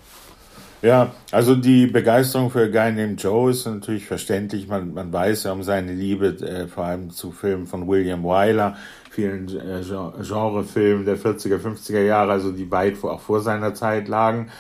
ja, 0.83 1.15
also 1.31 1.55
die 1.55 1.87
Begeisterung 1.87 2.51
für 2.51 2.71
Guy 2.71 2.93
Named 2.93 3.23
Joe 3.23 3.51
ist 3.51 3.67
natürlich 3.67 4.05
verständlich. 4.05 4.69
Man, 4.69 4.93
man 4.93 5.13
weiß 5.13 5.45
ja 5.45 5.53
um 5.53 5.63
seine 5.63 5.93
Liebe, 5.93 6.27
äh, 6.27 6.69
vor 6.69 6.85
allem 6.85 7.11
zu 7.11 7.33
Filmen 7.33 7.67
von 7.67 7.89
William 7.89 8.23
Wyler, 8.25 8.77
vielen 9.11 9.49
äh, 9.49 9.83
Genrefilmen 9.83 11.07
der 11.07 11.17
40er, 11.17 11.59
50er 11.59 12.03
Jahre, 12.03 12.33
also 12.33 12.53
die 12.53 12.71
weit 12.71 12.99
vor, 12.99 13.13
auch 13.13 13.21
vor 13.21 13.41
seiner 13.41 13.75
Zeit 13.75 14.09
lagen. 14.09 14.51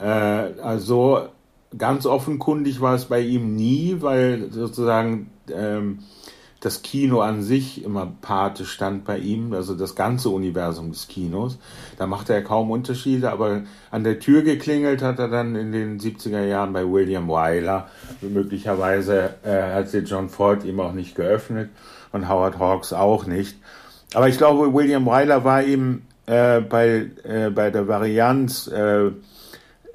Äh, 0.00 0.04
also 0.06 1.28
ganz 1.78 2.06
offenkundig 2.06 2.80
war 2.80 2.94
es 2.94 3.06
bei 3.06 3.20
ihm 3.20 3.54
nie, 3.54 3.98
weil 4.00 4.50
sozusagen 4.50 5.30
ähm, 5.52 6.00
das 6.64 6.80
Kino 6.82 7.20
an 7.20 7.42
sich 7.42 7.84
immer 7.84 8.10
Pate 8.22 8.64
stand 8.64 9.04
bei 9.04 9.18
ihm, 9.18 9.52
also 9.52 9.74
das 9.74 9.94
ganze 9.94 10.30
Universum 10.30 10.92
des 10.92 11.08
Kinos. 11.08 11.58
Da 11.98 12.06
machte 12.06 12.32
er 12.32 12.42
kaum 12.42 12.70
Unterschiede, 12.70 13.30
aber 13.30 13.62
an 13.90 14.02
der 14.02 14.18
Tür 14.18 14.42
geklingelt 14.42 15.02
hat 15.02 15.18
er 15.18 15.28
dann 15.28 15.56
in 15.56 15.72
den 15.72 16.00
70er 16.00 16.42
Jahren 16.44 16.72
bei 16.72 16.90
William 16.90 17.28
Wyler. 17.28 17.88
Möglicherweise 18.22 19.34
äh, 19.44 19.74
hat 19.74 19.90
sie 19.90 19.98
John 19.98 20.30
Ford 20.30 20.64
ihm 20.64 20.80
auch 20.80 20.94
nicht 20.94 21.14
geöffnet 21.14 21.68
und 22.12 22.28
Howard 22.30 22.58
Hawks 22.58 22.94
auch 22.94 23.26
nicht. 23.26 23.58
Aber 24.14 24.28
ich 24.28 24.38
glaube, 24.38 24.72
William 24.72 25.04
Wyler 25.04 25.44
war 25.44 25.62
ihm 25.62 26.02
äh, 26.24 26.60
bei, 26.60 27.10
äh, 27.24 27.50
bei 27.50 27.70
der 27.70 27.88
Varianz 27.88 28.68
äh, 28.68 29.10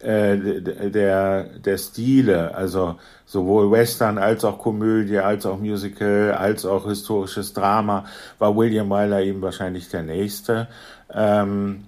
der, 0.01 1.43
der 1.43 1.77
Stile, 1.77 2.55
also 2.55 2.95
sowohl 3.25 3.71
Western 3.71 4.17
als 4.17 4.45
auch 4.45 4.57
Komödie, 4.57 5.19
als 5.19 5.45
auch 5.45 5.59
Musical, 5.59 6.35
als 6.37 6.65
auch 6.65 6.87
historisches 6.87 7.53
Drama, 7.53 8.05
war 8.37 8.55
William 8.55 8.89
Wyler 8.89 9.21
eben 9.21 9.41
wahrscheinlich 9.41 9.89
der 9.89 10.03
nächste. 10.03 10.67
Ähm, 11.13 11.83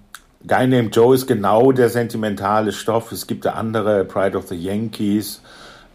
Guy 0.46 0.66
Named 0.66 0.94
Joe 0.94 1.14
ist 1.14 1.26
genau 1.26 1.72
der 1.72 1.88
sentimentale 1.88 2.72
Stoff. 2.72 3.12
Es 3.12 3.26
gibt 3.26 3.46
andere, 3.46 4.04
Pride 4.04 4.36
of 4.36 4.48
the 4.48 4.56
Yankees 4.56 5.40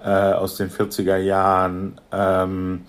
äh, 0.03 0.09
aus 0.09 0.55
den 0.55 0.69
40er 0.69 1.17
Jahren. 1.17 1.99
Ähm, 2.11 2.85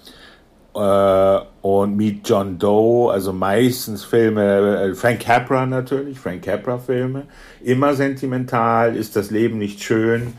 äh, 0.79 1.41
und 1.63 1.97
Meet 1.97 2.29
John 2.29 2.59
Doe, 2.59 3.11
also 3.11 3.33
meistens 3.33 4.05
Filme, 4.05 4.91
äh, 4.91 4.95
Frank 4.95 5.21
Capra 5.21 5.67
natürlich, 5.67 6.19
Frank 6.21 6.43
Capra 6.43 6.79
Filme, 6.79 7.25
immer 7.63 7.95
sentimental, 7.95 8.97
ist 8.97 9.17
das 9.17 9.31
Leben 9.31 9.59
nicht 9.59 9.83
schön. 9.83 10.35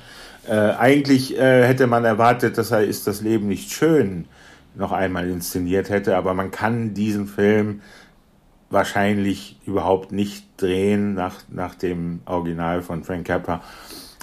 Äh, 0.47 0.53
eigentlich 0.53 1.37
äh, 1.37 1.67
hätte 1.67 1.87
man 1.87 2.05
erwartet, 2.05 2.57
dass 2.57 2.71
er 2.71 2.83
ist 2.83 3.05
das 3.05 3.21
Leben 3.21 3.47
nicht 3.47 3.71
schön 3.71 4.25
noch 4.75 4.91
einmal 4.91 5.27
inszeniert 5.29 5.89
hätte, 5.89 6.15
aber 6.15 6.33
man 6.33 6.51
kann 6.51 6.93
diesen 6.93 7.27
Film 7.27 7.81
wahrscheinlich 8.69 9.59
überhaupt 9.65 10.11
nicht 10.11 10.45
drehen 10.57 11.15
nach, 11.15 11.35
nach 11.49 11.75
dem 11.75 12.21
Original 12.25 12.81
von 12.81 13.03
Frank 13.03 13.27
Capra. 13.27 13.61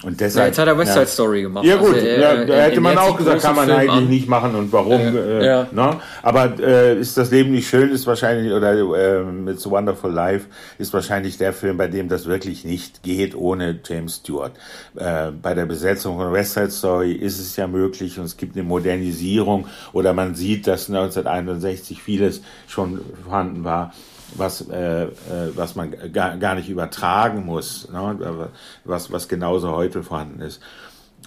Und 0.03 0.21
deshalb, 0.21 0.43
ja, 0.43 0.47
jetzt 0.49 0.59
hat 0.59 0.69
er 0.69 0.77
West 0.77 0.93
Side. 0.93 1.07
Story 1.07 1.43
gemacht. 1.43 1.65
Ja 1.65 1.77
gut, 1.77 1.95
also, 1.95 2.07
ja, 2.07 2.45
da 2.45 2.55
hätte 2.55 2.83
man 2.83 2.99
auch 2.99 3.17
gesagt, 3.17 3.41
kann 3.41 3.57
man 3.57 3.65
Film 3.65 3.79
eigentlich 3.79 3.91
an. 3.91 4.09
nicht 4.09 4.29
machen 4.29 4.55
und 4.55 4.71
warum. 4.71 5.01
Äh, 5.01 5.47
ja. 5.47 5.67
ne? 5.73 6.01
Aber 6.23 6.53
äh, 6.61 7.01
ist 7.01 7.17
das 7.17 7.31
Leben 7.31 7.53
nicht 7.53 7.67
schön, 7.67 7.91
ist 7.91 8.07
wahrscheinlich, 8.07 8.53
oder 8.53 8.75
äh, 8.75 9.51
It's 9.51 9.67
a 9.67 9.71
Wonderful 9.71 10.13
Life 10.13 10.49
ist 10.77 10.93
wahrscheinlich 10.93 11.39
der 11.39 11.55
Film, 11.55 11.79
bei 11.79 11.89
dem 11.89 12.11
das 12.11 12.27
wirklich 12.27 12.67
nicht 12.67 13.03
geht 13.03 13.35
ohne 13.35 13.81
James 13.83 14.17
Stewart. 14.17 14.53
Äh, 14.97 15.31
bei 15.31 15.55
der 15.55 15.65
Besetzung 15.65 16.19
von 16.19 16.31
West 16.31 16.53
Side 16.53 16.71
Story 16.71 17.13
ist 17.13 17.39
es 17.39 17.57
ja 17.57 17.67
möglich 17.67 18.19
und 18.19 18.27
es 18.27 18.37
gibt 18.37 18.55
eine 18.55 18.65
Modernisierung 18.65 19.67
oder 19.95 20.13
man 20.13 20.35
sieht, 20.35 20.67
dass 20.67 20.91
1961 20.91 22.03
vieles 22.03 22.43
schon 22.67 23.01
vorhanden 23.25 23.65
war 23.65 23.95
was, 24.35 24.69
äh, 24.69 25.05
äh, 25.05 25.09
was 25.55 25.77
man 25.77 25.95
gar, 26.13 26.37
gar 26.37 26.55
nicht 26.55 26.69
übertragen 26.69 27.45
muss, 27.45 27.89
ne? 27.91 28.49
was, 28.85 29.13
was 29.13 29.29
genauso 29.29 29.71
heute 29.71 30.03
vorhanden 30.03 30.41
ist. 30.41 30.61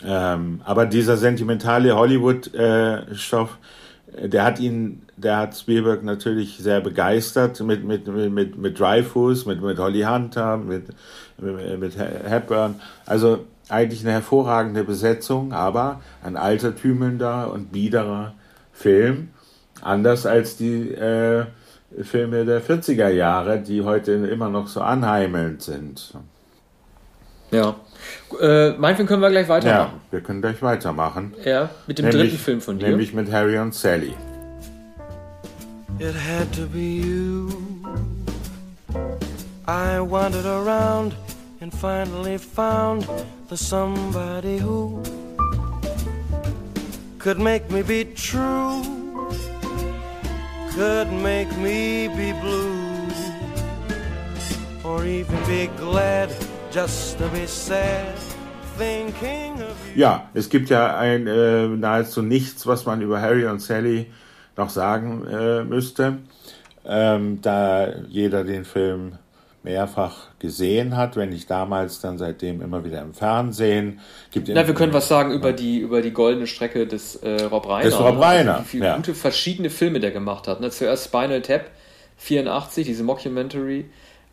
Ähm, 0.05 0.61
aber 0.63 0.85
dieser 0.85 1.17
sentimentale 1.17 1.95
Hollywood-Stoff, 1.95 3.57
äh, 4.15 4.29
der 4.29 4.43
hat 4.43 4.59
ihn, 4.59 5.03
der 5.17 5.37
hat 5.37 5.55
Spielberg 5.55 6.03
natürlich 6.03 6.57
sehr 6.57 6.81
begeistert 6.81 7.59
mit, 7.61 7.83
mit, 7.83 8.07
mit, 8.07 8.57
mit 8.57 8.79
Dreyfus, 8.79 9.45
mit, 9.45 9.61
mit 9.61 9.77
Holly 9.77 10.01
Hunter, 10.01 10.57
mit, 10.57 10.87
mit, 11.37 11.79
mit 11.79 11.97
Hepburn. 11.97 12.75
Also 13.05 13.45
eigentlich 13.67 14.01
eine 14.01 14.13
hervorragende 14.13 14.83
Besetzung, 14.83 15.53
aber 15.53 16.01
ein 16.23 16.37
altertümelnder 16.37 17.51
und 17.53 17.71
biederer 17.71 18.33
Film. 18.73 19.29
Anders 19.81 20.25
als 20.25 20.57
die 20.57 20.91
äh, 20.91 21.45
Filme 22.01 22.45
der 22.45 22.61
40er 22.61 23.09
Jahre, 23.09 23.59
die 23.59 23.83
heute 23.83 24.11
immer 24.11 24.49
noch 24.49 24.67
so 24.67 24.81
anheimelnd 24.81 25.61
sind. 25.61 26.13
Ja. 27.51 27.75
Äh, 28.39 28.71
mein 28.77 28.95
Film 28.95 29.07
können 29.07 29.21
wir 29.21 29.29
gleich 29.29 29.49
weitermachen. 29.49 29.93
Ja, 29.93 30.11
wir 30.11 30.21
können 30.21 30.41
gleich 30.41 30.61
weitermachen. 30.61 31.33
Ja, 31.43 31.69
mit 31.87 31.97
dem 31.97 32.05
nämlich, 32.05 32.31
dritten 32.31 32.43
Film 32.43 32.61
von 32.61 32.79
dir. 32.79 32.89
Nämlich 32.89 33.13
mit 33.13 33.31
Harry 33.31 33.57
und 33.57 33.73
Sally. 33.73 34.13
It 35.99 36.15
had 36.15 36.51
to 36.53 36.65
be 36.67 37.01
you. 37.01 37.49
I 39.67 39.99
wandered 39.99 40.45
around 40.45 41.13
and 41.61 41.73
finally 41.73 42.37
found 42.37 43.05
the 43.49 43.57
somebody 43.57 44.57
who 44.57 45.03
could 47.19 47.37
make 47.37 47.69
me 47.69 47.83
be 47.83 48.05
true, 48.05 48.81
could 50.79 51.11
make 51.11 51.51
me 51.57 52.07
be 52.07 52.31
blue, 52.39 53.05
or 54.81 55.03
even 55.03 55.35
be 55.45 55.67
glad 55.75 56.33
just 56.71 57.17
to 57.17 57.27
be 57.29 57.45
sad. 57.45 58.15
Ja, 59.93 60.29
es 60.33 60.49
gibt 60.49 60.69
ja 60.69 60.97
ein, 60.97 61.27
äh, 61.27 61.67
nahezu 61.67 62.21
nichts, 62.21 62.65
was 62.65 62.85
man 62.85 63.01
über 63.01 63.19
Harry 63.19 63.45
und 63.45 63.61
Sally 63.61 64.05
noch 64.55 64.69
sagen 64.69 65.27
äh, 65.27 65.65
müsste, 65.65 66.19
ähm, 66.85 67.41
da 67.41 67.89
jeder 68.07 68.45
den 68.45 68.63
Film 68.63 69.17
mehrfach 69.63 70.27
gesehen 70.39 70.95
hat, 70.95 71.15
wenn 71.15 71.29
nicht 71.29 71.49
damals, 71.49 71.99
dann 71.99 72.17
seitdem 72.17 72.61
immer 72.61 72.85
wieder 72.85 73.01
im 73.01 73.13
Fernsehen. 73.13 73.99
Gibt 74.31 74.47
Na, 74.49 74.65
wir 74.65 74.73
können 74.73 74.93
was 74.93 75.07
sagen 75.07 75.31
über 75.31 75.51
die 75.51 75.79
über 75.79 76.01
die 76.01 76.11
goldene 76.11 76.47
Strecke 76.47 76.87
des 76.87 77.17
äh, 77.17 77.43
Rob 77.43 77.67
Reiner. 77.67 77.89
Des 77.89 77.99
Rob 77.99 78.19
Reiner. 78.19 78.53
Also 78.53 78.65
wie 78.65 78.69
viele 78.69 78.85
ja. 78.85 78.95
gute 78.95 79.13
verschiedene 79.13 79.69
Filme 79.69 79.99
der 79.99 80.11
gemacht 80.11 80.47
hat. 80.47 80.61
Ne? 80.61 80.69
Zuerst 80.69 81.05
Spinal 81.05 81.41
Tap 81.41 81.71
84, 82.17 82.85
diese 82.85 83.03
Mockumentary. 83.03 83.85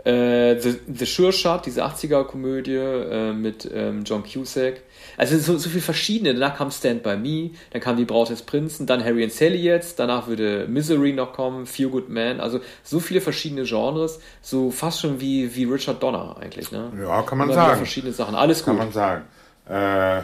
Äh, 0.04 0.60
The, 0.60 0.78
The 0.92 1.04
Sure 1.04 1.32
Shot, 1.32 1.66
diese 1.66 1.84
80er-Komödie 1.84 2.74
äh, 2.74 3.32
mit 3.32 3.68
ähm, 3.72 4.04
John 4.04 4.22
Cusack. 4.22 4.82
Also 5.16 5.38
so, 5.38 5.56
so 5.58 5.68
viele 5.68 5.82
verschiedene. 5.82 6.34
Danach 6.34 6.56
kam 6.56 6.70
Stand 6.70 7.02
By 7.02 7.16
Me, 7.16 7.50
dann 7.70 7.80
kam 7.80 7.96
Die 7.96 8.04
Braut 8.04 8.30
des 8.30 8.42
Prinzen, 8.42 8.86
dann 8.86 9.04
Harry 9.04 9.24
and 9.24 9.32
Sally 9.32 9.58
jetzt, 9.58 9.98
danach 9.98 10.26
würde 10.26 10.66
Misery 10.68 11.12
noch 11.12 11.32
kommen, 11.32 11.66
Few 11.66 11.88
Good 11.90 12.08
Man. 12.08 12.40
Also 12.40 12.60
so 12.82 13.00
viele 13.00 13.20
verschiedene 13.20 13.64
Genres, 13.64 14.20
so 14.42 14.70
fast 14.70 15.00
schon 15.00 15.20
wie, 15.20 15.54
wie 15.54 15.64
Richard 15.64 16.02
Donner 16.02 16.36
eigentlich. 16.40 16.70
Ne? 16.72 16.92
Ja, 17.00 17.22
kann 17.22 17.38
man 17.38 17.48
Immer 17.48 17.54
sagen. 17.54 17.76
verschiedene 17.78 18.12
Sachen, 18.12 18.34
alles 18.34 18.58
gut. 18.58 18.66
Kann 18.66 18.76
man 18.76 18.92
sagen. 18.92 19.24
Äh, 19.68 20.22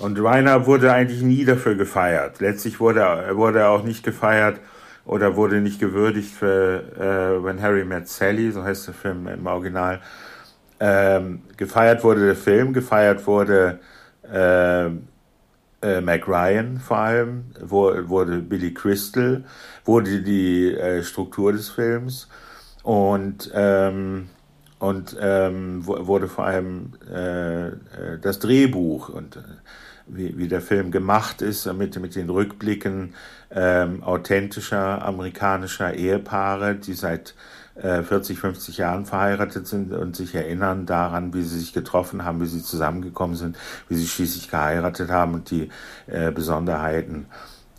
und 0.00 0.22
Reiner 0.22 0.66
wurde 0.66 0.92
eigentlich 0.92 1.22
nie 1.22 1.44
dafür 1.44 1.76
gefeiert. 1.76 2.40
Letztlich 2.40 2.80
wurde, 2.80 3.30
wurde 3.34 3.60
er 3.60 3.70
auch 3.70 3.84
nicht 3.84 4.02
gefeiert 4.02 4.58
oder 5.06 5.36
wurde 5.36 5.60
nicht 5.60 5.78
gewürdigt 5.78 6.32
für 6.32 6.82
äh, 6.98 7.44
When 7.44 7.62
Harry 7.62 7.84
Met 7.84 8.08
Sally, 8.08 8.50
so 8.50 8.64
heißt 8.64 8.88
der 8.88 8.94
Film 8.94 9.28
im 9.28 9.46
Original. 9.46 10.00
Ähm, 10.86 11.40
gefeiert 11.56 12.04
wurde 12.04 12.26
der 12.26 12.36
Film, 12.36 12.74
gefeiert 12.74 13.26
wurde 13.26 13.78
äh, 14.30 14.88
äh, 15.80 16.00
Mac 16.02 16.28
Ryan 16.28 16.78
vor 16.78 16.98
allem, 16.98 17.44
wo, 17.58 17.90
wurde 18.06 18.40
Billy 18.40 18.74
Crystal, 18.74 19.44
wurde 19.86 20.20
die 20.20 20.74
äh, 20.74 21.02
Struktur 21.02 21.52
des 21.52 21.70
Films 21.70 22.28
und, 22.82 23.50
ähm, 23.54 24.28
und 24.78 25.16
ähm, 25.18 25.86
wurde 25.86 26.28
vor 26.28 26.44
allem 26.44 26.92
äh, 27.10 27.68
äh, 27.68 27.72
das 28.20 28.38
Drehbuch 28.40 29.08
und 29.08 29.36
äh, 29.36 29.40
wie, 30.06 30.36
wie 30.36 30.48
der 30.48 30.60
Film 30.60 30.90
gemacht 30.90 31.40
ist, 31.40 31.64
mit, 31.72 31.98
mit 31.98 32.14
den 32.14 32.28
Rückblicken 32.28 33.14
ähm, 33.50 34.02
authentischer 34.02 35.02
amerikanischer 35.02 35.94
Ehepaare, 35.94 36.74
die 36.74 36.92
seit 36.92 37.34
40, 37.76 38.38
50 38.38 38.78
Jahren 38.78 39.04
verheiratet 39.04 39.66
sind 39.66 39.92
und 39.92 40.14
sich 40.14 40.34
erinnern 40.34 40.86
daran, 40.86 41.34
wie 41.34 41.42
sie 41.42 41.58
sich 41.58 41.72
getroffen 41.72 42.24
haben, 42.24 42.40
wie 42.40 42.46
sie 42.46 42.62
zusammengekommen 42.62 43.34
sind, 43.36 43.56
wie 43.88 43.96
sie 43.96 44.06
schließlich 44.06 44.48
geheiratet 44.48 45.10
haben 45.10 45.34
und 45.34 45.50
die 45.50 45.70
äh, 46.06 46.30
Besonderheiten 46.30 47.26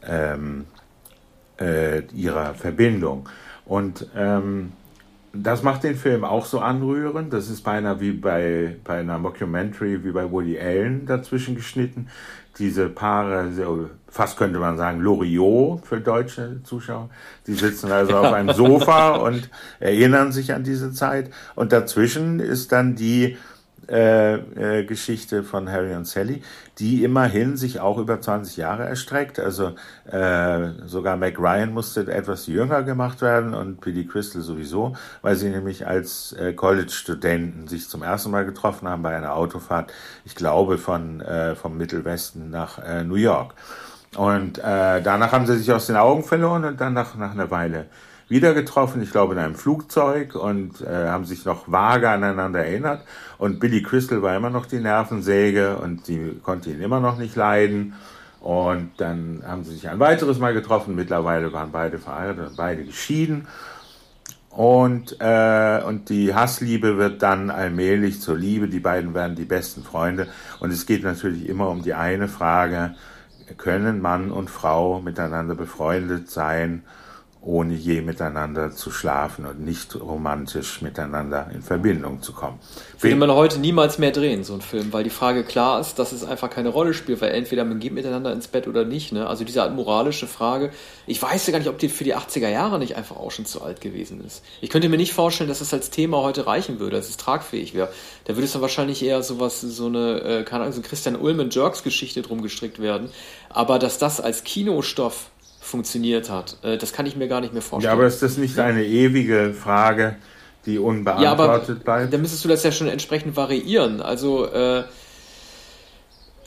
ähm, 0.05 0.65
äh, 1.59 2.01
ihrer 2.07 2.53
Verbindung. 2.55 3.29
Und 3.65 4.07
ähm, 4.15 4.73
das 5.43 5.63
macht 5.63 5.83
den 5.83 5.95
Film 5.95 6.23
auch 6.23 6.45
so 6.45 6.59
anrührend. 6.59 7.33
Das 7.33 7.49
ist 7.49 7.61
beinahe 7.61 7.99
wie 7.99 8.11
bei, 8.11 8.75
bei 8.83 8.99
einer 8.99 9.17
Mockumentary, 9.17 10.03
wie 10.03 10.11
bei 10.11 10.29
Woody 10.29 10.59
Allen 10.59 11.05
dazwischen 11.05 11.55
geschnitten. 11.55 12.07
Diese 12.57 12.87
Paare, 12.87 13.51
fast 14.07 14.37
könnte 14.37 14.59
man 14.59 14.77
sagen, 14.77 15.01
Loriot 15.01 15.85
für 15.85 15.99
deutsche 15.99 16.61
Zuschauer. 16.63 17.09
Die 17.47 17.53
sitzen 17.53 17.91
also 17.91 18.15
auf 18.17 18.31
einem 18.33 18.53
Sofa 18.53 19.15
und 19.15 19.49
erinnern 19.79 20.31
sich 20.31 20.53
an 20.53 20.63
diese 20.63 20.91
Zeit. 20.93 21.31
Und 21.55 21.71
dazwischen 21.73 22.39
ist 22.39 22.71
dann 22.71 22.95
die 22.95 23.37
äh, 23.89 24.35
äh, 24.79 24.83
Geschichte 24.85 25.43
von 25.43 25.69
Harry 25.69 25.93
und 25.95 26.05
Sally, 26.07 26.41
die 26.79 27.03
immerhin 27.03 27.57
sich 27.57 27.79
auch 27.79 27.97
über 27.97 28.19
20 28.19 28.57
Jahre 28.57 28.85
erstreckt. 28.85 29.39
Also 29.39 29.75
äh, 30.11 30.69
sogar 30.85 31.17
Mac 31.17 31.39
Ryan 31.39 31.73
musste 31.73 32.11
etwas 32.11 32.47
jünger 32.47 32.83
gemacht 32.83 33.21
werden 33.21 33.53
und 33.53 33.81
Billy 33.81 34.05
Crystal 34.05 34.41
sowieso, 34.41 34.95
weil 35.21 35.35
sie 35.35 35.49
nämlich 35.49 35.87
als 35.87 36.33
äh, 36.33 36.53
College-Studenten 36.53 37.67
sich 37.67 37.89
zum 37.89 38.03
ersten 38.03 38.31
Mal 38.31 38.45
getroffen 38.45 38.87
haben 38.87 39.03
bei 39.03 39.15
einer 39.15 39.35
Autofahrt, 39.35 39.91
ich 40.25 40.35
glaube 40.35 40.77
von 40.77 41.21
äh, 41.21 41.55
vom 41.55 41.77
Mittelwesten 41.77 42.49
nach 42.49 42.79
äh, 42.79 43.03
New 43.03 43.15
York. 43.15 43.53
Und 44.15 44.59
äh, 44.59 45.01
danach 45.01 45.31
haben 45.31 45.45
sie 45.45 45.57
sich 45.57 45.71
aus 45.71 45.87
den 45.87 45.97
Augen 45.97 46.23
verloren 46.23 46.63
und 46.63 46.79
dann 46.79 46.93
nach, 46.93 47.15
nach 47.15 47.31
einer 47.31 47.51
Weile 47.51 47.87
wieder 48.27 48.53
getroffen, 48.53 49.01
ich 49.01 49.11
glaube 49.11 49.33
in 49.33 49.39
einem 49.39 49.55
Flugzeug 49.55 50.35
und 50.35 50.81
äh, 50.81 51.07
haben 51.07 51.25
sich 51.25 51.45
noch 51.45 51.71
vage 51.71 52.09
aneinander 52.09 52.65
erinnert. 52.65 53.03
Und 53.37 53.59
Billy 53.59 53.83
Crystal 53.83 54.21
war 54.21 54.35
immer 54.35 54.49
noch 54.49 54.65
die 54.65 54.79
Nervensäge 54.79 55.77
und 55.77 56.05
sie 56.05 56.39
konnte 56.43 56.71
ihn 56.71 56.81
immer 56.81 56.99
noch 56.99 57.17
nicht 57.17 57.35
leiden. 57.35 57.93
Und 58.39 58.91
dann 58.97 59.43
haben 59.45 59.63
sie 59.63 59.73
sich 59.73 59.89
ein 59.89 59.99
weiteres 59.99 60.39
Mal 60.39 60.53
getroffen. 60.53 60.95
Mittlerweile 60.95 61.51
waren 61.51 61.71
beide 61.71 61.97
verheiratet 61.97 62.49
und 62.49 62.57
beide 62.57 62.83
geschieden. 62.83 63.47
Und, 64.49 65.17
äh, 65.19 65.81
und 65.85 66.09
die 66.09 66.33
Hassliebe 66.33 66.97
wird 66.97 67.21
dann 67.21 67.49
allmählich 67.49 68.21
zur 68.21 68.37
Liebe. 68.37 68.69
Die 68.69 68.79
beiden 68.79 69.13
werden 69.13 69.35
die 69.35 69.45
besten 69.45 69.83
Freunde. 69.83 70.27
Und 70.59 70.71
es 70.71 70.85
geht 70.85 71.03
natürlich 71.03 71.49
immer 71.49 71.69
um 71.69 71.81
die 71.81 71.93
eine 71.93 72.27
Frage, 72.27 72.95
können 73.57 74.01
Mann 74.01 74.31
und 74.31 74.49
Frau 74.49 75.01
miteinander 75.01 75.55
befreundet 75.55 76.29
sein? 76.29 76.83
Ohne 77.45 77.75
je 77.75 78.01
miteinander 78.01 78.71
zu 78.71 78.91
schlafen 78.91 79.45
und 79.45 79.63
nicht 79.63 79.95
romantisch 79.95 80.81
miteinander 80.81 81.47
in 81.53 81.61
Verbindung 81.61 82.21
zu 82.21 82.33
kommen. 82.33 82.59
Würde 82.99 83.15
man 83.15 83.31
heute 83.31 83.59
niemals 83.59 83.99
mehr 83.99 84.11
drehen, 84.11 84.43
so 84.43 84.55
ein 84.55 84.61
Film, 84.61 84.91
weil 84.91 85.03
die 85.03 85.11
Frage 85.11 85.43
klar 85.43 85.79
ist, 85.79 85.99
dass 85.99 86.11
es 86.11 86.23
einfach 86.23 86.49
keine 86.49 86.69
Rolle 86.69 86.95
spielt, 86.95 87.21
weil 87.21 87.31
entweder 87.31 87.63
man 87.63 87.79
geht 87.79 87.93
miteinander 87.93 88.33
ins 88.33 88.47
Bett 88.47 88.67
oder 88.67 88.83
nicht. 88.83 89.11
Ne? 89.11 89.27
Also 89.27 89.43
diese 89.43 89.69
moralische 89.69 90.25
Frage, 90.25 90.71
ich 91.05 91.21
weiß 91.21 91.45
ja 91.45 91.51
gar 91.51 91.59
nicht, 91.59 91.69
ob 91.69 91.77
die 91.77 91.89
für 91.89 92.03
die 92.03 92.15
80er 92.15 92.49
Jahre 92.49 92.79
nicht 92.79 92.95
einfach 92.95 93.17
auch 93.17 93.29
schon 93.29 93.45
zu 93.45 93.61
alt 93.61 93.79
gewesen 93.79 94.25
ist. 94.25 94.43
Ich 94.61 94.71
könnte 94.71 94.89
mir 94.89 94.97
nicht 94.97 95.13
vorstellen, 95.13 95.47
dass 95.47 95.61
es 95.61 95.71
als 95.71 95.91
Thema 95.91 96.23
heute 96.23 96.47
reichen 96.47 96.79
würde, 96.79 96.97
dass 96.97 97.09
es 97.09 97.17
tragfähig 97.17 97.75
wäre. 97.75 97.89
Da 98.23 98.35
würde 98.35 98.45
es 98.45 98.53
dann 98.53 98.63
wahrscheinlich 98.63 99.05
eher 99.05 99.21
sowas, 99.21 99.61
so 99.61 99.85
eine, 99.85 100.21
äh, 100.21 100.43
keine 100.43 100.63
Ahnung, 100.63 100.73
so 100.73 100.81
Christian 100.81 101.15
Ulmen 101.15 101.51
Jerks 101.51 101.83
Geschichte 101.83 102.23
drum 102.23 102.41
gestrickt 102.41 102.79
werden. 102.79 103.09
Aber 103.49 103.77
dass 103.77 103.99
das 103.99 104.19
als 104.19 104.43
Kinostoff 104.43 105.29
funktioniert 105.65 106.29
hat. 106.29 106.57
Äh, 106.61 106.77
das 106.77 106.93
kann 106.93 107.05
ich 107.05 107.15
mir 107.15 107.27
gar 107.27 107.41
nicht 107.41 107.53
mehr 107.53 107.61
vorstellen. 107.61 107.91
Ja, 107.91 107.97
aber 107.97 108.07
ist 108.07 108.21
das 108.21 108.37
nicht 108.37 108.59
eine 108.59 108.85
ewige 108.85 109.53
Frage, 109.53 110.15
die 110.65 110.77
unbeantwortet 110.77 111.25
ja, 111.25 111.31
aber 111.31 111.83
bleibt? 111.83 112.13
Dann 112.13 112.21
müsstest 112.21 112.45
du 112.45 112.49
das 112.49 112.63
ja 112.63 112.71
schon 112.71 112.87
entsprechend 112.87 113.35
variieren. 113.35 114.01
Also, 114.01 114.45
äh, 114.45 114.83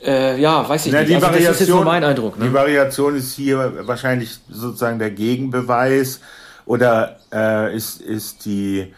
äh, 0.01 0.39
ja, 0.39 0.67
weiß 0.67 0.85
ich 0.85 0.93
Na, 0.93 1.01
nicht. 1.01 1.13
Also, 1.13 1.27
Variation, 1.27 1.47
das 1.47 1.61
ist 1.61 1.67
jetzt 1.67 1.75
nur 1.75 1.83
mein 1.83 2.03
Eindruck. 2.03 2.39
Ne? 2.39 2.45
Die 2.45 2.53
Variation 2.53 3.15
ist 3.17 3.33
hier 3.35 3.85
wahrscheinlich 3.85 4.39
sozusagen 4.49 4.99
der 4.99 5.11
Gegenbeweis 5.11 6.21
oder 6.65 7.19
äh, 7.33 7.75
ist, 7.75 7.99
ist 7.99 8.45
die, 8.45 8.93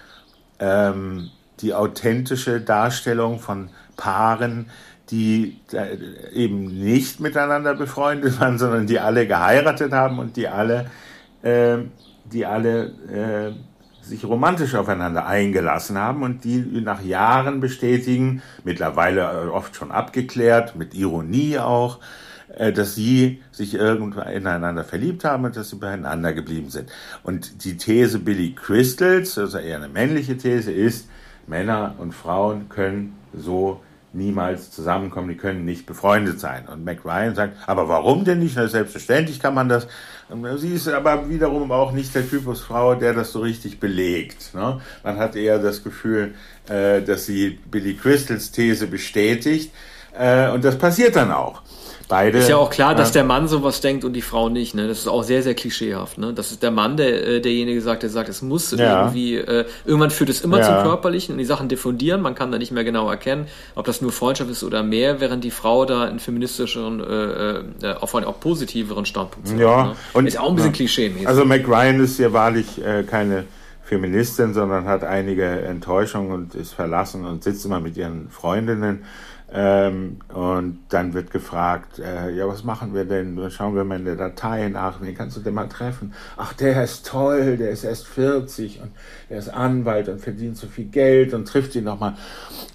ähm, 0.59 1.31
die 1.61 1.73
authentische 1.73 2.61
Darstellung 2.61 3.39
von 3.39 3.69
Paaren, 3.97 4.69
die 5.11 5.59
äh, 5.73 5.97
eben 6.33 6.65
nicht 6.65 7.19
miteinander 7.19 7.75
befreundet 7.75 8.39
waren, 8.39 8.57
sondern 8.57 8.87
die 8.87 8.99
alle 8.99 9.27
geheiratet 9.27 9.91
haben 9.91 10.19
und 10.19 10.37
die 10.37 10.47
alle, 10.47 10.89
äh, 11.43 11.79
die 12.25 12.45
alle 12.45 12.85
äh, 13.11 13.51
sich 14.01 14.25
romantisch 14.25 14.75
aufeinander 14.75 15.25
eingelassen 15.25 15.97
haben 15.97 16.23
und 16.23 16.43
die 16.43 16.59
nach 16.81 17.03
Jahren 17.03 17.59
bestätigen, 17.59 18.41
mittlerweile 18.63 19.21
äh, 19.21 19.47
oft 19.47 19.75
schon 19.75 19.91
abgeklärt, 19.91 20.75
mit 20.75 20.93
Ironie 20.93 21.59
auch, 21.59 21.99
äh, 22.55 22.71
dass 22.71 22.95
sie 22.95 23.41
sich 23.51 23.73
irgendwann 23.73 24.29
ineinander 24.29 24.83
verliebt 24.83 25.23
haben 25.23 25.45
und 25.45 25.55
dass 25.55 25.69
sie 25.69 25.75
beieinander 25.75 26.33
geblieben 26.33 26.69
sind. 26.69 26.89
Und 27.23 27.65
die 27.65 27.77
These 27.77 28.19
Billy 28.19 28.53
Crystals, 28.53 29.37
also 29.37 29.57
eher 29.57 29.77
eine 29.77 29.89
männliche 29.89 30.37
These, 30.37 30.71
ist, 30.71 31.07
Männer 31.47 31.95
und 31.97 32.13
Frauen 32.13 32.69
können 32.69 33.17
so 33.33 33.81
niemals 34.13 34.71
zusammenkommen, 34.71 35.29
die 35.29 35.37
können 35.37 35.65
nicht 35.65 35.85
befreundet 35.85 36.39
sein. 36.39 36.67
Und 36.67 36.83
Mac 36.83 37.05
Ryan 37.05 37.35
sagt, 37.35 37.57
aber 37.67 37.87
warum 37.87 38.25
denn 38.25 38.39
nicht? 38.39 38.55
Na, 38.55 38.67
selbstverständlich 38.67 39.39
kann 39.39 39.53
man 39.53 39.69
das. 39.69 39.87
Sie 40.57 40.73
ist 40.73 40.87
aber 40.87 41.29
wiederum 41.29 41.71
auch 41.71 41.91
nicht 41.91 42.13
der 42.15 42.29
Typus 42.29 42.61
Frau, 42.61 42.95
der 42.95 43.13
das 43.13 43.31
so 43.31 43.39
richtig 43.39 43.79
belegt. 43.79 44.53
Ne? 44.53 44.81
Man 45.03 45.17
hat 45.17 45.35
eher 45.35 45.59
das 45.59 45.83
Gefühl, 45.83 46.33
äh, 46.69 47.01
dass 47.01 47.25
sie 47.25 47.59
Billy 47.69 47.95
Crystals 47.95 48.51
These 48.51 48.87
bestätigt. 48.87 49.73
Äh, 50.17 50.49
und 50.49 50.63
das 50.63 50.77
passiert 50.77 51.15
dann 51.15 51.31
auch. 51.31 51.61
Beide, 52.11 52.39
ist 52.39 52.49
ja 52.49 52.57
auch 52.57 52.69
klar, 52.69 52.93
dass 52.93 53.13
der 53.13 53.23
Mann 53.23 53.47
sowas 53.47 53.79
denkt 53.79 54.03
und 54.03 54.11
die 54.11 54.21
Frau 54.21 54.49
nicht. 54.49 54.75
Ne? 54.75 54.85
Das 54.85 54.99
ist 54.99 55.07
auch 55.07 55.23
sehr, 55.23 55.43
sehr 55.43 55.55
klischeehaft. 55.55 56.17
Ne? 56.17 56.33
Das 56.33 56.51
ist 56.51 56.61
der 56.61 56.69
Mann, 56.69 56.97
der 56.97 57.25
äh, 57.25 57.39
derjenige 57.39 57.79
sagt, 57.79 58.03
der 58.03 58.09
sagt, 58.09 58.27
es 58.27 58.41
muss 58.41 58.71
ja. 58.71 59.05
irgendwie, 59.05 59.37
äh, 59.37 59.65
irgendwann 59.85 60.09
führt 60.09 60.29
es 60.29 60.41
immer 60.41 60.59
ja. 60.59 60.65
zum 60.65 60.83
Körperlichen 60.83 61.35
und 61.35 61.39
die 61.39 61.45
Sachen 61.45 61.69
diffundieren. 61.69 62.21
Man 62.21 62.35
kann 62.35 62.51
da 62.51 62.57
nicht 62.57 62.73
mehr 62.73 62.83
genau 62.83 63.09
erkennen, 63.09 63.47
ob 63.75 63.85
das 63.85 64.01
nur 64.01 64.11
Freundschaft 64.11 64.51
ist 64.51 64.61
oder 64.61 64.83
mehr, 64.83 65.21
während 65.21 65.45
die 65.45 65.51
Frau 65.51 65.85
da 65.85 66.03
einen 66.03 66.19
feministischeren, 66.19 66.99
äh, 66.99 67.87
äh, 67.87 67.93
auf 67.93 68.13
einen 68.13 68.25
auch 68.25 68.41
positiveren 68.41 69.05
Standpunkt 69.05 69.49
hat. 69.49 69.57
Ja, 69.57 69.83
ne? 69.85 69.95
und 70.11 70.27
ist 70.27 70.37
auch 70.37 70.49
ein 70.49 70.55
bisschen 70.55 70.71
ja. 70.71 70.75
klischee 70.75 71.07
-mäßig. 71.07 71.27
Also 71.27 71.45
Mac 71.45 71.65
Ryan 71.65 72.01
ist 72.01 72.19
ja 72.19 72.33
wahrlich 72.33 72.83
äh, 72.83 73.03
keine 73.03 73.45
Feministin, 73.83 74.53
sondern 74.53 74.85
hat 74.85 75.03
einige 75.03 75.45
Enttäuschungen 75.45 76.31
und 76.31 76.55
ist 76.55 76.73
verlassen 76.73 77.25
und 77.25 77.43
sitzt 77.43 77.65
immer 77.65 77.79
mit 77.79 77.95
ihren 77.97 78.29
Freundinnen. 78.29 79.03
Ähm, 79.53 80.19
und 80.33 80.79
dann 80.89 81.13
wird 81.13 81.29
gefragt, 81.31 81.99
äh, 81.99 82.31
ja, 82.31 82.47
was 82.47 82.63
machen 82.63 82.93
wir 82.93 83.03
denn? 83.03 83.35
Dann 83.35 83.51
schauen 83.51 83.75
wir 83.75 83.83
mal 83.83 83.99
in 83.99 84.05
der 84.05 84.15
Datei 84.15 84.69
nach, 84.69 85.01
wen 85.01 85.13
kannst 85.13 85.35
du 85.35 85.41
denn 85.41 85.53
mal 85.53 85.67
treffen? 85.67 86.13
Ach, 86.37 86.53
der 86.53 86.81
ist 86.81 87.05
toll, 87.05 87.57
der 87.57 87.71
ist 87.71 87.83
erst 87.83 88.07
40 88.07 88.81
und 88.81 88.91
der 89.29 89.39
ist 89.39 89.49
Anwalt 89.49 90.07
und 90.07 90.21
verdient 90.21 90.55
so 90.55 90.67
viel 90.67 90.85
Geld 90.85 91.33
und 91.33 91.49
trifft 91.49 91.75
ihn 91.75 91.83
nochmal. 91.83 92.13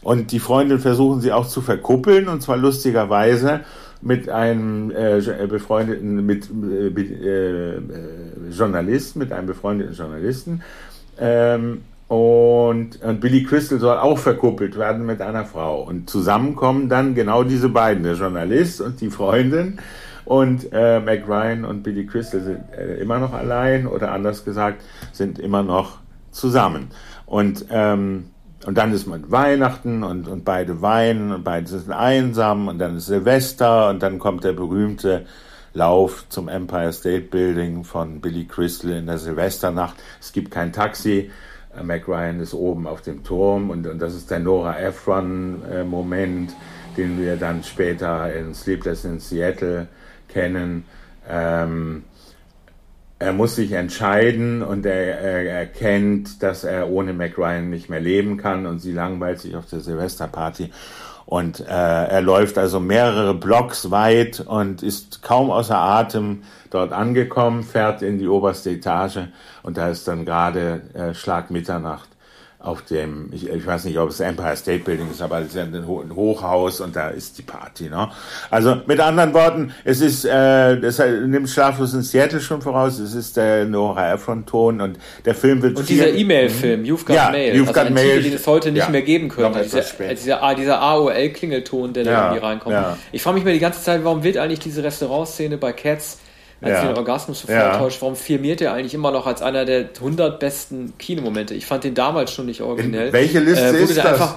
Und 0.03 0.33
die 0.33 0.39
Freundin 0.39 0.79
versuchen 0.79 1.22
sie 1.22 1.33
auch 1.33 1.49
zu 1.49 1.62
verkuppeln 1.62 2.29
und 2.29 2.43
zwar 2.43 2.59
lustigerweise 2.59 3.61
mit 4.03 4.29
einem 4.29 4.91
äh, 4.91 5.47
befreundeten 5.49 6.27
mit 6.27 6.51
äh, 6.51 6.89
äh, 6.89 7.81
Journalisten, 8.51 9.18
mit 9.18 9.33
einem 9.33 9.47
befreundeten 9.47 9.95
Journalisten. 9.95 10.62
Ähm, 11.18 11.81
und, 12.09 13.03
und 13.03 13.21
Billy 13.21 13.43
Crystal 13.43 13.81
soll 13.81 13.99
auch 13.99 14.19
verkuppelt 14.19 14.79
werden 14.79 15.07
mit 15.07 15.21
einer 15.21 15.45
Frau. 15.45 15.83
Und 15.83 16.09
zusammenkommen 16.09 16.89
dann 16.89 17.15
genau 17.15 17.43
diese 17.43 17.69
beiden, 17.69 18.05
der 18.05 18.15
Journalist 18.15 18.81
und 18.81 19.01
die 19.01 19.11
Freundin. 19.11 19.79
Und 20.25 20.73
äh, 20.73 21.01
Mac 21.01 21.29
Ryan 21.29 21.65
und 21.65 21.83
Billy 21.83 22.07
Crystal 22.07 22.41
sind 22.41 22.61
äh, 22.77 22.97
immer 22.97 23.19
noch 23.19 23.33
allein 23.33 23.87
oder 23.87 24.13
anders 24.13 24.45
gesagt, 24.45 24.83
sind 25.13 25.39
immer 25.39 25.63
noch 25.63 25.99
zusammen. 26.31 26.89
Und, 27.27 27.67
ähm, 27.71 28.31
und 28.65 28.79
dann 28.79 28.93
ist 28.93 29.07
man 29.07 29.31
Weihnachten 29.31 30.03
und, 30.03 30.29
und 30.29 30.45
beide 30.45 30.83
weinen 30.83 31.33
und 31.33 31.45
beide 31.45 31.67
sind 31.67 31.93
einsam 31.93 32.69
und 32.69 32.79
dann 32.79 32.97
ist 32.97 33.07
Silvester 33.07 33.89
und 33.91 34.03
dann 34.03 34.19
kommt 34.19 34.45
der 34.45 34.53
berühmte 34.53 35.27
Lauf 35.75 36.25
zum 36.29 36.49
Empire 36.49 36.93
State 36.93 37.27
Building 37.31 37.85
von 37.85 38.21
Billy 38.21 38.47
Crystal 38.47 38.93
in 38.93 39.07
der 39.07 39.19
Silvesternacht. 39.19 39.97
Es 40.21 40.33
gibt 40.33 40.51
kein 40.51 40.73
Taxi 40.73 41.31
Mac 41.83 42.09
Ryan 42.09 42.41
ist 42.41 42.55
oben 42.55 42.87
auf 42.87 43.03
dem 43.03 43.24
Turm 43.24 43.70
und, 43.70 43.87
und 43.87 44.01
das 44.01 44.14
ist 44.14 44.31
der 44.31 44.41
Nora 44.41 44.79
Ephron-Moment, 44.79 46.51
äh, 46.51 46.97
den 46.97 47.20
wir 47.20 47.37
dann 47.37 47.62
später 47.62 48.33
in 48.35 48.55
Sleepless 48.55 49.05
in 49.05 49.20
Seattle 49.20 49.89
kennen. 50.29 50.85
Ähm, 51.29 52.05
er 53.18 53.33
muss 53.33 53.57
sich 53.57 53.72
entscheiden 53.72 54.62
und 54.62 54.85
er, 54.85 55.18
er 55.18 55.51
erkennt, 55.51 56.43
dass 56.43 56.64
er 56.64 56.91
ohne 56.91 57.14
Mac 57.14 57.39
Ryan 57.39 57.70
nicht 57.70 57.89
mehr 57.89 58.01
leben 58.01 58.37
kann 58.37 58.66
und 58.66 58.81
sie 58.81 58.93
langweilt 58.93 59.41
sich 59.41 59.57
auf 59.57 59.66
der 59.66 59.81
Silvesterparty. 59.81 60.70
Und 61.27 61.61
äh, 61.61 61.64
er 61.64 62.22
läuft 62.22 62.57
also 62.57 62.79
mehrere 62.79 63.35
Blocks 63.35 63.91
weit 63.91 64.41
und 64.41 64.83
ist 64.83 65.22
kaum 65.22 65.51
außer 65.51 65.77
Atem 65.77 66.45
dort 66.70 66.93
angekommen, 66.93 67.64
fährt 67.64 68.01
in 68.03 68.18
die 68.18 68.29
oberste 68.29 68.70
Etage 68.70 69.18
und 69.64 69.77
da 69.77 69.89
ist 69.89 70.07
dann 70.07 70.24
gerade 70.24 70.83
äh, 70.95 71.14
Schlag 71.14 71.51
Mitternacht 71.51 72.16
auf 72.67 72.83
dem, 72.83 73.29
ich, 73.33 73.49
ich 73.49 73.67
weiß 73.67 73.85
nicht, 73.85 73.97
ob 73.99 74.11
es 74.11 74.19
Empire 74.19 74.57
State 74.57 74.81
Building 74.81 75.11
ist, 75.11 75.23
aber 75.23 75.41
es 75.41 75.55
ist 75.55 75.59
ein 75.59 75.87
Hochhaus 75.87 76.81
und 76.81 76.97
da 76.97 77.11
ist 77.11 77.39
die 77.39 77.43
Party. 77.43 77.89
Ne? 77.89 78.11
Also 78.51 78.79
mit 78.87 78.99
anderen 78.99 79.33
Worten, 79.35 79.73
es 79.85 80.01
ist, 80.01 80.25
äh, 80.25 80.81
das 80.81 80.99
nimmt 80.99 81.49
Schlaflos 81.49 81.95
in 81.95 82.03
Seattle 82.03 82.41
schon 82.41 82.61
voraus, 82.61 82.99
es 82.99 83.14
ist 83.14 83.37
der 83.37 83.67
Nora 83.67 84.12
Ephron-Ton 84.14 84.81
und 84.81 84.99
der 85.25 85.35
Film 85.35 85.62
wird... 85.62 85.79
Und 85.79 85.89
dieser 85.89 86.09
E-Mail-Film, 86.09 86.83
You've 86.83 87.05
Got 87.07 87.17
ja, 87.17 87.31
Mail, 87.31 87.55
You've 87.55 87.69
also 87.69 87.73
got 87.73 87.91
Mail, 87.91 88.17
Titel, 88.17 88.23
den 88.23 88.35
es 88.35 88.47
heute 88.47 88.73
nicht 88.73 88.83
ja, 88.83 88.91
mehr 88.91 89.03
geben 89.03 89.29
könnte. 89.29 89.62
Dieser, 89.62 89.83
dieser, 90.14 90.55
dieser 90.57 90.81
AOL-Klingelton, 90.83 91.93
der 91.93 92.05
da 92.05 92.11
ja, 92.11 92.25
irgendwie 92.25 92.47
reinkommt. 92.47 92.75
Ja. 92.75 92.99
Ich 93.12 93.23
frage 93.23 93.37
mich 93.37 93.45
mal 93.45 93.53
die 93.53 93.61
ganze 93.61 93.83
Zeit, 93.83 94.03
warum 94.03 94.25
wird 94.25 94.39
eigentlich 94.39 94.61
diese 94.61 94.83
Restaurantszene 94.83 95.57
bei 95.57 95.73
Cats 95.73 96.19
als 96.63 96.71
ja. 96.71 96.87
den 96.87 96.97
Orgasmus 96.97 97.41
sofort 97.43 97.59
ja. 97.59 97.79
täuscht, 97.79 98.01
warum 98.01 98.17
firmiert 98.17 98.63
er 98.63 98.73
eigentlich 98.73 98.95
immer 98.95 99.11
noch 99.11 99.27
als 99.27 99.43
einer 99.43 99.67
der 99.67 99.91
100 99.95 100.41
besten 100.41 100.95
Kinomomente? 100.99 101.55
Ich 101.55 101.67
fand 101.67 101.85
den 101.85 101.95
damals 101.95 102.33
schon 102.33 102.47
nicht 102.47 102.63
originell. 102.63 103.09
In 103.09 103.13
welche 103.13 103.41
Liste 103.41 103.77
äh, 103.77 103.83
ist 103.83 103.99
da 103.99 104.03
das? 104.03 104.13
Einfach, 104.13 104.37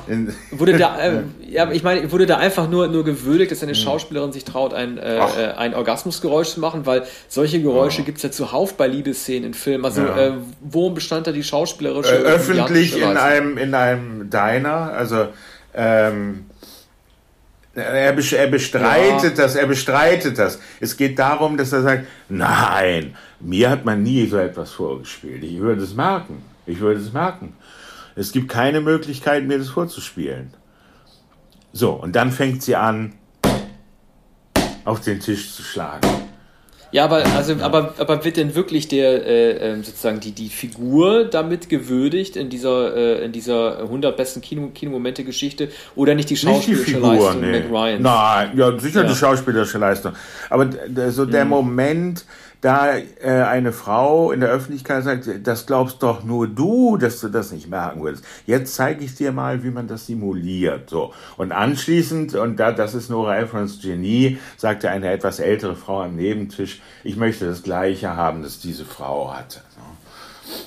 wurde 0.51 0.77
da, 0.77 0.99
äh, 1.01 1.21
ja, 1.49 1.71
ich 1.71 1.81
meine, 1.81 2.11
wurde 2.11 2.25
da 2.25 2.37
einfach 2.37 2.69
nur, 2.69 2.89
nur 2.89 3.05
gewürdigt, 3.05 3.51
dass 3.51 3.63
eine 3.63 3.71
hm. 3.71 3.79
Schauspielerin 3.79 4.33
sich 4.33 4.43
traut, 4.43 4.73
ein, 4.73 4.97
äh, 4.97 5.17
äh, 5.17 5.53
ein 5.55 5.73
Orgasmusgeräusch 5.73 6.49
zu 6.49 6.59
machen, 6.59 6.85
weil 6.85 7.03
solche 7.29 7.61
Geräusche 7.61 8.01
oh. 8.01 8.05
gibt 8.05 8.17
es 8.17 8.23
ja 8.23 8.31
zuhauf 8.31 8.73
bei 8.73 8.87
Liebesszenen 8.87 9.45
in 9.45 9.53
Filmen. 9.53 9.85
Also, 9.85 10.01
ja. 10.01 10.17
äh, 10.17 10.31
worum 10.59 10.95
bestand 10.95 11.25
da 11.25 11.31
die 11.31 11.43
schauspielerische? 11.43 12.17
Äh, 12.17 12.23
öffentlich 12.23 12.97
in 12.97 13.15
einem, 13.15 13.57
in 13.57 13.73
einem 13.73 14.29
Diner, 14.29 14.91
also, 14.93 15.27
ähm, 15.73 16.48
er, 17.79 18.47
bestreitet 18.47 19.37
ja. 19.37 19.43
das, 19.43 19.55
er 19.55 19.67
bestreitet 19.67 20.37
das. 20.37 20.59
Es 20.79 20.97
geht 20.97 21.17
darum, 21.19 21.57
dass 21.57 21.73
er 21.73 21.81
sagt, 21.81 22.07
nein, 22.27 23.15
mir 23.39 23.69
hat 23.69 23.85
man 23.85 24.03
nie 24.03 24.27
so 24.27 24.37
etwas 24.37 24.71
vorgespielt. 24.71 25.43
Ich 25.43 25.59
würde 25.59 25.81
es 25.81 25.95
merken. 25.95 26.41
Ich 26.65 26.79
würde 26.79 26.99
es 26.99 27.11
merken. 27.13 27.53
Es 28.15 28.31
gibt 28.31 28.49
keine 28.49 28.81
Möglichkeit, 28.81 29.45
mir 29.45 29.57
das 29.57 29.69
vorzuspielen. 29.69 30.53
So, 31.71 31.91
und 31.93 32.15
dann 32.15 32.31
fängt 32.31 32.63
sie 32.63 32.75
an, 32.75 33.13
auf 34.85 35.01
den 35.01 35.19
Tisch 35.19 35.53
zu 35.53 35.63
schlagen. 35.63 36.07
Ja, 36.91 37.05
aber 37.05 37.23
also, 37.35 37.53
ja. 37.53 37.65
aber, 37.65 37.93
aber 37.97 38.25
wird 38.25 38.37
denn 38.37 38.55
wirklich 38.55 38.87
der 38.87 39.25
äh, 39.25 39.71
ähm, 39.71 39.83
sozusagen 39.83 40.19
die, 40.19 40.31
die 40.31 40.49
Figur 40.49 41.25
damit 41.25 41.69
gewürdigt 41.69 42.35
in 42.35 42.49
dieser 42.49 42.95
äh, 42.95 43.25
in 43.25 43.31
dieser 43.31 43.79
100 43.79 44.17
besten 44.17 44.41
Kino, 44.41 44.69
Kinomomente 44.73 45.23
Geschichte 45.23 45.69
oder 45.95 46.15
nicht 46.15 46.29
die 46.29 46.37
schauspielerische 46.37 46.71
nicht 46.71 46.87
die 46.87 46.93
Figur, 46.93 47.13
Leistung 47.13 47.41
nee. 47.41 47.63
Ryan? 47.69 48.01
Nein, 48.01 48.51
ja 48.57 48.79
sicher 48.79 49.03
ja. 49.03 49.07
die 49.07 49.15
schauspielerische 49.15 49.77
Leistung, 49.77 50.13
aber 50.49 50.69
so 51.09 51.25
der 51.25 51.45
mhm. 51.45 51.51
Moment, 51.51 52.25
da 52.61 52.97
äh, 52.97 53.03
eine 53.43 53.71
Frau 53.71 54.31
in 54.31 54.41
der 54.41 54.49
Öffentlichkeit 54.49 55.03
sagt, 55.03 55.29
das 55.43 55.65
glaubst 55.65 56.03
doch 56.03 56.23
nur 56.23 56.47
du, 56.47 56.97
dass 56.97 57.21
du 57.21 57.29
das 57.29 57.51
nicht 57.51 57.69
merken 57.69 58.03
würdest. 58.03 58.25
Jetzt 58.45 58.75
zeige 58.75 59.05
ich 59.05 59.15
dir 59.15 59.31
mal, 59.31 59.63
wie 59.63 59.71
man 59.71 59.87
das 59.87 60.07
simuliert. 60.07 60.89
So 60.89 61.13
und 61.37 61.51
anschließend 61.51 62.35
und 62.35 62.57
da 62.57 62.71
das 62.71 62.93
ist 62.93 63.09
Nora 63.09 63.39
Ephron's 63.39 63.81
Genie, 63.81 64.39
sagte 64.57 64.89
eine 64.89 65.11
etwas 65.11 65.39
ältere 65.39 65.75
Frau 65.75 66.01
am 66.01 66.15
Nebentisch, 66.15 66.81
ich 67.03 67.15
möchte 67.15 67.45
das 67.45 67.63
Gleiche 67.63 68.15
haben, 68.15 68.43
das 68.43 68.59
diese 68.59 68.85
Frau 68.85 69.33
hatte. 69.33 69.61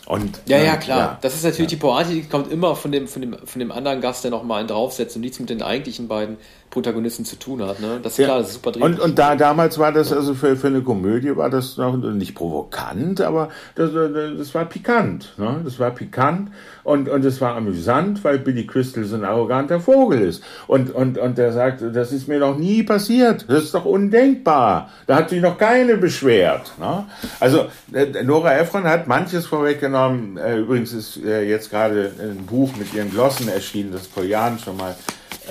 Und, 0.07 0.41
ja, 0.47 0.59
ja, 0.59 0.77
klar. 0.77 0.99
Ja, 0.99 1.19
das 1.21 1.35
ist 1.35 1.45
natürlich 1.45 1.73
ja. 1.73 1.77
die 1.77 1.81
Pointe, 1.81 2.13
die 2.13 2.23
kommt 2.23 2.53
immer 2.53 2.77
von 2.77 2.93
dem, 2.93 3.09
von 3.09 3.23
dem, 3.23 3.37
von 3.45 3.59
dem 3.59 3.73
anderen 3.73 4.01
Gast, 4.01 4.25
der 4.25 4.31
nochmal 4.31 4.61
einen 4.61 4.69
draufsetzt 4.69 5.17
und 5.17 5.23
nichts 5.23 5.41
mit 5.41 5.51
den 5.51 5.63
eigentlichen 5.63 6.09
beiden 6.09 6.37
Protagonisten 6.73 7.27
zu 7.27 7.37
tun 7.37 7.63
hat. 7.63 7.81
Ne? 7.81 8.01
Das 8.03 8.13
ist 8.13 8.19
ja. 8.19 8.25
klar, 8.25 8.39
das 8.39 8.49
ist 8.49 8.55
super 8.55 8.73
dringend. 8.73 8.99
Und, 8.99 9.05
und 9.05 9.19
da, 9.19 9.37
damals 9.37 9.79
war 9.79 9.93
das, 9.93 10.11
also 10.11 10.33
für, 10.33 10.57
für 10.57 10.69
eine 10.69 10.81
Komödie 10.81 11.37
war 11.37 11.51
das 11.51 11.77
noch 11.77 11.95
nicht 11.99 12.35
provokant, 12.35 13.21
aber 13.21 13.51
das, 13.75 13.91
das 13.93 14.55
war 14.55 14.65
pikant. 14.65 15.35
Ne? 15.37 15.61
Das 15.65 15.79
war 15.79 15.91
pikant 15.91 16.51
und, 16.83 17.11
und 17.11 17.25
es 17.27 17.43
war 17.43 17.57
amüsant, 17.57 18.25
weil 18.25 18.39
Billy 18.39 18.67
Crystal 18.67 19.05
so 19.05 19.17
ein 19.17 19.25
arroganter 19.25 19.81
Vogel 19.81 20.23
ist. 20.23 20.43
Und, 20.67 20.91
und, 20.95 21.19
und 21.19 21.37
der 21.37 21.53
sagt, 21.53 21.83
das 21.95 22.11
ist 22.11 22.27
mir 22.27 22.39
noch 22.39 22.57
nie 22.57 22.83
passiert. 22.83 23.45
Das 23.49 23.65
ist 23.65 23.75
doch 23.75 23.85
undenkbar. 23.85 24.89
Da 25.07 25.17
hat 25.17 25.29
sich 25.29 25.43
noch 25.43 25.59
keine 25.59 25.99
beschwert. 25.99 26.73
Ne? 26.81 27.05
Also 27.39 27.67
äh, 27.93 28.25
Nora 28.25 28.57
Ephron 28.57 28.85
hat 28.85 29.07
manches 29.07 29.45
vorweggenommen. 29.45 30.39
Äh, 30.39 30.61
übrigens 30.61 30.95
ist 30.95 31.19
äh, 31.23 31.43
jetzt 31.47 31.71
gerade 31.71 32.13
ein 32.19 32.47
Buch 32.47 32.71
mit 32.79 32.95
ihren 32.95 33.11
Glossen 33.11 33.49
erschienen, 33.49 33.93
das 33.93 34.07
vor 34.07 34.25
Jahren 34.25 34.59
schon 34.59 34.79
mal 34.79 34.97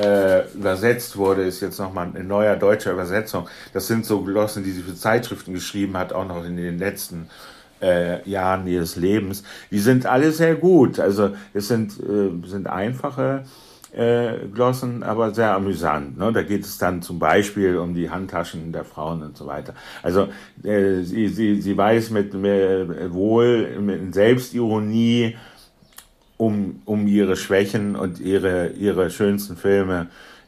äh, 0.04 0.48
übersetzt 0.54 1.18
wurde, 1.18 1.44
ist 1.44 1.62
jetzt 1.62 1.80
nochmal 1.80 2.10
eine 2.14 2.24
neue 2.24 2.58
deutsche 2.58 2.92
Übersetzung. 2.92 3.48
Das 3.74 3.88
sind 3.88 4.06
so 4.06 4.22
Glossen, 4.22 4.64
die 4.64 4.72
sie 4.72 4.82
für 4.82 4.96
Zeitschriften 4.96 5.54
geschrieben 5.54 5.98
hat, 5.98 6.14
auch 6.14 6.28
noch 6.28 6.46
in 6.46 6.58
den 6.58 6.78
letzten 6.78 7.28
äh, 7.82 8.28
Jahren 8.30 8.68
ihres 8.68 8.96
Lebens. 8.96 9.44
Die 9.72 9.80
sind 9.80 10.06
alle 10.06 10.32
sehr 10.32 10.56
gut. 10.56 11.00
Also 11.00 11.32
es 11.54 11.68
sind, 11.68 11.94
äh, 12.00 12.48
sind 12.48 12.68
einfache 12.68 13.44
äh, 13.94 14.48
Glossen, 14.54 15.04
aber 15.04 15.34
sehr 15.34 15.54
amüsant. 15.54 16.18
Ne? 16.18 16.32
Da 16.32 16.44
geht 16.44 16.64
es 16.64 16.78
dann 16.78 17.02
zum 17.02 17.20
Beispiel 17.20 17.78
um 17.78 17.94
die 17.94 18.10
Handtaschen 18.10 18.72
der 18.72 18.86
Frauen 18.86 19.22
und 19.22 19.38
so 19.38 19.48
weiter. 19.48 19.74
Also 20.02 20.30
äh, 20.64 21.02
sie, 21.02 21.28
sie, 21.28 21.62
sie 21.62 21.78
weiß 21.78 22.12
mit, 22.12 22.34
mit 22.34 23.14
wohl 23.14 23.80
mit 23.82 24.14
Selbstironie 24.14 25.36
um, 26.42 26.82
um 26.86 27.06
ihre 27.06 27.36
Schwächen 27.36 27.96
und 27.96 28.20
ihre, 28.20 28.70
ihre 28.70 29.12
schönsten 29.12 29.56
Filme 29.56 30.08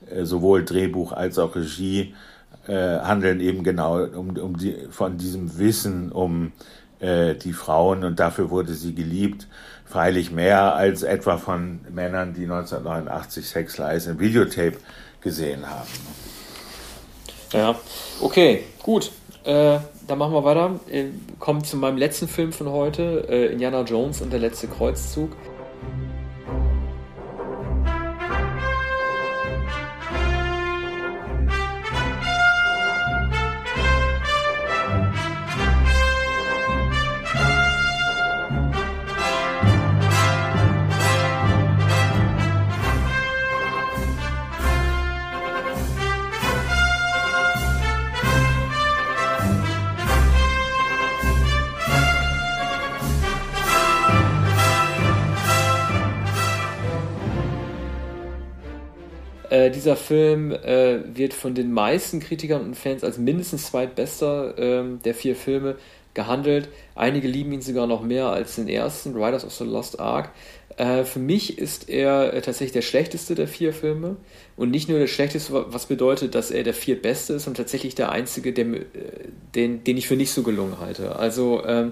äh, 0.09 0.25
sowohl 0.25 0.65
Drehbuch 0.65 1.11
als 1.11 1.37
auch 1.37 1.55
Regie 1.55 2.15
äh, 2.67 2.73
handeln 2.73 3.39
eben 3.39 3.63
genau 3.63 4.03
um, 4.03 4.35
um 4.37 4.57
die, 4.57 4.75
von 4.89 5.19
diesem 5.19 5.59
Wissen 5.59 6.11
um 6.11 6.51
äh, 6.99 7.35
die 7.35 7.53
Frauen 7.53 8.03
und 8.03 8.19
dafür 8.19 8.49
wurde 8.49 8.73
sie 8.73 8.95
geliebt. 8.95 9.47
Freilich 9.85 10.31
mehr 10.31 10.73
als 10.73 11.03
etwa 11.03 11.37
von 11.37 11.81
Männern, 11.93 12.33
die 12.33 12.45
1989 12.45 13.47
Sex 13.47 13.77
Lies 13.77 14.07
im 14.07 14.19
Videotape 14.19 14.77
gesehen 15.21 15.69
haben. 15.69 15.89
Ja, 17.51 17.75
okay, 18.19 18.63
gut. 18.81 19.11
Äh, 19.43 19.77
dann 20.07 20.17
machen 20.17 20.33
wir 20.33 20.43
weiter. 20.43 20.79
Kommen 21.37 21.63
zu 21.63 21.77
meinem 21.77 21.97
letzten 21.97 22.27
Film 22.27 22.51
von 22.51 22.69
heute, 22.69 23.27
äh, 23.29 23.51
Indiana 23.51 23.83
Jones 23.83 24.21
und 24.21 24.33
der 24.33 24.39
letzte 24.39 24.67
Kreuzzug. 24.67 25.29
Dieser 59.83 59.97
Film 59.97 60.51
äh, 60.51 60.99
wird 61.13 61.33
von 61.33 61.55
den 61.55 61.73
meisten 61.73 62.21
Kritikern 62.21 62.61
und 62.61 62.75
Fans 62.75 63.03
als 63.03 63.17
mindestens 63.17 63.67
zweitbester 63.67 64.57
äh, 64.57 64.83
der 65.03 65.13
vier 65.13 65.35
Filme 65.35 65.75
gehandelt. 66.13 66.69
Einige 66.95 67.27
lieben 67.27 67.51
ihn 67.51 67.61
sogar 67.61 67.85
noch 67.85 68.01
mehr 68.01 68.27
als 68.27 68.55
den 68.55 68.69
ersten, 68.69 69.13
Riders 69.15 69.43
of 69.43 69.51
the 69.51 69.65
Lost 69.65 69.99
Ark. 69.99 70.29
Äh, 70.77 71.03
für 71.03 71.19
mich 71.19 71.57
ist 71.57 71.89
er 71.89 72.33
äh, 72.33 72.41
tatsächlich 72.41 72.71
der 72.71 72.81
schlechteste 72.81 73.35
der 73.35 73.49
vier 73.49 73.73
Filme. 73.73 74.15
Und 74.55 74.71
nicht 74.71 74.87
nur 74.87 74.99
der 74.99 75.07
schlechteste, 75.07 75.65
was 75.73 75.87
bedeutet, 75.87 76.33
dass 76.33 76.49
er 76.49 76.63
der 76.63 76.73
viertbeste 76.73 77.33
ist 77.33 77.47
und 77.47 77.57
tatsächlich 77.57 77.93
der 77.93 78.11
einzige, 78.11 78.53
der, 78.53 78.65
äh, 78.67 78.83
den, 79.53 79.83
den 79.83 79.97
ich 79.97 80.07
für 80.07 80.15
nicht 80.15 80.31
so 80.31 80.43
gelungen 80.43 80.79
halte. 80.79 81.17
Also, 81.17 81.61
ähm, 81.65 81.91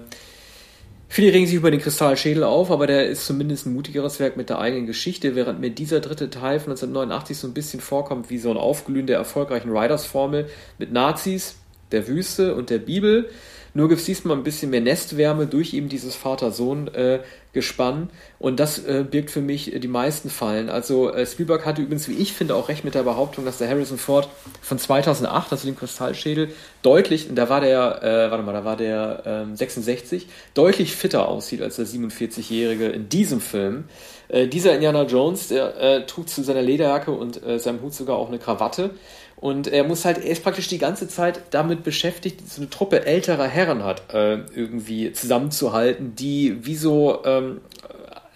Viele 1.14 1.34
regen 1.34 1.44
sich 1.44 1.56
über 1.56 1.70
den 1.70 1.82
Kristallschädel 1.82 2.42
auf, 2.42 2.70
aber 2.70 2.86
der 2.86 3.06
ist 3.06 3.26
zumindest 3.26 3.66
ein 3.66 3.74
mutigeres 3.74 4.18
Werk 4.18 4.38
mit 4.38 4.48
der 4.48 4.60
eigenen 4.60 4.86
Geschichte, 4.86 5.34
während 5.34 5.60
mir 5.60 5.68
dieser 5.68 6.00
dritte 6.00 6.30
Teil 6.30 6.58
von 6.58 6.70
1989 6.70 7.36
so 7.36 7.48
ein 7.48 7.52
bisschen 7.52 7.80
vorkommt 7.80 8.30
wie 8.30 8.38
so 8.38 8.50
ein 8.50 8.56
Aufglühen 8.56 9.06
der 9.06 9.18
erfolgreichen 9.18 9.76
Riders-Formel 9.76 10.48
mit 10.78 10.90
Nazis, 10.90 11.56
der 11.90 12.08
Wüste 12.08 12.54
und 12.54 12.70
der 12.70 12.78
Bibel. 12.78 13.28
Nur 13.74 13.88
gibt 13.88 14.00
es 14.00 14.06
diesmal 14.06 14.36
ein 14.36 14.42
bisschen 14.42 14.70
mehr 14.70 14.80
Nestwärme 14.80 15.46
durch 15.46 15.72
eben 15.72 15.88
dieses 15.88 16.14
Vater-Sohn-Gespann. 16.14 18.10
und 18.38 18.60
das 18.60 18.84
äh, 18.84 19.04
birgt 19.08 19.30
für 19.30 19.40
mich 19.40 19.72
die 19.74 19.88
meisten 19.88 20.28
Fallen. 20.30 20.68
Also 20.68 21.12
äh, 21.12 21.26
Spielberg 21.26 21.64
hatte 21.64 21.82
übrigens, 21.82 22.08
wie 22.08 22.14
ich 22.14 22.32
finde, 22.32 22.54
auch 22.54 22.68
recht 22.68 22.84
mit 22.84 22.94
der 22.94 23.02
Behauptung, 23.02 23.44
dass 23.44 23.58
der 23.58 23.68
Harrison 23.68 23.98
Ford 23.98 24.28
von 24.60 24.78
2008, 24.78 25.52
also 25.52 25.66
dem 25.66 25.76
Kristallschädel, 25.76 26.50
deutlich, 26.82 27.28
da 27.34 27.48
war 27.48 27.60
der, 27.60 28.02
äh, 28.02 28.30
warte 28.30 28.44
mal, 28.44 28.52
da 28.52 28.64
war 28.64 28.76
der 28.76 29.46
66, 29.54 30.24
ähm, 30.24 30.28
deutlich 30.54 30.94
fitter 30.94 31.28
aussieht 31.28 31.62
als 31.62 31.76
der 31.76 31.86
47-Jährige 31.86 32.88
in 32.88 33.08
diesem 33.08 33.40
Film. 33.40 33.84
Äh, 34.32 34.48
dieser 34.48 34.74
Indiana 34.74 35.04
Jones, 35.04 35.48
der 35.48 35.76
äh, 35.76 36.06
trug 36.06 36.28
zu 36.28 36.42
seiner 36.42 36.62
Lederjacke 36.62 37.12
und 37.12 37.44
äh, 37.44 37.58
seinem 37.58 37.82
Hut 37.82 37.92
sogar 37.92 38.16
auch 38.16 38.28
eine 38.28 38.38
Krawatte. 38.38 38.90
Und 39.42 39.66
er 39.66 39.82
muss 39.82 40.04
halt, 40.04 40.18
er 40.18 40.30
ist 40.30 40.44
praktisch 40.44 40.68
die 40.68 40.78
ganze 40.78 41.08
Zeit 41.08 41.40
damit 41.50 41.82
beschäftigt, 41.82 42.48
so 42.48 42.60
eine 42.60 42.70
Truppe 42.70 43.04
älterer 43.04 43.48
Herren 43.48 43.82
hat, 43.82 44.14
äh, 44.14 44.34
irgendwie 44.54 45.12
zusammenzuhalten, 45.12 46.14
die 46.14 46.64
wie 46.64 46.76
so 46.76 47.24
ähm, 47.24 47.60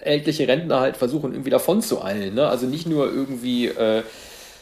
ältliche 0.00 0.48
Rentner 0.48 0.80
halt 0.80 0.96
versuchen, 0.96 1.30
irgendwie 1.30 1.50
davon 1.50 1.80
zu 1.80 2.02
eilen. 2.02 2.34
Ne? 2.34 2.48
Also 2.48 2.66
nicht 2.66 2.88
nur 2.88 3.06
irgendwie 3.06 3.66
äh, 3.68 4.02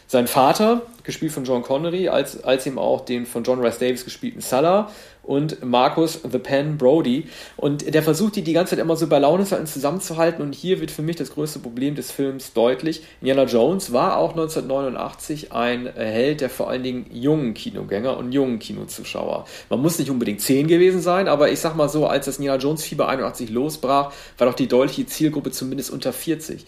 sein 0.07 0.27
Vater, 0.27 0.83
gespielt 1.03 1.33
von 1.33 1.45
John 1.45 1.63
Connery, 1.63 2.09
als, 2.11 2.45
als 2.45 2.67
eben 2.67 2.79
auch 2.79 3.07
den 3.07 3.25
von 3.25 3.43
John 3.43 3.61
Rice 3.61 3.79
Davis 3.79 4.05
gespielten 4.05 4.43
Sulla 4.43 4.91
und 5.25 5.65
Marcus 5.65 6.21
The 6.31 6.39
Pen 6.39 6.79
Brody. 6.79 7.27
Und 7.57 7.93
der 7.93 8.03
versucht 8.03 8.37
die 8.37 8.43
die 8.43 8.53
ganze 8.53 8.71
Zeit 8.71 8.79
immer 8.79 8.97
so 8.97 9.07
bei 9.07 9.19
Laune 9.19 9.45
zusammenzuhalten. 9.45 10.43
Und 10.43 10.55
hier 10.55 10.81
wird 10.81 10.91
für 10.91 11.03
mich 11.03 11.17
das 11.17 11.33
größte 11.33 11.59
Problem 11.59 11.95
des 11.95 12.11
Films 12.11 12.53
deutlich. 12.53 13.03
Indiana 13.21 13.45
Jones 13.45 13.93
war 13.93 14.19
auch 14.19 14.31
1989 14.31 15.53
ein 15.53 15.87
Held 15.95 16.41
der 16.41 16.51
vor 16.51 16.69
allen 16.69 16.83
Dingen 16.83 17.07
jungen 17.13 17.55
Kinogänger 17.55 18.17
und 18.17 18.33
jungen 18.33 18.59
Kinozuschauer. 18.59 19.47
Man 19.71 19.81
muss 19.81 19.99
nicht 19.99 20.11
unbedingt 20.11 20.41
10 20.41 20.67
gewesen 20.67 21.01
sein, 21.01 21.29
aber 21.29 21.51
ich 21.51 21.61
sag 21.61 21.75
mal 21.75 21.89
so, 21.89 22.07
als 22.07 22.27
das 22.27 22.37
Indiana 22.37 22.61
Jones 22.61 22.85
Fieber 22.85 23.09
81 23.09 23.51
losbrach, 23.51 24.13
war 24.39 24.47
doch 24.47 24.55
die 24.55 24.69
deutliche 24.69 25.07
Zielgruppe 25.07 25.51
zumindest 25.51 25.91
unter 25.91 26.13
40. 26.13 26.67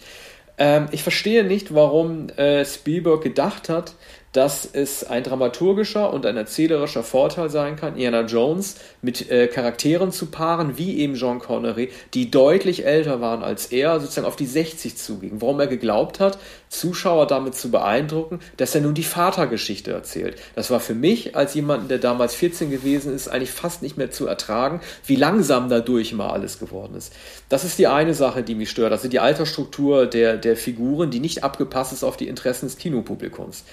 Ähm, 0.57 0.87
ich 0.91 1.03
verstehe 1.03 1.43
nicht, 1.43 1.73
warum 1.73 2.29
äh, 2.29 2.65
Spielberg 2.65 3.21
gedacht 3.21 3.69
hat, 3.69 3.93
dass 4.37 4.69
es 4.71 5.03
ein 5.03 5.23
dramaturgischer 5.23 6.13
und 6.13 6.27
ein 6.27 6.37
erzählerischer 6.37 7.01
Vorteil 7.01 7.49
sein 7.49 7.75
kann, 7.75 7.93
Indiana 7.93 8.21
Jones 8.21 8.75
mit 9.01 9.31
äh, 9.31 9.47
Charakteren 9.47 10.11
zu 10.11 10.27
paaren, 10.27 10.77
wie 10.77 10.99
eben 10.99 11.15
Jean 11.15 11.39
Connery, 11.39 11.89
die 12.13 12.29
deutlich 12.29 12.85
älter 12.85 13.19
waren 13.19 13.41
als 13.41 13.71
er, 13.71 13.99
sozusagen 13.99 14.27
auf 14.27 14.35
die 14.35 14.45
60 14.45 14.95
zugingen. 14.95 15.41
Warum 15.41 15.59
er 15.59 15.65
geglaubt 15.65 16.19
hat, 16.19 16.37
Zuschauer 16.69 17.25
damit 17.25 17.55
zu 17.55 17.71
beeindrucken, 17.71 18.39
dass 18.57 18.75
er 18.75 18.81
nun 18.81 18.93
die 18.93 19.03
Vatergeschichte 19.03 19.91
erzählt. 19.91 20.37
Das 20.53 20.69
war 20.69 20.81
für 20.81 20.93
mich, 20.93 21.35
als 21.35 21.55
jemand, 21.55 21.89
der 21.89 21.97
damals 21.97 22.35
14 22.35 22.69
gewesen 22.69 23.15
ist, 23.15 23.29
eigentlich 23.29 23.49
fast 23.49 23.81
nicht 23.81 23.97
mehr 23.97 24.11
zu 24.11 24.27
ertragen, 24.27 24.81
wie 25.07 25.15
langsam 25.15 25.67
dadurch 25.67 26.11
immer 26.11 26.31
alles 26.31 26.59
geworden 26.59 26.93
ist. 26.95 27.11
Das 27.49 27.63
ist 27.63 27.79
die 27.79 27.87
eine 27.87 28.13
Sache, 28.13 28.43
die 28.43 28.53
mich 28.53 28.69
stört. 28.69 28.91
Also 28.91 29.07
die 29.07 29.19
Altersstruktur 29.19 30.05
der, 30.05 30.37
der 30.37 30.55
Figuren, 30.55 31.09
die 31.09 31.21
nicht 31.21 31.43
abgepasst 31.43 31.91
ist 31.91 32.03
auf 32.03 32.17
die 32.17 32.27
Interessen 32.27 32.67
des 32.67 32.77
Kinopublikums. 32.77 33.63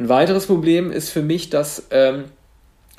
Ein 0.00 0.08
weiteres 0.08 0.46
Problem 0.46 0.90
ist 0.90 1.10
für 1.10 1.20
mich, 1.20 1.50
dass 1.50 1.88
ähm, 1.90 2.24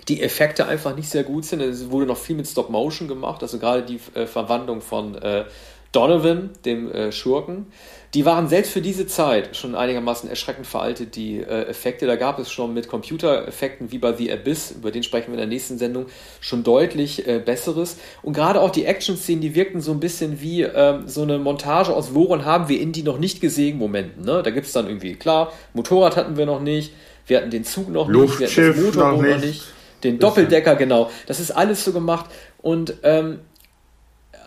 die 0.08 0.22
Effekte 0.22 0.68
einfach 0.68 0.96
nicht 0.96 1.10
sehr 1.10 1.24
gut 1.24 1.46
sind. 1.46 1.60
Es 1.60 1.90
wurde 1.90 2.06
noch 2.06 2.18
viel 2.18 2.36
mit 2.36 2.46
Stop 2.46 2.70
Motion 2.70 3.08
gemacht, 3.08 3.42
also 3.42 3.58
gerade 3.58 3.82
die 3.82 4.00
äh, 4.14 4.28
Verwandlung 4.28 4.82
von 4.82 5.16
äh, 5.16 5.46
Donovan, 5.94 6.52
dem 6.64 6.92
äh, 6.92 7.12
Schurken. 7.12 7.72
Die 8.14 8.26
waren 8.26 8.50
selbst 8.50 8.74
für 8.74 8.82
diese 8.82 9.08
Zeit 9.08 9.56
schon 9.56 9.74
einigermaßen 9.74 10.30
erschreckend 10.30 10.68
veraltet, 10.68 11.16
die 11.16 11.38
äh, 11.38 11.68
Effekte. 11.70 12.08
Da 12.08 12.18
gab 12.18 12.40
es 12.40 12.52
schon 12.52 12.74
mit 12.74 12.90
Computereffekten 12.90 13.94
wie 13.94 14.00
bei 14.00 14.12
The 14.12 14.34
Abyss, 14.34 14.72
über 14.72 14.92
den 14.92 15.04
sprechen 15.04 15.28
wir 15.28 15.36
in 15.36 15.40
der 15.40 15.48
nächsten 15.48 15.78
Sendung, 15.78 16.08
schon 16.42 16.64
deutlich 16.64 17.26
äh, 17.26 17.40
besseres. 17.40 17.98
Und 18.22 18.34
gerade 18.34 18.60
auch 18.60 18.72
die 18.72 18.84
Action-Szenen, 18.84 19.40
die 19.40 19.56
wirkten 19.56 19.80
so 19.80 19.94
ein 19.94 20.02
bisschen 20.02 20.42
wie 20.42 20.64
ähm, 20.64 21.08
so 21.08 21.22
eine 21.22 21.40
Montage 21.40 21.94
aus 21.96 22.14
Woran 22.14 22.44
haben 22.44 22.68
wir 22.68 22.82
in 22.82 22.92
die 22.92 23.04
noch 23.04 23.18
nicht 23.18 23.40
gesehen 23.40 23.78
Momenten. 23.78 24.26
Ne? 24.26 24.44
Da 24.44 24.50
gibt 24.50 24.68
es 24.68 24.74
dann 24.74 24.88
irgendwie, 24.88 25.16
klar, 25.16 25.54
Motorrad 25.74 26.18
hatten 26.18 26.36
wir 26.36 26.46
noch 26.46 26.60
nicht, 26.60 26.94
wir 27.28 27.38
hatten 27.38 27.50
den 27.50 27.64
Zug 27.64 27.90
noch 27.90 28.10
Luftschiff 28.10 28.42
nicht, 28.42 28.58
wir 28.58 28.66
hatten 28.66 28.78
das 28.78 28.96
Motorboot 28.96 29.16
noch 29.16 29.22
nicht. 29.22 29.36
noch 29.36 29.46
nicht, 29.46 29.64
den 30.04 30.20
Doppeldecker, 30.20 30.76
genau. 30.76 31.10
Das 31.28 31.40
ist 31.40 31.52
alles 31.52 31.86
so 31.86 31.94
gemacht. 31.94 32.26
Und 32.62 32.96
ähm, 33.04 33.40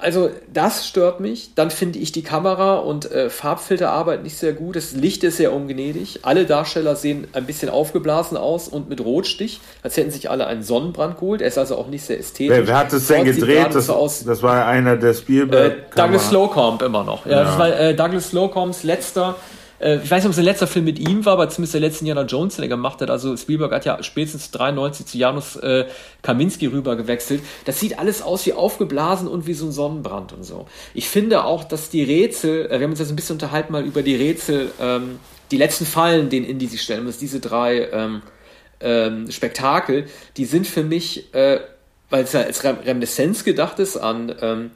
also 0.05 0.30
das 0.52 0.86
stört 0.86 1.20
mich. 1.20 1.55
Dann 1.55 1.70
finde 1.70 1.98
ich 1.98 2.12
die 2.12 2.22
Kamera 2.22 2.76
und 2.76 3.11
äh, 3.11 3.30
Farbfilterarbeit 3.30 4.22
nicht 4.22 4.36
sehr 4.36 4.52
gut. 4.52 4.76
Das 4.76 4.92
Licht 4.92 5.24
ist 5.24 5.38
sehr 5.38 5.52
ungnädig. 5.52 6.20
Alle 6.22 6.44
Darsteller 6.44 6.94
sehen 6.94 7.26
ein 7.32 7.46
bisschen 7.46 7.70
aufgeblasen 7.70 8.36
aus 8.36 8.68
und 8.68 8.90
mit 8.90 9.00
Rotstich, 9.00 9.61
als 9.82 9.96
hätten 9.96 10.11
sich 10.11 10.30
alle 10.30 10.46
einen 10.46 10.62
Sonnenbrand 10.62 11.18
geholt. 11.18 11.40
Er 11.40 11.48
ist 11.48 11.57
also 11.57 11.76
auch 11.76 11.88
nicht 11.88 12.05
sehr 12.05 12.18
ästhetisch. 12.18 12.55
Wer, 12.55 12.66
wer 12.66 12.78
hat 12.78 12.92
es 12.92 13.07
denn 13.07 13.24
gedreht? 13.24 13.68
Das, 13.72 13.86
so 13.86 13.94
aus, 13.94 14.24
das 14.24 14.42
war 14.42 14.66
einer 14.66 14.96
der 14.96 15.14
Spielberg. 15.14 15.72
Äh, 15.72 15.96
Douglas 15.96 16.28
Slocomb 16.28 16.82
immer 16.82 17.02
noch. 17.02 17.24
Ja, 17.24 17.32
ja. 17.32 17.44
Das 17.44 17.59
war 17.59 17.80
äh, 17.80 17.94
Douglas 17.94 18.28
Slocomps 18.28 18.82
letzter 18.82 19.36
äh, 19.79 19.97
ich 19.97 20.11
weiß 20.11 20.22
nicht, 20.22 20.27
ob 20.27 20.31
es 20.31 20.37
der 20.37 20.45
letzte 20.45 20.66
Film 20.66 20.85
mit 20.85 20.99
ihm 20.99 21.25
war, 21.25 21.35
aber 21.35 21.49
zumindest 21.49 21.75
der 21.75 21.81
letzte 21.81 22.01
Indiana 22.01 22.22
Jones, 22.22 22.57
den 22.57 22.64
er 22.64 22.68
gemacht 22.68 23.01
hat. 23.01 23.11
Also 23.11 23.37
Spielberg 23.37 23.72
hat 23.72 23.85
ja 23.85 24.03
spätestens 24.03 24.51
93 24.51 25.07
zu 25.07 25.18
Janusz 25.18 25.57
äh, 25.57 25.87
Kaminski 26.22 26.66
rüber 26.66 26.97
gewechselt. 26.97 27.43
Das 27.64 27.81
sieht 27.81 27.99
alles 27.99 28.22
aus 28.22 28.47
wie 28.47 28.53
aufgeblasen 28.53 29.29
und 29.29 29.47
wie 29.47 29.55
so 29.55 29.66
ein 29.66 29.72
Sonnenbrand 29.72 30.33
und 30.33 30.45
so. 30.45 30.66
Ich 30.95 31.09
finde 31.09 31.45
auch, 31.45 31.64
dass 31.64 31.91
die 31.91 32.03
Rätsel, 32.03 32.66
äh, 32.66 32.79
wir 32.79 32.85
haben 32.85 32.91
uns 32.91 33.01
jetzt 33.01 33.11
ein 33.11 33.16
bisschen 33.16 33.35
unterhalten 33.35 33.72
mal 33.72 33.85
über 33.85 34.03
die 34.03 34.16
Rätsel, 34.16 34.70
ähm, 34.81 35.18
die 35.51 35.57
letzten 35.57 35.87
Fallen, 35.87 36.31
den 36.31 36.45
in 36.45 36.59
die 36.59 36.66
sie 36.66 36.79
stellen, 36.79 37.07
dass 37.07 37.18
diese 37.18 37.41
drei 37.41 37.89
ähm, 37.93 38.22
ähm, 38.81 39.31
Spektakel, 39.31 40.07
die 40.37 40.45
sind 40.45 40.66
für 40.66 40.83
mich, 40.83 41.35
äh, 41.35 41.61
weil 42.11 42.25
es 42.25 42.33
ja 42.33 42.43
als 42.43 42.64
Reminiszenz 42.64 43.45
gedacht 43.45 43.79
ist 43.79 43.97
an 43.97 44.35
ähm, 44.41 44.70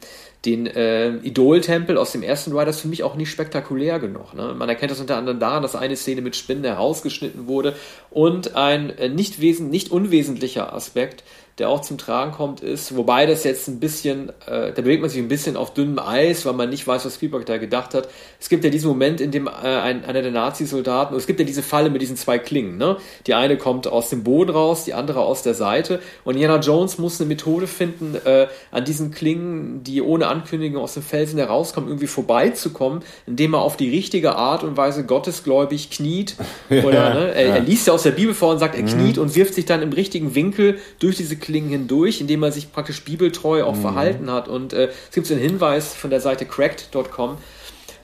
den 0.45 0.67
äh, 0.67 1.17
Idol-Tempel 1.17 1.97
aus 1.97 2.13
dem 2.13 2.23
ersten 2.23 2.57
Riders 2.57 2.81
für 2.81 2.89
mich 2.89 3.03
auch 3.03 3.17
nicht 3.17 3.31
spektakulär 3.31 3.99
genug. 3.99 4.35
Ne? 4.35 4.55
Man 4.57 4.69
erkennt 4.69 4.93
das 4.93 5.01
unter 5.01 5.17
anderem 5.17 5.41
daran, 5.41 5.63
dass 5.63 5.75
eine 5.75 5.97
Szene 5.97 6.21
mit 6.21 6.37
Spinnen 6.37 6.65
herausgeschnitten 6.65 7.49
wurde 7.49 7.75
und 8.11 8.55
ein 8.55 8.91
äh, 8.91 9.09
nicht, 9.09 9.41
wesen, 9.41 9.69
nicht 9.71 9.91
unwesentlicher 9.91 10.73
Aspekt, 10.73 11.25
der 11.59 11.69
auch 11.69 11.81
zum 11.81 11.99
Tragen 11.99 12.33
kommt, 12.33 12.61
ist, 12.61 12.97
wobei 12.97 13.27
das 13.27 13.43
jetzt 13.43 13.69
ein 13.69 13.81
bisschen, 13.81 14.29
äh, 14.47 14.73
da 14.73 14.83
bewegt 14.83 15.01
man 15.01 15.11
sich 15.11 15.21
ein 15.21 15.29
bisschen 15.29 15.57
auf 15.57 15.75
dünnem 15.75 15.99
Eis, 15.99 16.47
weil 16.47 16.53
man 16.53 16.71
nicht 16.71 16.87
weiß, 16.87 17.05
was 17.05 17.15
Spielberg 17.15 17.47
da 17.47 17.59
gedacht 17.59 17.95
hat. 17.95 18.09
Es 18.41 18.49
gibt 18.49 18.63
ja 18.63 18.71
diesen 18.71 18.89
Moment, 18.89 19.21
in 19.21 19.33
dem 19.33 19.49
äh, 19.49 19.51
ein, 19.51 20.05
einer 20.05 20.23
der 20.23 20.31
Nazi-Soldaten, 20.31 21.17
es 21.17 21.27
gibt 21.27 21.41
ja 21.41 21.47
diese 21.47 21.63
Falle 21.63 21.91
mit 21.91 22.01
diesen 22.01 22.17
zwei 22.17 22.39
Klingen, 22.39 22.77
ne? 22.77 22.97
Die 23.27 23.35
eine 23.35 23.57
kommt 23.57 23.89
aus 23.89 24.09
dem 24.11 24.23
Boden 24.23 24.51
raus, 24.51 24.85
die 24.85 24.95
andere 24.95 25.21
aus 25.21 25.43
der 25.43 25.55
Seite. 25.55 26.01
Und 26.25 26.35
Indiana 26.35 26.61
Jones 26.61 26.99
muss 26.99 27.21
eine 27.21 27.29
Methode 27.29 27.67
finden, 27.67 28.15
äh, 28.25 28.47
an 28.71 28.85
diesen 28.85 29.11
Klingen, 29.11 29.83
die 29.83 30.01
ohne 30.01 30.29
Ankündigung 30.29 30.81
aus 30.81 30.95
dem 30.95 31.03
Felsen 31.03 31.39
herauskommen, 31.39 31.89
irgendwie 31.89 32.07
vorbeizukommen, 32.07 33.03
indem 33.27 33.55
er 33.55 33.63
auf 33.63 33.77
die 33.77 33.91
richtige 33.91 34.37
Art 34.37 34.63
und 34.63 34.77
Weise 34.77 35.05
gottesgläubig 35.05 35.91
kniet. 35.91 36.37
Oder 36.71 37.15
ne? 37.15 37.35
er, 37.35 37.57
er 37.57 37.61
liest 37.61 37.89
ja 37.89 37.93
aus 37.93 38.05
der 38.05 38.13
Bibel 38.13 38.35
vor 38.35 38.53
und 38.53 38.59
sagt, 38.59 38.77
er 38.77 38.85
kniet 38.85 39.17
mhm. 39.17 39.23
und 39.23 39.35
wirft 39.35 39.55
sich 39.55 39.65
dann 39.65 39.83
im 39.83 39.93
richtigen 39.93 40.35
Winkel 40.35 40.79
durch 41.01 41.17
diese 41.17 41.37
Klingen 41.49 41.71
hindurch, 41.71 42.21
indem 42.21 42.43
er 42.43 42.53
sich 42.53 42.71
praktisch 42.73 43.03
bibeltreu 43.03 43.65
auch 43.65 43.75
mhm. 43.75 43.81
verhalten 43.81 44.31
hat. 44.31 44.49
Und 44.49 44.75
äh, 44.75 44.91
es 45.09 45.15
gibt 45.15 45.27
so 45.27 45.33
einen 45.33 45.43
Hinweis 45.43 45.95
von 45.95 46.11
der 46.11 46.21
Seite 46.21 46.45
cracked.com, 46.45 47.39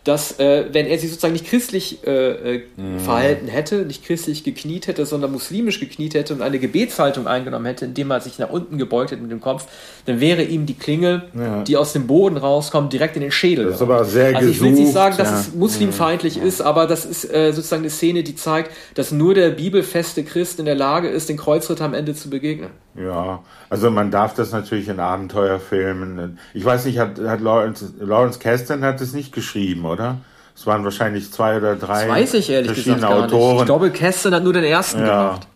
dass 0.05 0.39
äh, 0.39 0.65
wenn 0.73 0.87
er 0.87 0.99
sich 0.99 1.11
sozusagen 1.11 1.35
nicht 1.35 1.47
christlich 1.47 2.07
äh, 2.07 2.57
äh, 2.57 2.63
mhm. 2.79 3.01
verhalten 3.01 3.49
hätte, 3.49 3.85
nicht 3.85 4.03
christlich 4.03 4.45
gekniet 4.45 4.87
hätte, 4.87 5.05
sondern 5.05 5.31
muslimisch 5.31 5.79
gekniet 5.79 6.15
hätte 6.15 6.33
und 6.33 6.41
eine 6.41 6.59
Gebetshaltung 6.59 7.27
eingenommen 7.27 7.67
hätte, 7.67 7.85
indem 7.85 8.11
er 8.11 8.23
sich 8.23 8.39
nach 8.39 8.49
unten 8.49 8.79
gebeugt 8.79 9.11
hätte 9.11 9.21
mit 9.21 9.31
dem 9.31 9.43
Kopf, 9.43 9.67
dann 10.07 10.21
wäre 10.21 10.43
ihm 10.43 10.65
die 10.65 10.75
Klinge, 10.75 11.25
ja. 11.35 11.63
die 11.65 11.77
aus 11.77 11.93
dem 11.93 12.07
Boden 12.07 12.39
rauskommt, 12.39 12.95
direkt 12.95 13.17
in 13.17 13.23
den 13.23 13.31
Schädel. 13.31 13.67
Das 13.67 13.75
ist 13.75 13.83
aber 13.83 14.07
sehr 14.07 14.35
Also 14.35 14.49
ich 14.49 14.61
will 14.63 14.73
nicht 14.73 14.93
sagen, 14.93 15.19
dass 15.19 15.31
ja. 15.31 15.41
es 15.41 15.55
muslimfeindlich 15.55 16.37
ja. 16.37 16.45
ist, 16.45 16.63
aber 16.63 16.87
das 16.87 17.05
ist 17.05 17.31
äh, 17.31 17.53
sozusagen 17.53 17.83
eine 17.83 17.91
Szene, 17.91 18.23
die 18.23 18.37
zeigt, 18.37 18.71
dass 18.95 19.13
nur 19.13 19.35
der 19.35 19.51
bibelfeste 19.51 20.25
Christ 20.25 20.59
in 20.59 20.65
der 20.65 20.77
Lage 20.77 21.09
ist, 21.09 21.29
den 21.29 21.37
Kreuzritter 21.37 21.85
am 21.85 21.93
Ende 21.93 22.15
zu 22.15 22.31
begegnen. 22.31 22.71
Ja, 22.97 23.43
also 23.71 23.91
man 23.91 24.11
darf 24.11 24.35
das 24.35 24.53
natürlich 24.53 24.89
in 24.89 25.01
Abenteuerfilmen. 25.01 26.39
Ich 26.53 26.65
weiß 26.65 26.85
nicht, 26.85 26.99
hat, 26.99 27.19
hat 27.19 27.41
Lawrence, 27.41 27.93
Lawrence 27.99 28.39
Kasdan 28.39 28.85
hat 28.85 29.01
es 29.01 29.13
nicht 29.13 29.33
geschrieben, 29.33 29.85
oder? 29.85 30.19
Es 30.57 30.67
waren 30.67 30.85
wahrscheinlich 30.85 31.33
zwei 31.33 31.57
oder 31.57 31.75
drei 31.75 32.07
das 32.07 32.17
weiß 32.17 32.35
ich 32.35 32.51
ehrlich 32.51 32.69
verschiedene 32.69 32.97
gesagt 32.97 33.13
gar 33.13 33.25
Autoren. 33.25 33.53
Nicht. 33.53 33.61
Ich 33.63 33.67
glaube, 33.67 33.91
Kasdan 33.91 34.35
hat 34.35 34.45
nur 34.45 34.53
den 34.53 34.65
ersten 34.65 35.01
ja. 35.01 35.07
gemacht. 35.07 35.49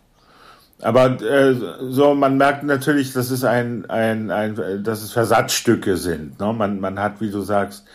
Aber 0.81 1.21
äh, 1.21 1.55
so, 1.89 2.13
man 2.13 2.37
merkt 2.37 2.63
natürlich, 2.63 3.13
dass 3.13 3.31
es 3.31 3.43
ein, 3.43 3.89
ein, 3.89 4.31
ein, 4.31 4.83
dass 4.83 5.01
es 5.01 5.11
Versatzstücke 5.11 5.97
sind. 5.97 6.39
Ne? 6.39 6.53
Man, 6.53 6.79
man 6.79 6.99
hat, 6.99 7.19
wie 7.19 7.31
du 7.31 7.41
sagst, 7.41 7.85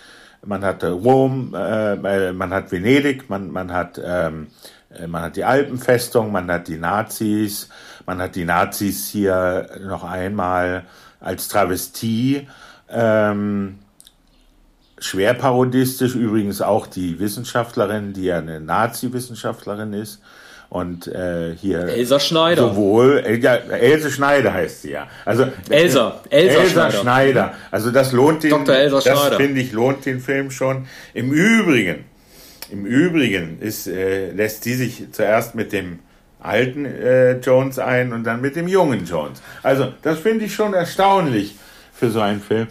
man 0.44 0.64
hat 0.64 0.84
Rom, 0.84 1.54
äh, 1.54 2.32
man 2.32 2.50
hat 2.52 2.72
Venedig, 2.72 3.30
man, 3.30 3.50
man 3.50 3.72
hat, 3.72 4.00
ähm, 4.04 4.48
man 5.06 5.22
hat 5.22 5.36
die 5.36 5.44
Alpenfestung, 5.44 6.30
man 6.30 6.50
hat 6.50 6.68
die 6.68 6.76
Nazis, 6.76 7.68
man 8.06 8.20
hat 8.20 8.36
die 8.36 8.44
Nazis 8.44 9.08
hier 9.08 9.68
noch 9.82 10.04
einmal 10.04 10.84
als 11.20 11.48
Travestie. 11.48 12.46
Ähm, 12.90 13.78
schwer 14.98 15.34
parodistisch, 15.34 16.14
übrigens 16.14 16.60
auch 16.60 16.86
die 16.86 17.18
Wissenschaftlerin, 17.18 18.12
die 18.12 18.24
ja 18.24 18.38
eine 18.38 18.60
Nazi-Wissenschaftlerin 18.60 19.92
ist. 19.92 20.20
Und 20.70 21.06
äh, 21.06 21.54
hier 21.54 21.80
Elsa 21.80 22.18
Schneider. 22.18 22.62
Sowohl 22.62 23.22
äh, 23.24 23.38
ja, 23.38 23.54
Else 23.54 24.10
Schneider 24.10 24.52
heißt 24.52 24.82
sie 24.82 24.90
ja. 24.92 25.06
Also 25.24 25.46
Elsa, 25.68 26.20
Elsa, 26.30 26.60
Elsa 26.60 26.66
Schneider. 26.66 27.00
Schneider. 27.00 27.52
Also 27.70 27.90
das 27.92 28.12
lohnt 28.12 28.42
den 28.42 28.50
Dr. 28.50 28.74
Elsa 28.74 29.00
das 29.00 29.36
finde 29.36 29.60
ich 29.60 29.72
lohnt 29.72 30.04
den 30.04 30.20
Film 30.20 30.50
schon. 30.50 30.86
Im 31.12 31.30
Übrigen, 31.32 32.06
im 32.70 32.86
Übrigen 32.86 33.60
ist 33.60 33.86
äh, 33.86 34.32
lässt 34.32 34.64
sie 34.64 34.74
sich 34.74 35.12
zuerst 35.12 35.54
mit 35.54 35.72
dem 35.72 36.00
alten 36.44 36.84
äh, 36.84 37.38
Jones 37.38 37.78
ein 37.78 38.12
und 38.12 38.24
dann 38.24 38.40
mit 38.40 38.56
dem 38.56 38.68
jungen 38.68 39.06
Jones. 39.06 39.42
Also 39.62 39.92
das 40.02 40.18
finde 40.18 40.44
ich 40.44 40.54
schon 40.54 40.74
erstaunlich 40.74 41.54
für 41.92 42.10
so 42.10 42.20
einen 42.20 42.40
Film. 42.40 42.66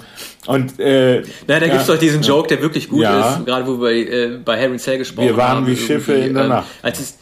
Und 0.45 0.79
äh, 0.79 1.23
Na, 1.47 1.59
da 1.59 1.65
ja, 1.65 1.71
gibt's 1.71 1.87
doch 1.87 1.97
diesen 1.97 2.21
Joke, 2.21 2.47
der 2.49 2.61
wirklich 2.61 2.89
gut 2.89 3.01
ja. 3.01 3.35
ist, 3.37 3.45
gerade 3.45 3.65
wo 3.65 3.81
wir 3.81 3.91
äh, 3.91 4.37
bei 4.37 4.61
Harry 4.61 4.77
Cell 4.77 4.97
gesprochen 4.97 5.29
haben. 5.29 5.35
Wir 5.35 5.43
waren 5.43 5.57
haben, 5.57 5.67
wie 5.67 5.75
Schiffe 5.75 6.13
in 6.13 6.33
der 6.33 6.43
ähm, 6.43 6.49
Nacht. 6.49 6.67
Als 6.81 6.99
es, 6.99 7.17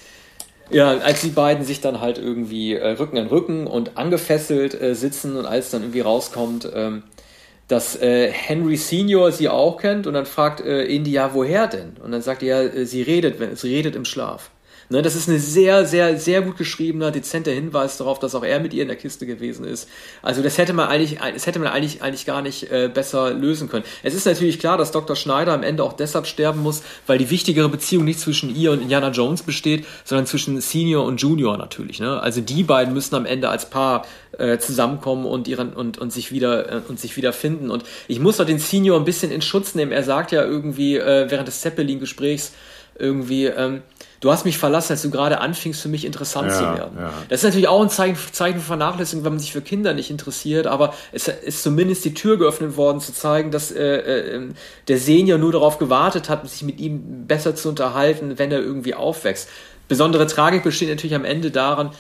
ja, 0.72 0.98
als 0.98 1.22
die 1.22 1.30
beiden 1.30 1.64
sich 1.64 1.80
dann 1.80 2.02
halt 2.02 2.18
irgendwie 2.18 2.74
äh, 2.74 2.92
Rücken 2.92 3.18
an 3.18 3.28
Rücken 3.28 3.68
und 3.68 3.98
angefesselt 3.98 4.80
äh, 4.80 4.96
sitzen 4.96 5.38
und 5.38 5.46
als 5.46 5.70
dann 5.70 5.84
irgendwie 5.84 6.02
rauskommt, 6.02 6.68
ähm, 6.74 7.04
dass 7.68 7.96
äh, 8.02 8.32
Henry 8.32 8.76
Senior 8.76 9.32
sie 9.32 9.48
auch 9.48 9.78
kennt 9.78 10.08
und 10.08 10.14
dann 10.14 10.26
fragt 10.26 10.60
Indy, 10.60 11.12
ja, 11.12 11.34
woher 11.34 11.68
denn? 11.68 11.96
Und 12.04 12.12
dann 12.12 12.22
sagt 12.22 12.44
er, 12.44 12.76
ja, 12.76 12.86
sie 12.86 13.02
redet, 13.02 13.40
wenn, 13.40 13.56
sie 13.56 13.74
redet 13.74 13.96
im 13.96 14.04
Schlaf. 14.04 14.50
Ne, 14.92 15.02
das 15.02 15.16
ist 15.16 15.30
ein 15.30 15.40
sehr, 15.40 15.86
sehr, 15.86 16.20
sehr 16.20 16.42
gut 16.42 16.58
geschriebener, 16.58 17.12
dezenter 17.12 17.52
Hinweis 17.52 17.96
darauf, 17.96 18.20
dass 18.20 18.36
auch 18.36 18.44
er 18.44 18.60
mit 18.60 18.74
ihr 18.74 18.82
in 18.82 18.90
der 18.90 18.98
Kiste 18.98 19.26
gewesen 19.26 19.64
ist. 19.64 19.88
Also 20.22 20.44
das 20.44 20.58
hätte 20.58 20.74
man 20.74 20.90
eigentlich, 20.90 21.18
das 21.34 21.48
hätte 21.48 21.60
man 21.60 21.70
eigentlich, 21.70 22.04
eigentlich 22.04 22.26
gar 22.26 22.42
nicht 22.42 22.70
äh, 22.70 22.90
besser 22.94 23.34
lösen 23.34 23.70
können. 23.70 23.86
Es 24.04 24.14
ist 24.14 24.26
natürlich 24.26 24.60
klar, 24.60 24.78
dass 24.78 24.92
Dr. 24.92 25.16
Schneider 25.16 25.54
am 25.54 25.64
Ende 25.64 25.86
auch 25.86 25.94
deshalb 25.94 26.28
sterben 26.28 26.60
muss, 26.62 26.84
weil 27.08 27.18
die 27.18 27.30
wichtigere 27.30 27.70
Beziehung 27.70 28.04
nicht 28.04 28.20
zwischen 28.20 28.54
ihr 28.54 28.74
und 28.74 28.82
Indiana 28.82 29.12
Jones 29.12 29.44
besteht, 29.44 29.86
sondern 30.04 30.26
zwischen 30.26 30.60
Senior 30.60 31.06
und 31.06 31.22
Junior 31.22 31.58
natürlich. 31.58 32.02
Ne? 32.02 32.20
Also 32.20 32.42
die 32.42 32.64
beiden 32.64 32.94
müssen 32.94 33.16
am 33.16 33.26
Ende 33.26 33.48
als 33.48 33.70
Paar 33.70 34.06
äh, 34.38 34.58
zusammenkommen 34.58 35.26
und 35.26 35.48
ihren 35.48 35.72
und, 35.72 36.00
und 36.00 36.12
sich 36.12 36.34
wieder 36.34 36.70
äh, 36.70 36.82
und 36.86 37.00
sich 37.00 37.16
wieder 37.16 37.32
finden. 37.32 37.72
Und 37.72 37.86
ich 38.10 38.20
muss 38.20 38.36
doch 38.36 38.46
den 38.46 38.60
Senior 38.60 39.00
ein 39.00 39.06
bisschen 39.06 39.32
in 39.32 39.42
Schutz 39.42 39.74
nehmen. 39.74 39.94
Er 39.94 40.04
sagt 40.04 40.34
ja 40.34 40.44
irgendwie 40.44 40.98
äh, 40.98 41.32
während 41.32 41.48
des 41.48 41.62
Zeppelin-Gesprächs 41.62 42.52
irgendwie, 43.00 43.46
ähm, 43.46 43.84
du 44.22 44.32
hast 44.32 44.46
mich 44.46 44.58
verlassen, 44.58 44.94
als 44.94 45.02
du 45.02 45.10
gerade 45.10 45.42
anfingst, 45.42 45.82
für 45.82 45.90
mich 45.90 46.06
interessant 46.06 46.48
ja, 46.50 46.54
zu 46.54 46.64
werden. 46.64 46.98
Ja. 46.98 47.12
Das 47.28 47.40
ist 47.40 47.44
natürlich 47.44 47.68
auch 47.68 47.82
ein 47.82 47.90
Zeichen, 47.90 48.18
Zeichen 48.32 48.60
von 48.60 48.68
Vernachlässigung, 48.78 49.26
wenn 49.26 49.34
man 49.34 49.40
sich 49.40 49.52
für 49.52 49.62
Kinder 49.62 49.94
nicht 49.94 50.10
interessiert, 50.10 50.68
aber 50.68 50.94
es 51.12 51.28
ist 51.28 51.64
zumindest 51.64 52.06
die 52.06 52.14
Tür 52.14 52.38
geöffnet 52.38 52.78
worden, 52.78 53.02
zu 53.02 53.14
zeigen, 53.14 53.52
dass 53.52 53.72
äh, 53.72 53.98
äh, 53.98 54.50
der 54.88 54.98
Senior 54.98 55.38
nur 55.38 55.52
darauf 55.52 55.80
gewartet 55.80 56.30
hat, 56.30 56.48
sich 56.50 56.64
mit 56.64 56.80
ihm 56.80 57.28
besser 57.28 57.56
zu 57.56 57.68
unterhalten, 57.68 58.38
wenn 58.38 58.52
er 58.52 58.60
irgendwie 58.60 58.96
aufwächst. 58.96 59.50
Besondere 59.88 60.28
Tragik 60.28 60.64
besteht 60.64 60.90
natürlich 60.90 61.16
am 61.16 61.26
Ende 61.26 61.52
daran, 61.52 61.92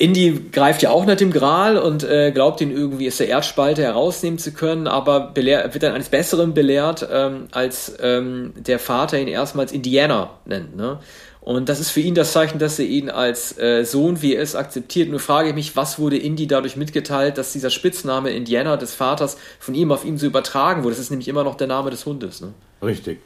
Indy 0.00 0.48
greift 0.50 0.80
ja 0.80 0.88
auch 0.90 1.04
nach 1.04 1.16
dem 1.16 1.30
Gral 1.30 1.76
und 1.76 2.04
äh, 2.04 2.32
glaubt 2.32 2.62
ihn 2.62 2.70
irgendwie 2.70 3.06
aus 3.06 3.18
der 3.18 3.28
Erdspalte 3.28 3.82
herausnehmen 3.82 4.38
zu 4.38 4.52
können, 4.52 4.86
aber 4.86 5.32
wird 5.34 5.82
dann 5.82 5.92
eines 5.92 6.08
Besseren 6.08 6.54
belehrt, 6.54 7.06
ähm, 7.12 7.48
als 7.50 7.96
ähm, 8.00 8.54
der 8.56 8.78
Vater 8.78 9.20
ihn 9.20 9.28
erstmals 9.28 9.72
Indiana 9.72 10.30
nennt. 10.46 10.74
Ne? 10.74 11.00
Und 11.40 11.70
das 11.70 11.80
ist 11.80 11.90
für 11.90 12.00
ihn 12.00 12.14
das 12.14 12.32
Zeichen, 12.32 12.58
dass 12.58 12.78
er 12.78 12.84
ihn 12.84 13.08
als 13.08 13.58
äh, 13.58 13.84
Sohn, 13.84 14.20
wie 14.20 14.34
ist, 14.34 14.56
akzeptiert. 14.56 15.08
Nur 15.08 15.20
frage 15.20 15.48
ich 15.48 15.54
mich, 15.54 15.74
was 15.74 15.98
wurde 15.98 16.18
Indy 16.18 16.46
dadurch 16.46 16.76
mitgeteilt, 16.76 17.38
dass 17.38 17.52
dieser 17.52 17.70
Spitzname 17.70 18.30
Indiana 18.30 18.76
des 18.76 18.94
Vaters 18.94 19.38
von 19.58 19.74
ihm 19.74 19.90
auf 19.90 20.04
ihn 20.04 20.18
so 20.18 20.26
übertragen 20.26 20.82
wurde? 20.82 20.96
Das 20.96 21.00
ist 21.00 21.10
nämlich 21.10 21.28
immer 21.28 21.44
noch 21.44 21.54
der 21.54 21.66
Name 21.66 21.90
des 21.90 22.04
Hundes. 22.04 22.42
Ne? 22.42 22.52
Richtig. 22.82 23.20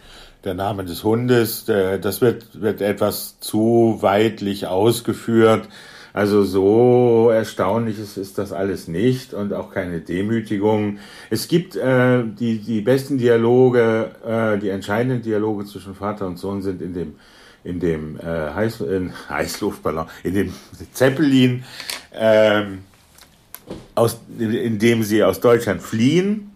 Der 0.44 0.54
Name 0.54 0.84
des 0.84 1.02
Hundes, 1.02 1.64
der, 1.64 1.98
das 1.98 2.20
wird, 2.20 2.60
wird 2.60 2.82
etwas 2.82 3.40
zu 3.40 3.98
weitlich 4.00 4.66
ausgeführt. 4.68 5.68
Also 6.12 6.44
so 6.44 7.30
erstaunlich 7.30 7.98
ist, 7.98 8.16
ist 8.16 8.38
das 8.38 8.52
alles 8.52 8.86
nicht 8.86 9.34
und 9.34 9.52
auch 9.52 9.72
keine 9.72 10.00
Demütigung. 10.00 10.98
Es 11.28 11.48
gibt 11.48 11.74
äh, 11.74 12.22
die, 12.22 12.58
die 12.58 12.82
besten 12.82 13.18
Dialoge, 13.18 14.12
äh, 14.24 14.58
die 14.58 14.68
entscheidenden 14.68 15.22
Dialoge 15.22 15.64
zwischen 15.64 15.96
Vater 15.96 16.28
und 16.28 16.38
Sohn 16.38 16.62
sind 16.62 16.80
in 16.82 16.94
dem 16.94 17.14
in 17.64 17.80
dem 17.80 18.18
äh, 18.20 18.22
Heiß, 18.22 18.80
in 18.82 19.12
Heißluftballon, 19.28 20.06
in 20.22 20.34
dem 20.34 20.54
Zeppelin, 20.92 21.64
ähm, 22.12 22.80
aus, 23.94 24.20
in 24.38 24.78
dem 24.78 25.02
sie 25.02 25.24
aus 25.24 25.40
Deutschland 25.40 25.82
fliehen. 25.82 26.52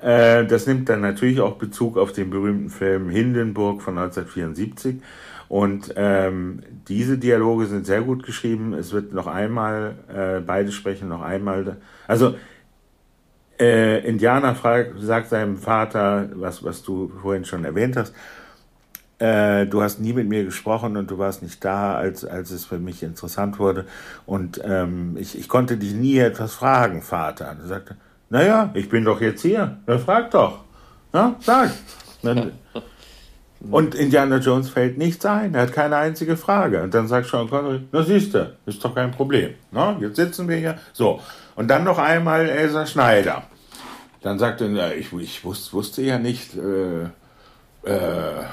Äh, 0.00 0.46
das 0.46 0.66
nimmt 0.66 0.88
dann 0.88 1.02
natürlich 1.02 1.40
auch 1.40 1.56
Bezug 1.56 1.98
auf 1.98 2.12
den 2.12 2.30
berühmten 2.30 2.70
Film 2.70 3.10
Hindenburg 3.10 3.82
von 3.82 3.98
1974. 3.98 4.96
Und 5.48 5.94
ähm, 5.96 6.60
diese 6.88 7.16
Dialoge 7.16 7.66
sind 7.66 7.86
sehr 7.86 8.02
gut 8.02 8.22
geschrieben. 8.24 8.74
Es 8.74 8.92
wird 8.92 9.12
noch 9.12 9.26
einmal, 9.26 9.96
äh, 10.14 10.40
beide 10.40 10.72
sprechen 10.72 11.08
noch 11.08 11.22
einmal. 11.22 11.78
Also 12.06 12.34
äh, 13.58 14.06
Indianer 14.06 14.54
fragt, 14.54 15.00
sagt 15.00 15.30
seinem 15.30 15.56
Vater, 15.56 16.28
was, 16.34 16.62
was 16.62 16.82
du 16.82 17.10
vorhin 17.22 17.44
schon 17.44 17.64
erwähnt 17.64 17.96
hast, 17.96 18.14
äh, 19.18 19.66
du 19.66 19.82
hast 19.82 20.00
nie 20.00 20.12
mit 20.12 20.28
mir 20.28 20.44
gesprochen 20.44 20.96
und 20.96 21.10
du 21.10 21.18
warst 21.18 21.42
nicht 21.42 21.64
da, 21.64 21.96
als, 21.96 22.24
als 22.24 22.50
es 22.50 22.64
für 22.64 22.78
mich 22.78 23.02
interessant 23.02 23.58
wurde. 23.58 23.84
Und 24.26 24.60
ähm, 24.64 25.16
ich, 25.18 25.38
ich 25.38 25.48
konnte 25.48 25.76
dich 25.76 25.92
nie 25.92 26.18
etwas 26.18 26.54
fragen, 26.54 27.02
Vater. 27.02 27.50
Und 27.50 27.60
er 27.60 27.66
sagte, 27.66 27.96
naja, 28.30 28.70
ich 28.74 28.88
bin 28.88 29.04
doch 29.04 29.20
jetzt 29.20 29.42
hier. 29.42 29.78
Dann 29.86 29.98
frag 29.98 30.30
doch. 30.30 30.64
Ja, 31.12 31.34
sag. 31.40 31.72
Dann, 32.22 32.52
und 33.70 33.94
Indiana 33.94 34.36
Jones 34.36 34.68
fällt 34.68 34.98
nichts 34.98 35.24
ein. 35.26 35.54
Er 35.54 35.62
hat 35.62 35.72
keine 35.72 35.96
einzige 35.96 36.36
Frage. 36.36 36.82
Und 36.82 36.94
dann 36.94 37.08
sagt 37.08 37.26
Sean 37.28 37.50
Connery, 37.50 37.80
na 37.90 38.02
siehst 38.02 38.34
du, 38.34 38.54
ist 38.66 38.84
doch 38.84 38.94
kein 38.94 39.10
Problem. 39.10 39.54
Na, 39.72 39.96
jetzt 40.00 40.16
sitzen 40.16 40.48
wir 40.48 40.56
hier. 40.56 40.78
So. 40.92 41.20
Und 41.56 41.68
dann 41.68 41.82
noch 41.82 41.98
einmal 41.98 42.48
Elsa 42.48 42.86
Schneider. 42.86 43.42
Dann 44.22 44.38
sagte 44.38 44.66
er, 44.76 44.96
ich, 44.96 45.12
ich 45.12 45.44
wusste, 45.44 45.72
wusste 45.72 46.02
ja 46.02 46.18
nicht, 46.18 46.56
äh, 46.56 47.04
äh, 47.84 48.44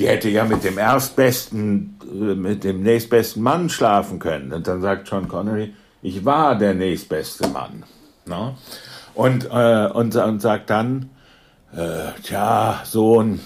sie 0.00 0.08
hätte 0.08 0.30
ja 0.30 0.46
mit 0.46 0.64
dem 0.64 0.78
erstbesten, 0.78 1.98
äh, 2.10 2.34
mit 2.34 2.64
dem 2.64 2.82
nächstbesten 2.82 3.42
Mann 3.42 3.68
schlafen 3.68 4.18
können. 4.18 4.50
Und 4.50 4.66
dann 4.66 4.80
sagt 4.80 5.10
John 5.10 5.28
Connery, 5.28 5.74
ich 6.00 6.24
war 6.24 6.56
der 6.56 6.72
nächstbeste 6.72 7.48
Mann. 7.48 7.82
Ne? 8.24 8.54
Und, 9.12 9.44
äh, 9.52 9.88
und, 9.92 10.16
und 10.16 10.40
sagt 10.40 10.70
dann, 10.70 11.10
äh, 11.76 12.18
tja, 12.22 12.80
Sohn, 12.84 13.40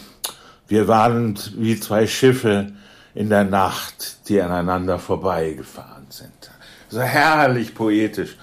wir 0.68 0.86
waren 0.86 1.36
wie 1.57 1.80
zwei 1.80 2.07
Schiffe 2.07 2.70
in 3.16 3.30
der 3.30 3.42
Nacht, 3.42 4.28
die 4.28 4.40
aneinander 4.40 5.00
vorbeigefahren 5.00 6.07
sind. 6.09 6.52
So 6.88 7.00
herrlich 7.00 7.74
poetisch. 7.74 8.36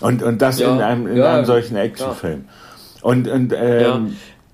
Und, 0.00 0.22
und 0.22 0.40
das 0.40 0.58
ja, 0.58 0.72
in 0.72 0.80
einem, 0.80 1.06
in 1.06 1.18
ja, 1.18 1.34
einem 1.34 1.44
solchen 1.44 1.76
Actionfilm. 1.76 2.46
Und, 3.02 3.28
und 3.28 3.52
ähm, 3.52 3.82
ja 3.82 4.00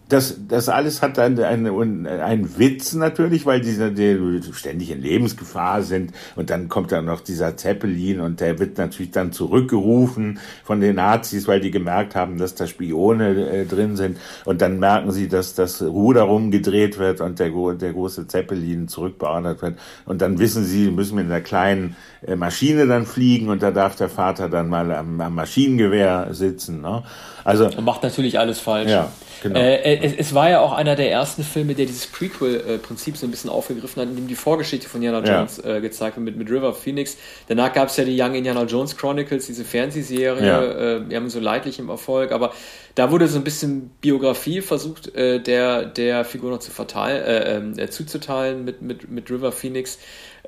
das, 0.08 0.36
das 0.48 0.70
alles 0.70 1.02
hat 1.02 1.18
dann 1.18 1.38
einen, 1.38 2.06
einen 2.06 2.58
Witz 2.58 2.94
natürlich, 2.94 3.44
weil 3.44 3.60
diese 3.60 3.92
die 3.92 4.40
ständig 4.52 4.90
in 4.90 5.02
Lebensgefahr 5.02 5.82
sind 5.82 6.12
und 6.34 6.48
dann 6.48 6.68
kommt 6.68 6.92
dann 6.92 7.04
noch 7.04 7.20
dieser 7.20 7.56
Zeppelin 7.58 8.20
und 8.20 8.40
der 8.40 8.58
wird 8.58 8.78
natürlich 8.78 9.10
dann 9.10 9.32
zurückgerufen 9.32 10.38
von 10.64 10.80
den 10.80 10.96
Nazis, 10.96 11.46
weil 11.46 11.60
die 11.60 11.70
gemerkt 11.70 12.14
haben, 12.14 12.38
dass 12.38 12.54
da 12.54 12.66
Spione 12.66 13.50
äh, 13.50 13.66
drin 13.66 13.96
sind 13.96 14.16
und 14.46 14.62
dann 14.62 14.78
merken 14.78 15.12
sie, 15.12 15.28
dass 15.28 15.54
das 15.54 15.82
Ruder 15.82 16.22
rumgedreht 16.22 16.98
wird 16.98 17.20
und 17.20 17.38
der, 17.38 17.50
der 17.74 17.92
große 17.92 18.26
Zeppelin 18.28 18.88
zurückbeordert 18.88 19.60
wird 19.60 19.78
und 20.06 20.22
dann 20.22 20.38
wissen 20.38 20.64
sie, 20.64 20.90
müssen 20.90 21.16
mit 21.16 21.26
einer 21.26 21.42
kleinen 21.42 21.96
äh, 22.26 22.34
Maschine 22.34 22.86
dann 22.86 23.04
fliegen 23.04 23.50
und 23.50 23.62
da 23.62 23.70
darf 23.70 23.94
der 23.96 24.08
Vater 24.08 24.48
dann 24.48 24.70
mal 24.70 24.90
am, 24.90 25.20
am 25.20 25.34
Maschinengewehr 25.34 26.28
sitzen. 26.30 26.80
Ne? 26.80 27.02
Also 27.44 27.66
und 27.66 27.84
macht 27.84 28.02
natürlich 28.02 28.38
alles 28.38 28.58
falsch. 28.58 28.90
Ja. 28.90 29.12
Genau. 29.42 29.58
Äh, 29.58 29.98
es, 29.98 30.12
es, 30.14 30.34
war 30.34 30.50
ja 30.50 30.60
auch 30.60 30.72
einer 30.72 30.96
der 30.96 31.10
ersten 31.10 31.44
Filme, 31.44 31.74
der 31.74 31.86
dieses 31.86 32.06
Prequel-Prinzip 32.06 33.16
so 33.16 33.26
ein 33.26 33.30
bisschen 33.30 33.50
aufgegriffen 33.50 34.02
hat, 34.02 34.08
in 34.08 34.16
dem 34.16 34.28
die 34.28 34.34
Vorgeschichte 34.34 34.88
von 34.88 35.02
Indiana 35.02 35.26
Jones 35.26 35.60
ja. 35.64 35.76
äh, 35.76 35.80
gezeigt 35.80 36.16
wird 36.16 36.24
mit, 36.24 36.36
mit 36.36 36.50
River 36.50 36.74
Phoenix. 36.74 37.16
Danach 37.46 37.72
gab 37.72 37.88
es 37.88 37.96
ja 37.96 38.04
die 38.04 38.20
Young 38.20 38.34
Indiana 38.34 38.64
Jones 38.64 38.96
Chronicles, 38.96 39.46
diese 39.46 39.64
Fernsehserie, 39.64 40.46
ja. 40.46 40.62
äh, 40.62 41.08
wir 41.08 41.16
haben 41.16 41.30
so 41.30 41.40
leidlich 41.40 41.78
im 41.78 41.88
Erfolg, 41.88 42.32
aber 42.32 42.52
da 42.94 43.12
wurde 43.12 43.28
so 43.28 43.38
ein 43.38 43.44
bisschen 43.44 43.90
Biografie 44.00 44.60
versucht, 44.60 45.14
äh, 45.14 45.40
der, 45.40 45.84
der 45.84 46.24
Figur 46.24 46.50
noch 46.50 46.58
zu 46.58 46.70
verteilen, 46.70 47.24
äh, 47.24 47.56
ähm, 47.56 47.78
äh, 47.78 47.88
zuzuteilen 47.88 48.64
mit, 48.64 48.82
mit, 48.82 49.08
mit 49.10 49.30
River 49.30 49.52
Phoenix. 49.52 49.98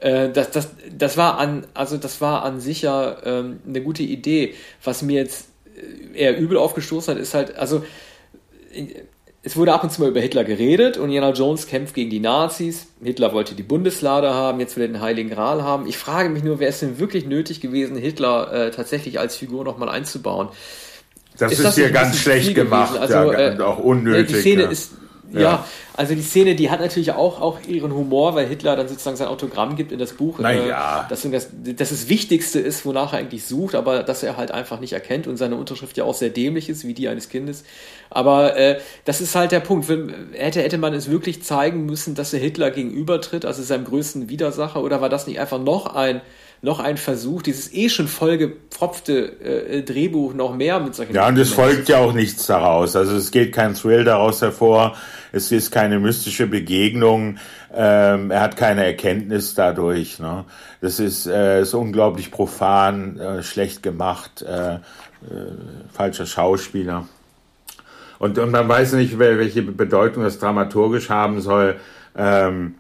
das, 0.03 0.51
das, 0.51 0.71
das 0.97 1.17
war 1.19 1.39
an, 1.39 1.67
also 1.75 1.99
das 1.99 2.23
war 2.23 2.43
an 2.43 2.59
sich 2.59 2.83
ja 2.83 3.19
ähm, 3.23 3.61
eine 3.69 3.83
gute 3.83 4.03
Idee. 4.03 4.55
Was 4.83 5.03
mir 5.03 5.21
jetzt 5.21 5.49
eher 6.15 6.39
übel 6.39 6.57
aufgestoßen 6.57 7.15
hat, 7.15 7.21
ist 7.21 7.35
halt, 7.35 7.57
also 7.57 7.85
es 9.43 9.57
wurde 9.57 9.73
ab 9.73 9.83
und 9.83 9.91
zu 9.91 10.03
mal 10.03 10.11
über 10.11 10.21
Hitler 10.21 10.45
geredet 10.45 10.99
und 10.99 11.05
Indiana 11.05 11.33
Jones 11.33 11.67
kämpft 11.67 11.95
gegen 11.95 12.11
die 12.11 12.21
Nazis. 12.21 12.89
Hitler 13.03 13.33
wollte 13.33 13.55
die 13.55 13.63
Bundeslade 13.63 14.35
haben, 14.35 14.61
jetzt 14.61 14.77
will 14.77 14.85
er 14.85 14.89
den 14.89 15.01
Heiligen 15.01 15.31
Gral 15.31 15.63
haben. 15.63 15.87
Ich 15.87 15.97
frage 15.97 16.29
mich 16.29 16.45
nur, 16.45 16.61
wäre 16.61 16.71
es 16.71 16.81
denn 16.81 16.99
wirklich 16.99 17.27
nötig 17.27 17.61
gewesen, 17.61 17.97
Hitler 17.97 18.53
äh, 18.53 18.71
tatsächlich 18.71 19.19
als 19.19 19.37
Figur 19.37 19.65
nochmal 19.65 19.89
einzubauen? 19.89 20.49
Das 21.39 21.53
ist, 21.53 21.59
ist 21.59 21.65
das 21.65 21.75
hier 21.77 21.91
ganz 21.91 22.19
schlecht 22.19 22.55
gemacht, 22.55 22.99
also, 22.99 23.33
ja, 23.33 23.55
äh, 23.55 23.61
auch 23.61 23.79
unnötig. 23.79 24.35
Die 24.35 24.41
Szene 24.41 24.63
ja. 24.65 24.69
ist 24.69 24.93
ja. 25.33 25.41
ja. 25.41 25.67
also 25.95 26.15
die 26.15 26.23
Szene, 26.23 26.55
die 26.55 26.71
hat 26.71 26.81
natürlich 26.81 27.13
auch, 27.13 27.41
auch 27.41 27.59
ihren 27.67 27.95
Humor, 27.95 28.35
weil 28.35 28.47
Hitler 28.47 28.77
dann 28.77 28.89
sozusagen 28.89 29.17
sein 29.17 29.29
Autogramm 29.29 29.77
gibt 29.77 29.93
in 29.93 29.99
das 29.99 30.15
Buch. 30.15 30.39
Naja. 30.39 31.05
Äh, 31.07 31.09
dass 31.09 31.23
das, 31.23 31.49
das 31.53 31.91
das 31.91 32.09
Wichtigste 32.09 32.61
ist, 32.61 32.85
wonach 32.85 33.13
er 33.13 33.21
eigentlich 33.21 33.45
sucht, 33.45 33.75
aber 33.75 34.03
dass 34.03 34.23
er 34.23 34.37
halt 34.37 34.51
einfach 34.51 34.81
nicht 34.81 34.93
erkennt 34.93 35.27
und 35.27 35.37
seine 35.37 35.57
Unterschrift 35.57 35.97
ja 35.97 36.05
auch 36.05 36.15
sehr 36.15 36.31
dämlich 36.31 36.69
ist, 36.69 36.87
wie 36.87 36.95
die 36.95 37.09
eines 37.09 37.29
Kindes. 37.29 37.65
Aber 38.11 38.57
äh, 38.57 38.81
das 39.05 39.21
ist 39.21 39.35
halt 39.35 39.53
der 39.53 39.61
Punkt. 39.61 39.89
Hätte, 40.33 40.63
hätte 40.63 40.79
man 40.79 40.95
es 40.95 41.11
wirklich 41.11 41.43
zeigen 41.43 41.87
müssen, 41.87 42.15
dass 42.15 42.33
er 42.33 42.41
Hitler 42.41 42.71
gegenübertritt, 42.71 43.45
also 43.45 43.63
seinem 43.63 43.85
größten 43.85 44.29
Widersacher, 44.29 44.83
oder 44.83 45.01
war 45.01 45.09
das 45.09 45.27
nicht 45.27 45.39
einfach 45.39 45.61
noch 45.61 45.95
ein 45.95 46.21
noch 46.63 46.79
ein 46.79 46.99
Versuch, 46.99 47.43
dieses 47.43 47.73
eh 47.73 47.89
schon 47.89 48.07
vollgepfropfte 48.07 49.41
äh, 49.41 49.83
Drehbuch 49.83 50.35
noch 50.35 50.55
mehr 50.55 50.79
mit 50.79 50.95
solchen. 50.95 51.15
Ja, 51.15 51.27
und 51.29 51.39
es 51.39 51.53
folgt 51.53 51.89
ja 51.89 51.99
auch 51.99 52.13
nichts 52.13 52.47
daraus. 52.47 52.97
Also 52.97 53.17
es 53.17 53.31
geht 53.31 53.53
kein 53.53 53.75
Thrill 53.75 54.05
daraus 54.05 54.43
hervor. 54.43 54.95
Es 55.33 55.53
ist 55.53 55.71
keine 55.71 55.99
mystische 55.99 56.47
Begegnung. 56.47 57.39
Ähm, 57.73 58.31
er 58.31 58.43
hat 58.43 58.57
keine 58.57 58.85
Erkenntnis 58.85 59.55
dadurch. 59.55 60.19
Ne? 60.19 60.45
Das 60.83 61.01
ist, 61.01 61.27
äh, 61.27 61.63
ist 61.63 61.73
unglaublich 61.73 62.31
profan, 62.31 63.19
äh, 63.19 63.43
schlecht 63.43 63.83
gemacht, 63.83 64.43
äh, 64.43 64.75
äh, 64.75 64.79
falscher 65.93 66.27
Schauspieler. 66.27 67.07
Und, 68.19 68.39
und 68.39 68.51
man 68.51 68.69
weiß 68.69 68.93
nicht, 68.95 69.19
welche 69.19 69.63
Bedeutung 69.63 70.25
das 70.25 70.39
dramaturgisch 70.39 71.09
haben 71.09 71.41
soll. 71.41 71.77
Ähm, 72.15 72.75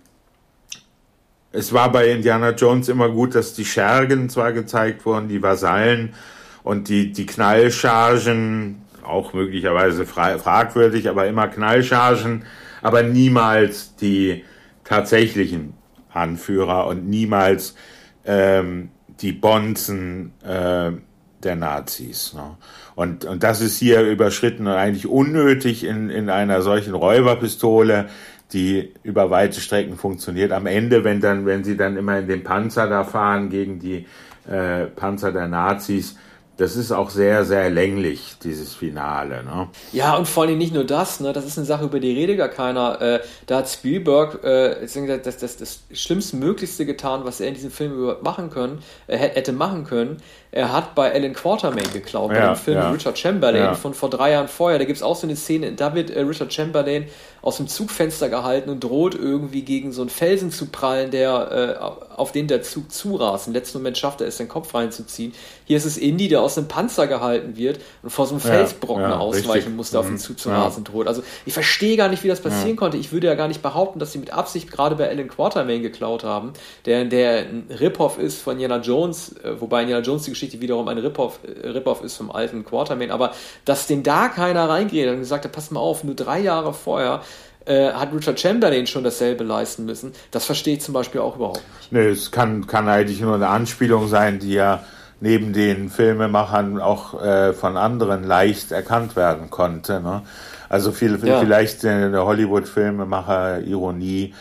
es 1.52 1.72
war 1.72 1.90
bei 1.90 2.10
Indiana 2.10 2.50
Jones 2.50 2.88
immer 2.88 3.08
gut, 3.08 3.34
dass 3.34 3.54
die 3.54 3.64
Schergen 3.64 4.28
zwar 4.28 4.52
gezeigt 4.52 5.04
wurden, 5.04 5.28
die 5.28 5.42
Vasallen 5.42 6.14
und 6.62 6.88
die, 6.88 7.12
die 7.12 7.26
Knallchargen, 7.26 8.82
auch 9.02 9.32
möglicherweise 9.32 10.06
fragwürdig, 10.06 11.08
aber 11.08 11.26
immer 11.26 11.48
Knallchargen, 11.48 12.44
aber 12.82 13.02
niemals 13.02 13.96
die 13.96 14.44
tatsächlichen 14.84 15.74
Anführer 16.12 16.86
und 16.86 17.08
niemals 17.08 17.74
ähm, 18.24 18.90
die 19.20 19.32
Bonzen 19.32 20.32
äh, 20.44 20.92
der 21.42 21.56
Nazis. 21.56 22.34
Ne? 22.34 22.56
Und, 22.94 23.24
und 23.24 23.42
das 23.42 23.60
ist 23.60 23.78
hier 23.78 24.02
überschritten 24.02 24.66
und 24.66 24.74
eigentlich 24.74 25.06
unnötig 25.06 25.84
in, 25.84 26.10
in 26.10 26.30
einer 26.30 26.62
solchen 26.62 26.94
Räuberpistole, 26.94 28.08
die 28.52 28.92
über 29.02 29.30
weite 29.30 29.60
Strecken 29.60 29.96
funktioniert. 29.96 30.52
Am 30.52 30.66
Ende, 30.66 31.04
wenn 31.04 31.20
dann, 31.20 31.46
wenn 31.46 31.64
sie 31.64 31.76
dann 31.76 31.96
immer 31.96 32.18
in 32.18 32.28
den 32.28 32.44
Panzer 32.44 32.88
da 32.88 33.04
fahren 33.04 33.50
gegen 33.50 33.78
die 33.78 34.06
äh, 34.48 34.86
Panzer 34.86 35.32
der 35.32 35.48
Nazis, 35.48 36.16
das 36.60 36.76
ist 36.76 36.92
auch 36.92 37.08
sehr, 37.08 37.46
sehr 37.46 37.70
länglich, 37.70 38.34
dieses 38.44 38.74
Finale. 38.74 39.42
Ne? 39.44 39.68
Ja, 39.92 40.16
und 40.16 40.28
vor 40.28 40.42
allem 40.42 40.58
nicht 40.58 40.74
nur 40.74 40.84
das, 40.84 41.18
ne? 41.18 41.32
das 41.32 41.46
ist 41.46 41.56
eine 41.56 41.66
Sache, 41.66 41.86
über 41.86 42.00
die 42.00 42.12
redet 42.12 42.36
gar 42.36 42.50
keiner. 42.50 43.00
Äh, 43.00 43.20
da 43.46 43.58
hat 43.58 43.70
Spielberg 43.70 44.44
äh, 44.44 44.86
das, 45.22 45.38
das, 45.38 45.56
das 45.56 45.80
Schlimmstmöglichste 45.90 46.84
getan, 46.84 47.22
was 47.24 47.40
er 47.40 47.48
in 47.48 47.54
diesem 47.54 47.70
Film 47.70 47.94
überhaupt 47.94 48.22
machen 48.22 48.50
können, 48.50 48.82
äh, 49.06 49.16
hätte 49.16 49.52
machen 49.52 49.84
können. 49.84 50.18
Er 50.52 50.70
hat 50.70 50.94
bei 50.94 51.10
Alan 51.14 51.32
Quartermain 51.32 51.90
geklaut, 51.94 52.32
ja, 52.32 52.40
bei 52.40 52.46
dem 52.48 52.56
Film 52.56 52.76
ja. 52.76 52.90
Richard 52.90 53.18
Chamberlain 53.18 53.62
ja. 53.62 53.74
von 53.74 53.94
vor 53.94 54.10
drei 54.10 54.32
Jahren 54.32 54.48
vorher. 54.48 54.78
Da 54.78 54.84
gibt 54.84 54.98
es 54.98 55.02
auch 55.02 55.16
so 55.16 55.26
eine 55.26 55.36
Szene, 55.36 55.72
da 55.72 55.94
wird 55.94 56.10
äh, 56.10 56.20
Richard 56.20 56.52
Chamberlain 56.52 57.06
aus 57.42 57.56
dem 57.56 57.68
Zugfenster 57.68 58.28
gehalten 58.28 58.70
und 58.70 58.80
droht 58.80 59.14
irgendwie 59.14 59.62
gegen 59.62 59.92
so 59.92 60.02
einen 60.02 60.10
Felsen 60.10 60.50
zu 60.50 60.66
prallen, 60.66 61.10
der 61.10 61.78
äh, 61.80 62.16
auf 62.16 62.32
den 62.32 62.48
der 62.48 62.62
Zug 62.62 62.92
zurast. 62.92 63.46
Im 63.46 63.54
letzten 63.54 63.78
Moment 63.78 63.96
schafft 63.96 64.20
er 64.20 64.26
es, 64.26 64.36
den 64.36 64.48
Kopf 64.48 64.74
reinzuziehen. 64.74 65.32
Hier 65.64 65.76
ist 65.76 65.84
es 65.84 65.96
Indy, 65.96 66.28
der 66.28 66.42
aus 66.42 66.58
einem 66.58 66.68
Panzer 66.68 67.06
gehalten 67.06 67.56
wird 67.56 67.80
und 68.02 68.10
vor 68.10 68.26
so 68.26 68.32
einem 68.32 68.40
Felsbrocken 68.40 69.04
ja, 69.04 69.18
ausweichen 69.18 69.52
richtig. 69.52 69.74
musste, 69.74 69.98
auf 69.98 70.06
den 70.06 70.14
mhm. 70.14 70.18
Zug 70.18 70.38
zu 70.38 70.50
rasen 70.50 70.84
droht. 70.84 71.06
Also 71.06 71.22
ich 71.46 71.52
verstehe 71.52 71.96
gar 71.96 72.08
nicht, 72.08 72.24
wie 72.24 72.28
das 72.28 72.40
passieren 72.40 72.76
konnte. 72.76 72.96
Ich 72.96 73.12
würde 73.12 73.28
ja 73.28 73.34
gar 73.34 73.48
nicht 73.48 73.62
behaupten, 73.62 73.98
dass 73.98 74.12
sie 74.12 74.18
mit 74.18 74.32
Absicht 74.32 74.70
gerade 74.70 74.96
bei 74.96 75.08
Alan 75.08 75.28
Quartermain 75.28 75.82
geklaut 75.82 76.24
haben, 76.24 76.52
der, 76.86 77.04
der 77.04 77.38
ein 77.38 77.66
Rip-Off 77.70 78.18
ist 78.18 78.42
von 78.42 78.54
Indiana 78.54 78.78
Jones, 78.78 79.36
äh, 79.42 79.60
wobei 79.60 79.82
Indiana 79.82 80.04
Jones 80.04 80.24
die 80.24 80.30
Geschichte 80.30 80.60
wiederum 80.60 80.88
ein 80.88 80.98
Rip-Off 80.98 81.40
äh, 81.44 81.68
Rip 81.68 81.86
ist 82.04 82.16
vom 82.16 82.30
alten 82.30 82.64
Quartermain, 82.64 83.10
aber 83.10 83.32
dass 83.64 83.86
den 83.86 84.02
da 84.02 84.28
keiner 84.28 84.68
reingeht 84.68 85.08
und 85.08 85.18
gesagt 85.18 85.44
hat, 85.44 85.52
pass 85.52 85.70
mal 85.70 85.80
auf, 85.80 86.04
nur 86.04 86.14
drei 86.14 86.40
Jahre 86.40 86.74
vorher 86.74 87.22
äh, 87.70 87.92
hat 87.92 88.12
Richard 88.12 88.40
Chamberlain 88.40 88.88
schon 88.88 89.04
dasselbe 89.04 89.44
leisten 89.44 89.84
müssen. 89.84 90.12
Das 90.32 90.44
verstehe 90.44 90.74
ich 90.74 90.80
zum 90.80 90.92
Beispiel 90.92 91.20
auch 91.20 91.36
überhaupt 91.36 91.62
nicht. 91.78 91.92
Nee, 91.92 92.08
es 92.08 92.32
kann, 92.32 92.66
kann 92.66 92.88
eigentlich 92.88 93.20
nur 93.20 93.36
eine 93.36 93.46
Anspielung 93.46 94.08
sein, 94.08 94.40
die 94.40 94.54
ja 94.54 94.82
neben 95.20 95.52
den 95.52 95.88
Filmemachern 95.88 96.80
auch 96.80 97.22
äh, 97.22 97.52
von 97.52 97.76
anderen 97.76 98.24
leicht 98.24 98.72
erkannt 98.72 99.14
werden 99.14 99.50
konnte. 99.50 100.00
Ne? 100.00 100.22
Also 100.68 100.90
viel, 100.90 101.16
ja. 101.24 101.38
vielleicht 101.38 101.84
eine 101.84 102.24
Hollywood-Filmemacher-Ironie, 102.24 104.34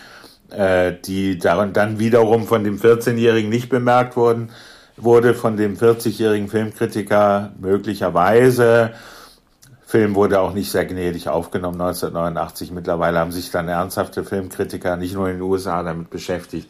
äh, 0.49 0.93
die 1.05 1.37
daran 1.37 1.71
dann 1.73 1.99
wiederum 1.99 2.47
von 2.47 2.63
dem 2.63 2.79
14-Jährigen 2.79 3.51
nicht 3.51 3.69
bemerkt 3.69 4.15
wurden, 4.15 4.49
wurde 4.97 5.35
von 5.35 5.55
dem 5.55 5.77
40-jährigen 5.77 6.47
Filmkritiker 6.47 7.51
möglicherweise 7.59 8.89
Film 9.89 10.13
wurde 10.13 10.39
auch 10.39 10.53
nicht 10.53 10.69
sehr 10.69 10.85
gnädig 10.85 11.29
aufgenommen 11.29 11.81
1989. 11.81 12.71
Mittlerweile 12.71 13.17
haben 13.17 13.31
sich 13.31 13.49
dann 13.49 13.67
ernsthafte 13.67 14.23
Filmkritiker 14.23 14.95
nicht 14.97 15.15
nur 15.15 15.29
in 15.29 15.37
den 15.37 15.41
USA 15.41 15.81
damit 15.81 16.11
beschäftigt. 16.11 16.69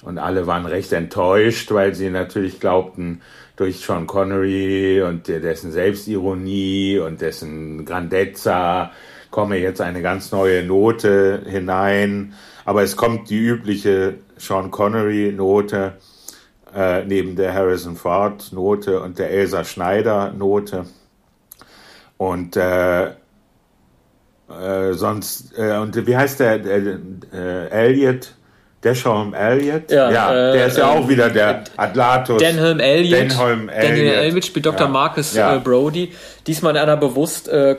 Und 0.00 0.16
alle 0.16 0.46
waren 0.46 0.64
recht 0.64 0.90
enttäuscht, 0.94 1.70
weil 1.72 1.94
sie 1.94 2.08
natürlich 2.08 2.58
glaubten, 2.58 3.20
durch 3.56 3.80
Sean 3.80 4.06
Connery 4.06 5.02
und 5.02 5.28
dessen 5.28 5.72
Selbstironie 5.72 6.98
und 7.00 7.20
dessen 7.20 7.84
Grandezza 7.84 8.92
komme 9.30 9.58
jetzt 9.58 9.82
eine 9.82 10.00
ganz 10.00 10.32
neue 10.32 10.64
Note 10.64 11.42
hinein. 11.44 12.32
Aber 12.64 12.82
es 12.82 12.96
kommt 12.96 13.28
die 13.28 13.40
übliche 13.40 14.20
Sean 14.38 14.70
Connery 14.70 15.34
Note 15.36 15.98
äh, 16.74 17.04
neben 17.04 17.36
der 17.36 17.52
Harrison 17.52 17.96
Ford 17.96 18.54
Note 18.54 19.02
und 19.02 19.18
der 19.18 19.32
Elsa 19.32 19.64
Schneider 19.64 20.32
Note. 20.32 20.86
Und 22.18 22.56
äh, 22.56 23.06
äh, 23.06 24.92
sonst, 24.92 25.52
äh, 25.56 25.76
und 25.76 26.06
wie 26.06 26.16
heißt 26.16 26.40
der, 26.40 26.64
äh, 26.64 27.68
Elliot 27.70 28.34
Desholm 28.82 29.34
Elliott? 29.34 29.90
Ja, 29.90 30.10
ja 30.10 30.50
äh, 30.50 30.52
der 30.52 30.66
ist 30.66 30.78
ja 30.78 30.90
auch 30.90 31.08
wieder 31.08 31.30
der 31.30 31.64
Atlatus. 31.76 32.38
Denholm 32.38 32.80
Elliott. 32.80 33.20
Denholm 33.20 33.68
Elliott. 33.68 33.98
Denholm 33.98 34.18
Elliott 34.18 34.44
spielt 34.44 34.66
Dr. 34.66 34.86
Ja. 34.86 34.88
Marcus. 34.88 35.36
Äh, 35.36 35.60
Brody. 35.62 36.12
Diesmal 36.46 36.76
in 36.76 36.82
einer 36.82 36.96
bewusst 36.96 37.48
äh, 37.48 37.76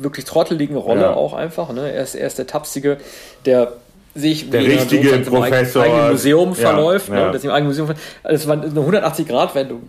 wirklich 0.00 0.24
trotteligen 0.24 0.76
Rolle 0.76 1.02
ja. 1.02 1.14
auch 1.14 1.32
einfach. 1.32 1.72
Ne? 1.72 1.90
Er, 1.90 2.02
ist, 2.02 2.14
er 2.14 2.26
ist 2.26 2.38
der 2.38 2.46
Tapsige, 2.46 2.98
der 3.44 3.72
sich 4.14 4.48
der 4.48 4.60
richtige 4.60 5.18
Professor 5.18 5.82
eigenen 5.82 6.10
Museum 6.10 6.54
verläuft. 6.54 7.10
Ne? 7.10 7.30
Das 7.32 7.42
im 7.44 7.50
eigenen 7.50 7.68
Museum. 7.68 7.88
Also 8.22 8.42
es 8.42 8.46
war 8.46 8.54
eine 8.54 8.68
180-Grad-Wendung 8.68 9.88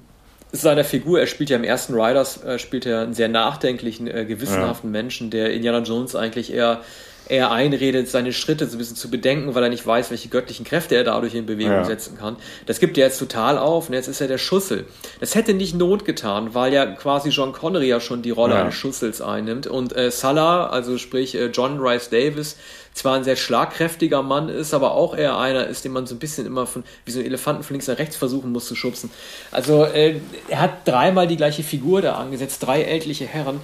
seiner 0.51 0.83
Figur. 0.83 1.19
Er 1.19 1.27
spielt 1.27 1.49
ja 1.49 1.57
im 1.57 1.63
ersten 1.63 1.93
Riders 1.93 2.43
äh, 2.43 2.59
spielt 2.59 2.85
er 2.85 3.01
einen 3.01 3.13
sehr 3.13 3.27
nachdenklichen, 3.27 4.07
äh, 4.07 4.25
gewissenhaften 4.25 4.91
Menschen, 4.91 5.29
der 5.29 5.53
Indiana 5.53 5.79
Jones 5.79 6.15
eigentlich 6.15 6.53
eher 6.53 6.81
er 7.29 7.51
einredet, 7.51 8.07
seine 8.09 8.33
Schritte 8.33 8.67
so 8.67 8.75
ein 8.75 8.77
bisschen 8.77 8.95
zu 8.95 9.09
bedenken, 9.09 9.53
weil 9.55 9.63
er 9.63 9.69
nicht 9.69 9.85
weiß, 9.85 10.09
welche 10.11 10.29
göttlichen 10.29 10.65
Kräfte 10.65 10.95
er 10.95 11.03
dadurch 11.03 11.35
in 11.35 11.45
Bewegung 11.45 11.73
ja. 11.73 11.83
setzen 11.83 12.17
kann. 12.17 12.37
Das 12.65 12.79
gibt 12.79 12.97
er 12.97 13.05
jetzt 13.05 13.19
total 13.19 13.57
auf 13.57 13.89
und 13.89 13.93
jetzt 13.93 14.07
ist 14.07 14.21
er 14.21 14.27
der 14.27 14.37
Schussel. 14.37 14.85
Das 15.19 15.35
hätte 15.35 15.53
nicht 15.53 15.75
Not 15.75 16.05
getan, 16.05 16.53
weil 16.53 16.73
ja 16.73 16.85
quasi 16.85 17.29
John 17.29 17.51
Connery 17.51 17.87
ja 17.87 17.99
schon 17.99 18.21
die 18.21 18.31
Rolle 18.31 18.55
ja. 18.55 18.61
eines 18.61 18.75
Schussels 18.75 19.21
einnimmt 19.21 19.67
und 19.67 19.95
äh, 19.95 20.11
Salah, 20.11 20.67
also 20.67 20.97
sprich 20.97 21.35
äh, 21.35 21.47
John 21.47 21.79
Rice 21.79 22.09
Davis, 22.09 22.57
zwar 22.93 23.15
ein 23.15 23.23
sehr 23.23 23.35
schlagkräftiger 23.35 24.23
Mann 24.23 24.49
ist, 24.49 24.73
aber 24.73 24.93
auch 24.93 25.15
eher 25.15 25.37
einer 25.37 25.67
ist, 25.67 25.85
den 25.85 25.91
man 25.91 26.07
so 26.07 26.15
ein 26.15 26.19
bisschen 26.19 26.45
immer 26.45 26.65
von 26.65 26.83
wie 27.05 27.11
so 27.11 27.19
ein 27.19 27.25
Elefanten 27.25 27.63
von 27.63 27.75
links 27.75 27.87
nach 27.87 27.99
rechts 27.99 28.15
versuchen 28.15 28.51
muss 28.51 28.67
zu 28.67 28.75
schubsen. 28.75 29.11
Also 29.51 29.85
äh, 29.85 30.19
er 30.47 30.61
hat 30.61 30.87
dreimal 30.87 31.27
die 31.27 31.37
gleiche 31.37 31.63
Figur 31.63 32.01
da 32.01 32.15
angesetzt, 32.15 32.65
drei 32.65 32.81
ältliche 32.81 33.25
Herren. 33.25 33.61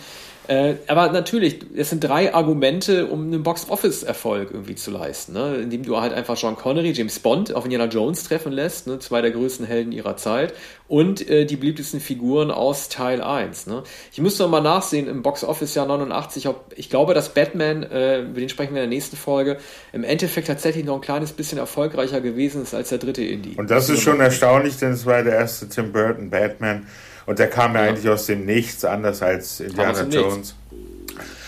Äh, 0.48 0.76
aber 0.88 1.10
natürlich, 1.12 1.60
es 1.76 1.90
sind 1.90 2.04
drei 2.04 2.34
Argumente, 2.34 3.08
um 3.08 3.24
einen 3.24 3.44
Box-Office-Erfolg 3.44 4.50
irgendwie 4.52 4.76
zu 4.76 4.92
leisten, 4.92 5.34
ne? 5.34 5.56
indem 5.56 5.84
du 5.84 6.00
halt 6.00 6.14
einfach 6.14 6.36
Sean 6.36 6.56
Connery, 6.56 6.92
James 6.92 7.20
Bond 7.20 7.54
auf 7.54 7.64
Indiana 7.64 7.86
Jones 7.86 8.26
treffen 8.26 8.52
lässt, 8.52 8.88
ne? 8.88 9.00
zwei 9.00 9.22
der 9.22 9.32
größten 9.32 9.66
Helden 9.66 9.94
ihrer 9.94 10.18
Zeit, 10.18 10.54
und 10.90 11.28
äh, 11.30 11.46
die 11.46 11.56
beliebtesten 11.56 12.02
Figuren 12.02 12.52
aus 12.52 12.90
Teil 12.90 13.22
1. 13.22 13.68
Ne? 13.68 13.84
Ich 14.12 14.20
muss 14.20 14.38
noch 14.38 14.50
mal 14.50 14.62
nachsehen 14.62 15.08
im 15.08 15.22
Box-Office-Jahr 15.22 15.86
89, 15.86 16.48
ob 16.50 16.74
ich 16.76 16.90
glaube, 16.90 17.14
dass 17.14 17.34
Batman, 17.34 17.84
äh, 17.84 18.22
über 18.22 18.40
den 18.42 18.50
sprechen 18.50 18.76
wir 18.76 18.84
in 18.84 18.90
der 18.90 18.96
nächsten 18.96 19.16
Folge, 19.16 19.58
im 19.94 20.04
Endeffekt 20.04 20.48
tatsächlich 20.48 20.84
noch 20.84 20.96
ein 20.96 21.02
kleines 21.02 21.32
bisschen 21.32 21.58
erfolgreicher 21.58 22.20
gewesen 22.20 22.64
ist 22.64 22.74
als 22.74 22.90
der 22.90 22.98
dritte 22.98 23.24
Indie. 23.24 23.56
Und 23.56 23.72
das 23.72 23.90
ist 23.90 24.02
schon 24.02 24.20
erstaunlich, 24.20 24.78
denn 24.78 24.92
es 24.92 25.06
war 25.06 25.24
der 25.24 25.36
erste 25.36 25.70
Tim 25.70 25.94
Burton 25.94 26.30
Batman 26.30 26.86
und 27.26 27.40
der 27.40 27.50
kam 27.50 27.76
ja, 27.76 27.84
ja 27.84 27.90
eigentlich 27.90 28.10
aus 28.10 28.26
dem 28.26 28.46
Nichts, 28.46 28.84
anders 28.86 29.22
als 29.22 29.60
Indiana 29.60 30.04
Jones. 30.04 30.56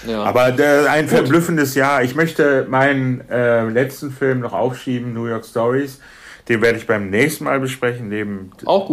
Ja. 0.08 0.24
Aber 0.24 0.52
der, 0.52 0.90
ein 0.92 1.06
Gut. 1.06 1.16
verblüffendes 1.16 1.76
Jahr. 1.76 2.04
Ich 2.04 2.16
möchte 2.16 2.66
meinen 2.70 3.28
äh, 3.30 3.68
letzten 3.68 4.12
Film 4.12 4.42
noch 4.42 4.54
aufschieben, 4.54 5.14
New 5.14 5.26
York 5.26 5.46
Stories. 5.46 6.00
Den 6.48 6.62
werde 6.62 6.78
ich 6.78 6.86
beim 6.86 7.10
nächsten 7.10 7.46
Mal 7.46 7.60
besprechen, 7.60 8.10
neben. 8.10 8.52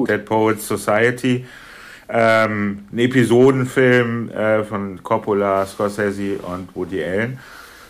Dead 0.09 0.25
Poets 0.25 0.67
Society. 0.67 1.47
Ähm, 2.09 2.87
ein 2.93 2.99
Episodenfilm 2.99 4.31
äh, 4.31 4.65
von 4.65 5.03
Coppola, 5.03 5.67
Scorsese 5.67 6.39
und 6.39 6.75
Woody 6.75 7.03
Allen. 7.03 7.39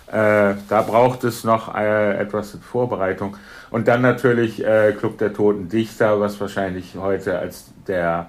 Äh, 0.09 0.55
da 0.69 0.83
braucht 0.83 1.25
es 1.25 1.45
noch 1.45 1.75
äh, 1.75 2.19
etwas 2.19 2.59
Vorbereitung. 2.61 3.37
Und 3.71 3.89
dann 3.89 4.03
natürlich 4.03 4.65
äh, 4.65 4.93
Club 4.99 5.19
der 5.19 5.33
Toten 5.33 5.69
Dichter, 5.69 6.21
was 6.21 6.39
wahrscheinlich 6.41 6.95
heute 6.97 7.39
als 7.39 7.73
der 7.87 8.29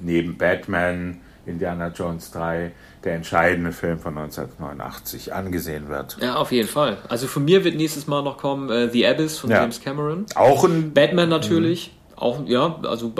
neben 0.00 0.36
Batman, 0.36 1.20
Indiana 1.46 1.88
Jones 1.88 2.30
3 2.30 2.72
der 3.04 3.14
entscheidende 3.14 3.72
Film 3.72 3.98
von 3.98 4.16
1989 4.16 5.34
angesehen 5.34 5.88
wird. 5.88 6.16
Ja, 6.20 6.36
auf 6.36 6.52
jeden 6.52 6.68
Fall. 6.68 6.96
Also 7.08 7.26
von 7.26 7.44
mir 7.44 7.64
wird 7.64 7.76
nächstes 7.76 8.06
Mal 8.06 8.22
noch 8.22 8.38
kommen 8.38 8.70
äh, 8.70 8.88
The 8.90 9.06
Abyss 9.06 9.38
von 9.38 9.50
ja. 9.50 9.60
James 9.60 9.80
Cameron. 9.82 10.26
Auch 10.34 10.64
ein 10.64 10.94
Batman 10.94 11.28
natürlich. 11.28 11.88
Mhm. 11.88 12.04
Auch, 12.16 12.46
ja, 12.46 12.78
also 12.84 13.12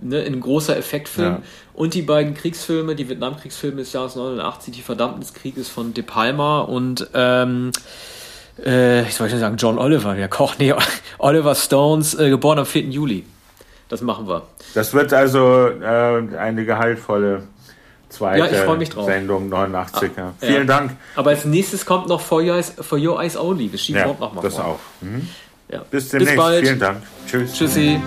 ne, 0.00 0.22
ein 0.22 0.40
großer 0.40 0.76
Effektfilm. 0.76 1.34
Ja. 1.34 1.42
Und 1.74 1.94
die 1.94 2.02
beiden 2.02 2.34
Kriegsfilme, 2.34 2.96
die 2.96 3.08
Vietnamkriegsfilme 3.08 3.76
des 3.76 3.92
Jahres 3.92 4.16
89, 4.16 4.74
die 4.74 4.82
Verdammten 4.82 5.20
des 5.20 5.34
Krieges 5.34 5.68
von 5.68 5.94
De 5.94 6.02
Palma 6.02 6.60
und 6.60 7.08
ähm, 7.14 7.70
äh, 8.64 9.02
ich 9.02 9.14
soll 9.14 9.28
schon 9.28 9.38
sagen, 9.38 9.56
John 9.58 9.78
Oliver, 9.78 10.14
der 10.14 10.28
Koch, 10.28 10.56
nee, 10.58 10.74
Oliver 11.18 11.54
Stones, 11.54 12.14
äh, 12.14 12.30
geboren 12.30 12.58
am 12.58 12.66
4. 12.66 12.84
Juli. 12.84 13.24
Das 13.88 14.02
machen 14.02 14.28
wir. 14.28 14.42
Das 14.74 14.92
wird 14.92 15.12
also 15.12 15.68
äh, 15.68 16.36
eine 16.36 16.64
gehaltvolle 16.64 17.44
zweite 18.08 18.54
ja, 18.54 19.04
Sendung 19.04 19.52
89er. 19.52 20.10
Ah, 20.16 20.32
Vielen 20.40 20.54
ja. 20.54 20.64
Dank. 20.64 20.92
Aber 21.16 21.30
als 21.30 21.44
nächstes 21.44 21.84
kommt 21.86 22.08
noch 22.08 22.20
For 22.20 22.40
Your 22.40 22.56
Eyes, 22.56 22.74
For 22.80 22.98
Your 22.98 23.20
Eyes 23.20 23.36
Only. 23.36 23.68
Das 23.70 23.80
schieben 23.80 24.00
ja, 24.00 24.06
noch 24.06 24.32
mal 24.32 24.42
Das 24.42 24.56
vor. 24.56 24.64
auch. 24.64 24.78
Mhm. 25.00 25.28
Bis 25.90 26.08
demnächst. 26.08 26.34
Bis 26.34 26.44
bald. 26.44 26.64
Vielen 26.66 26.78
Dank. 26.78 27.02
Tschüss. 27.26 27.52
Tschüssi. 27.54 28.00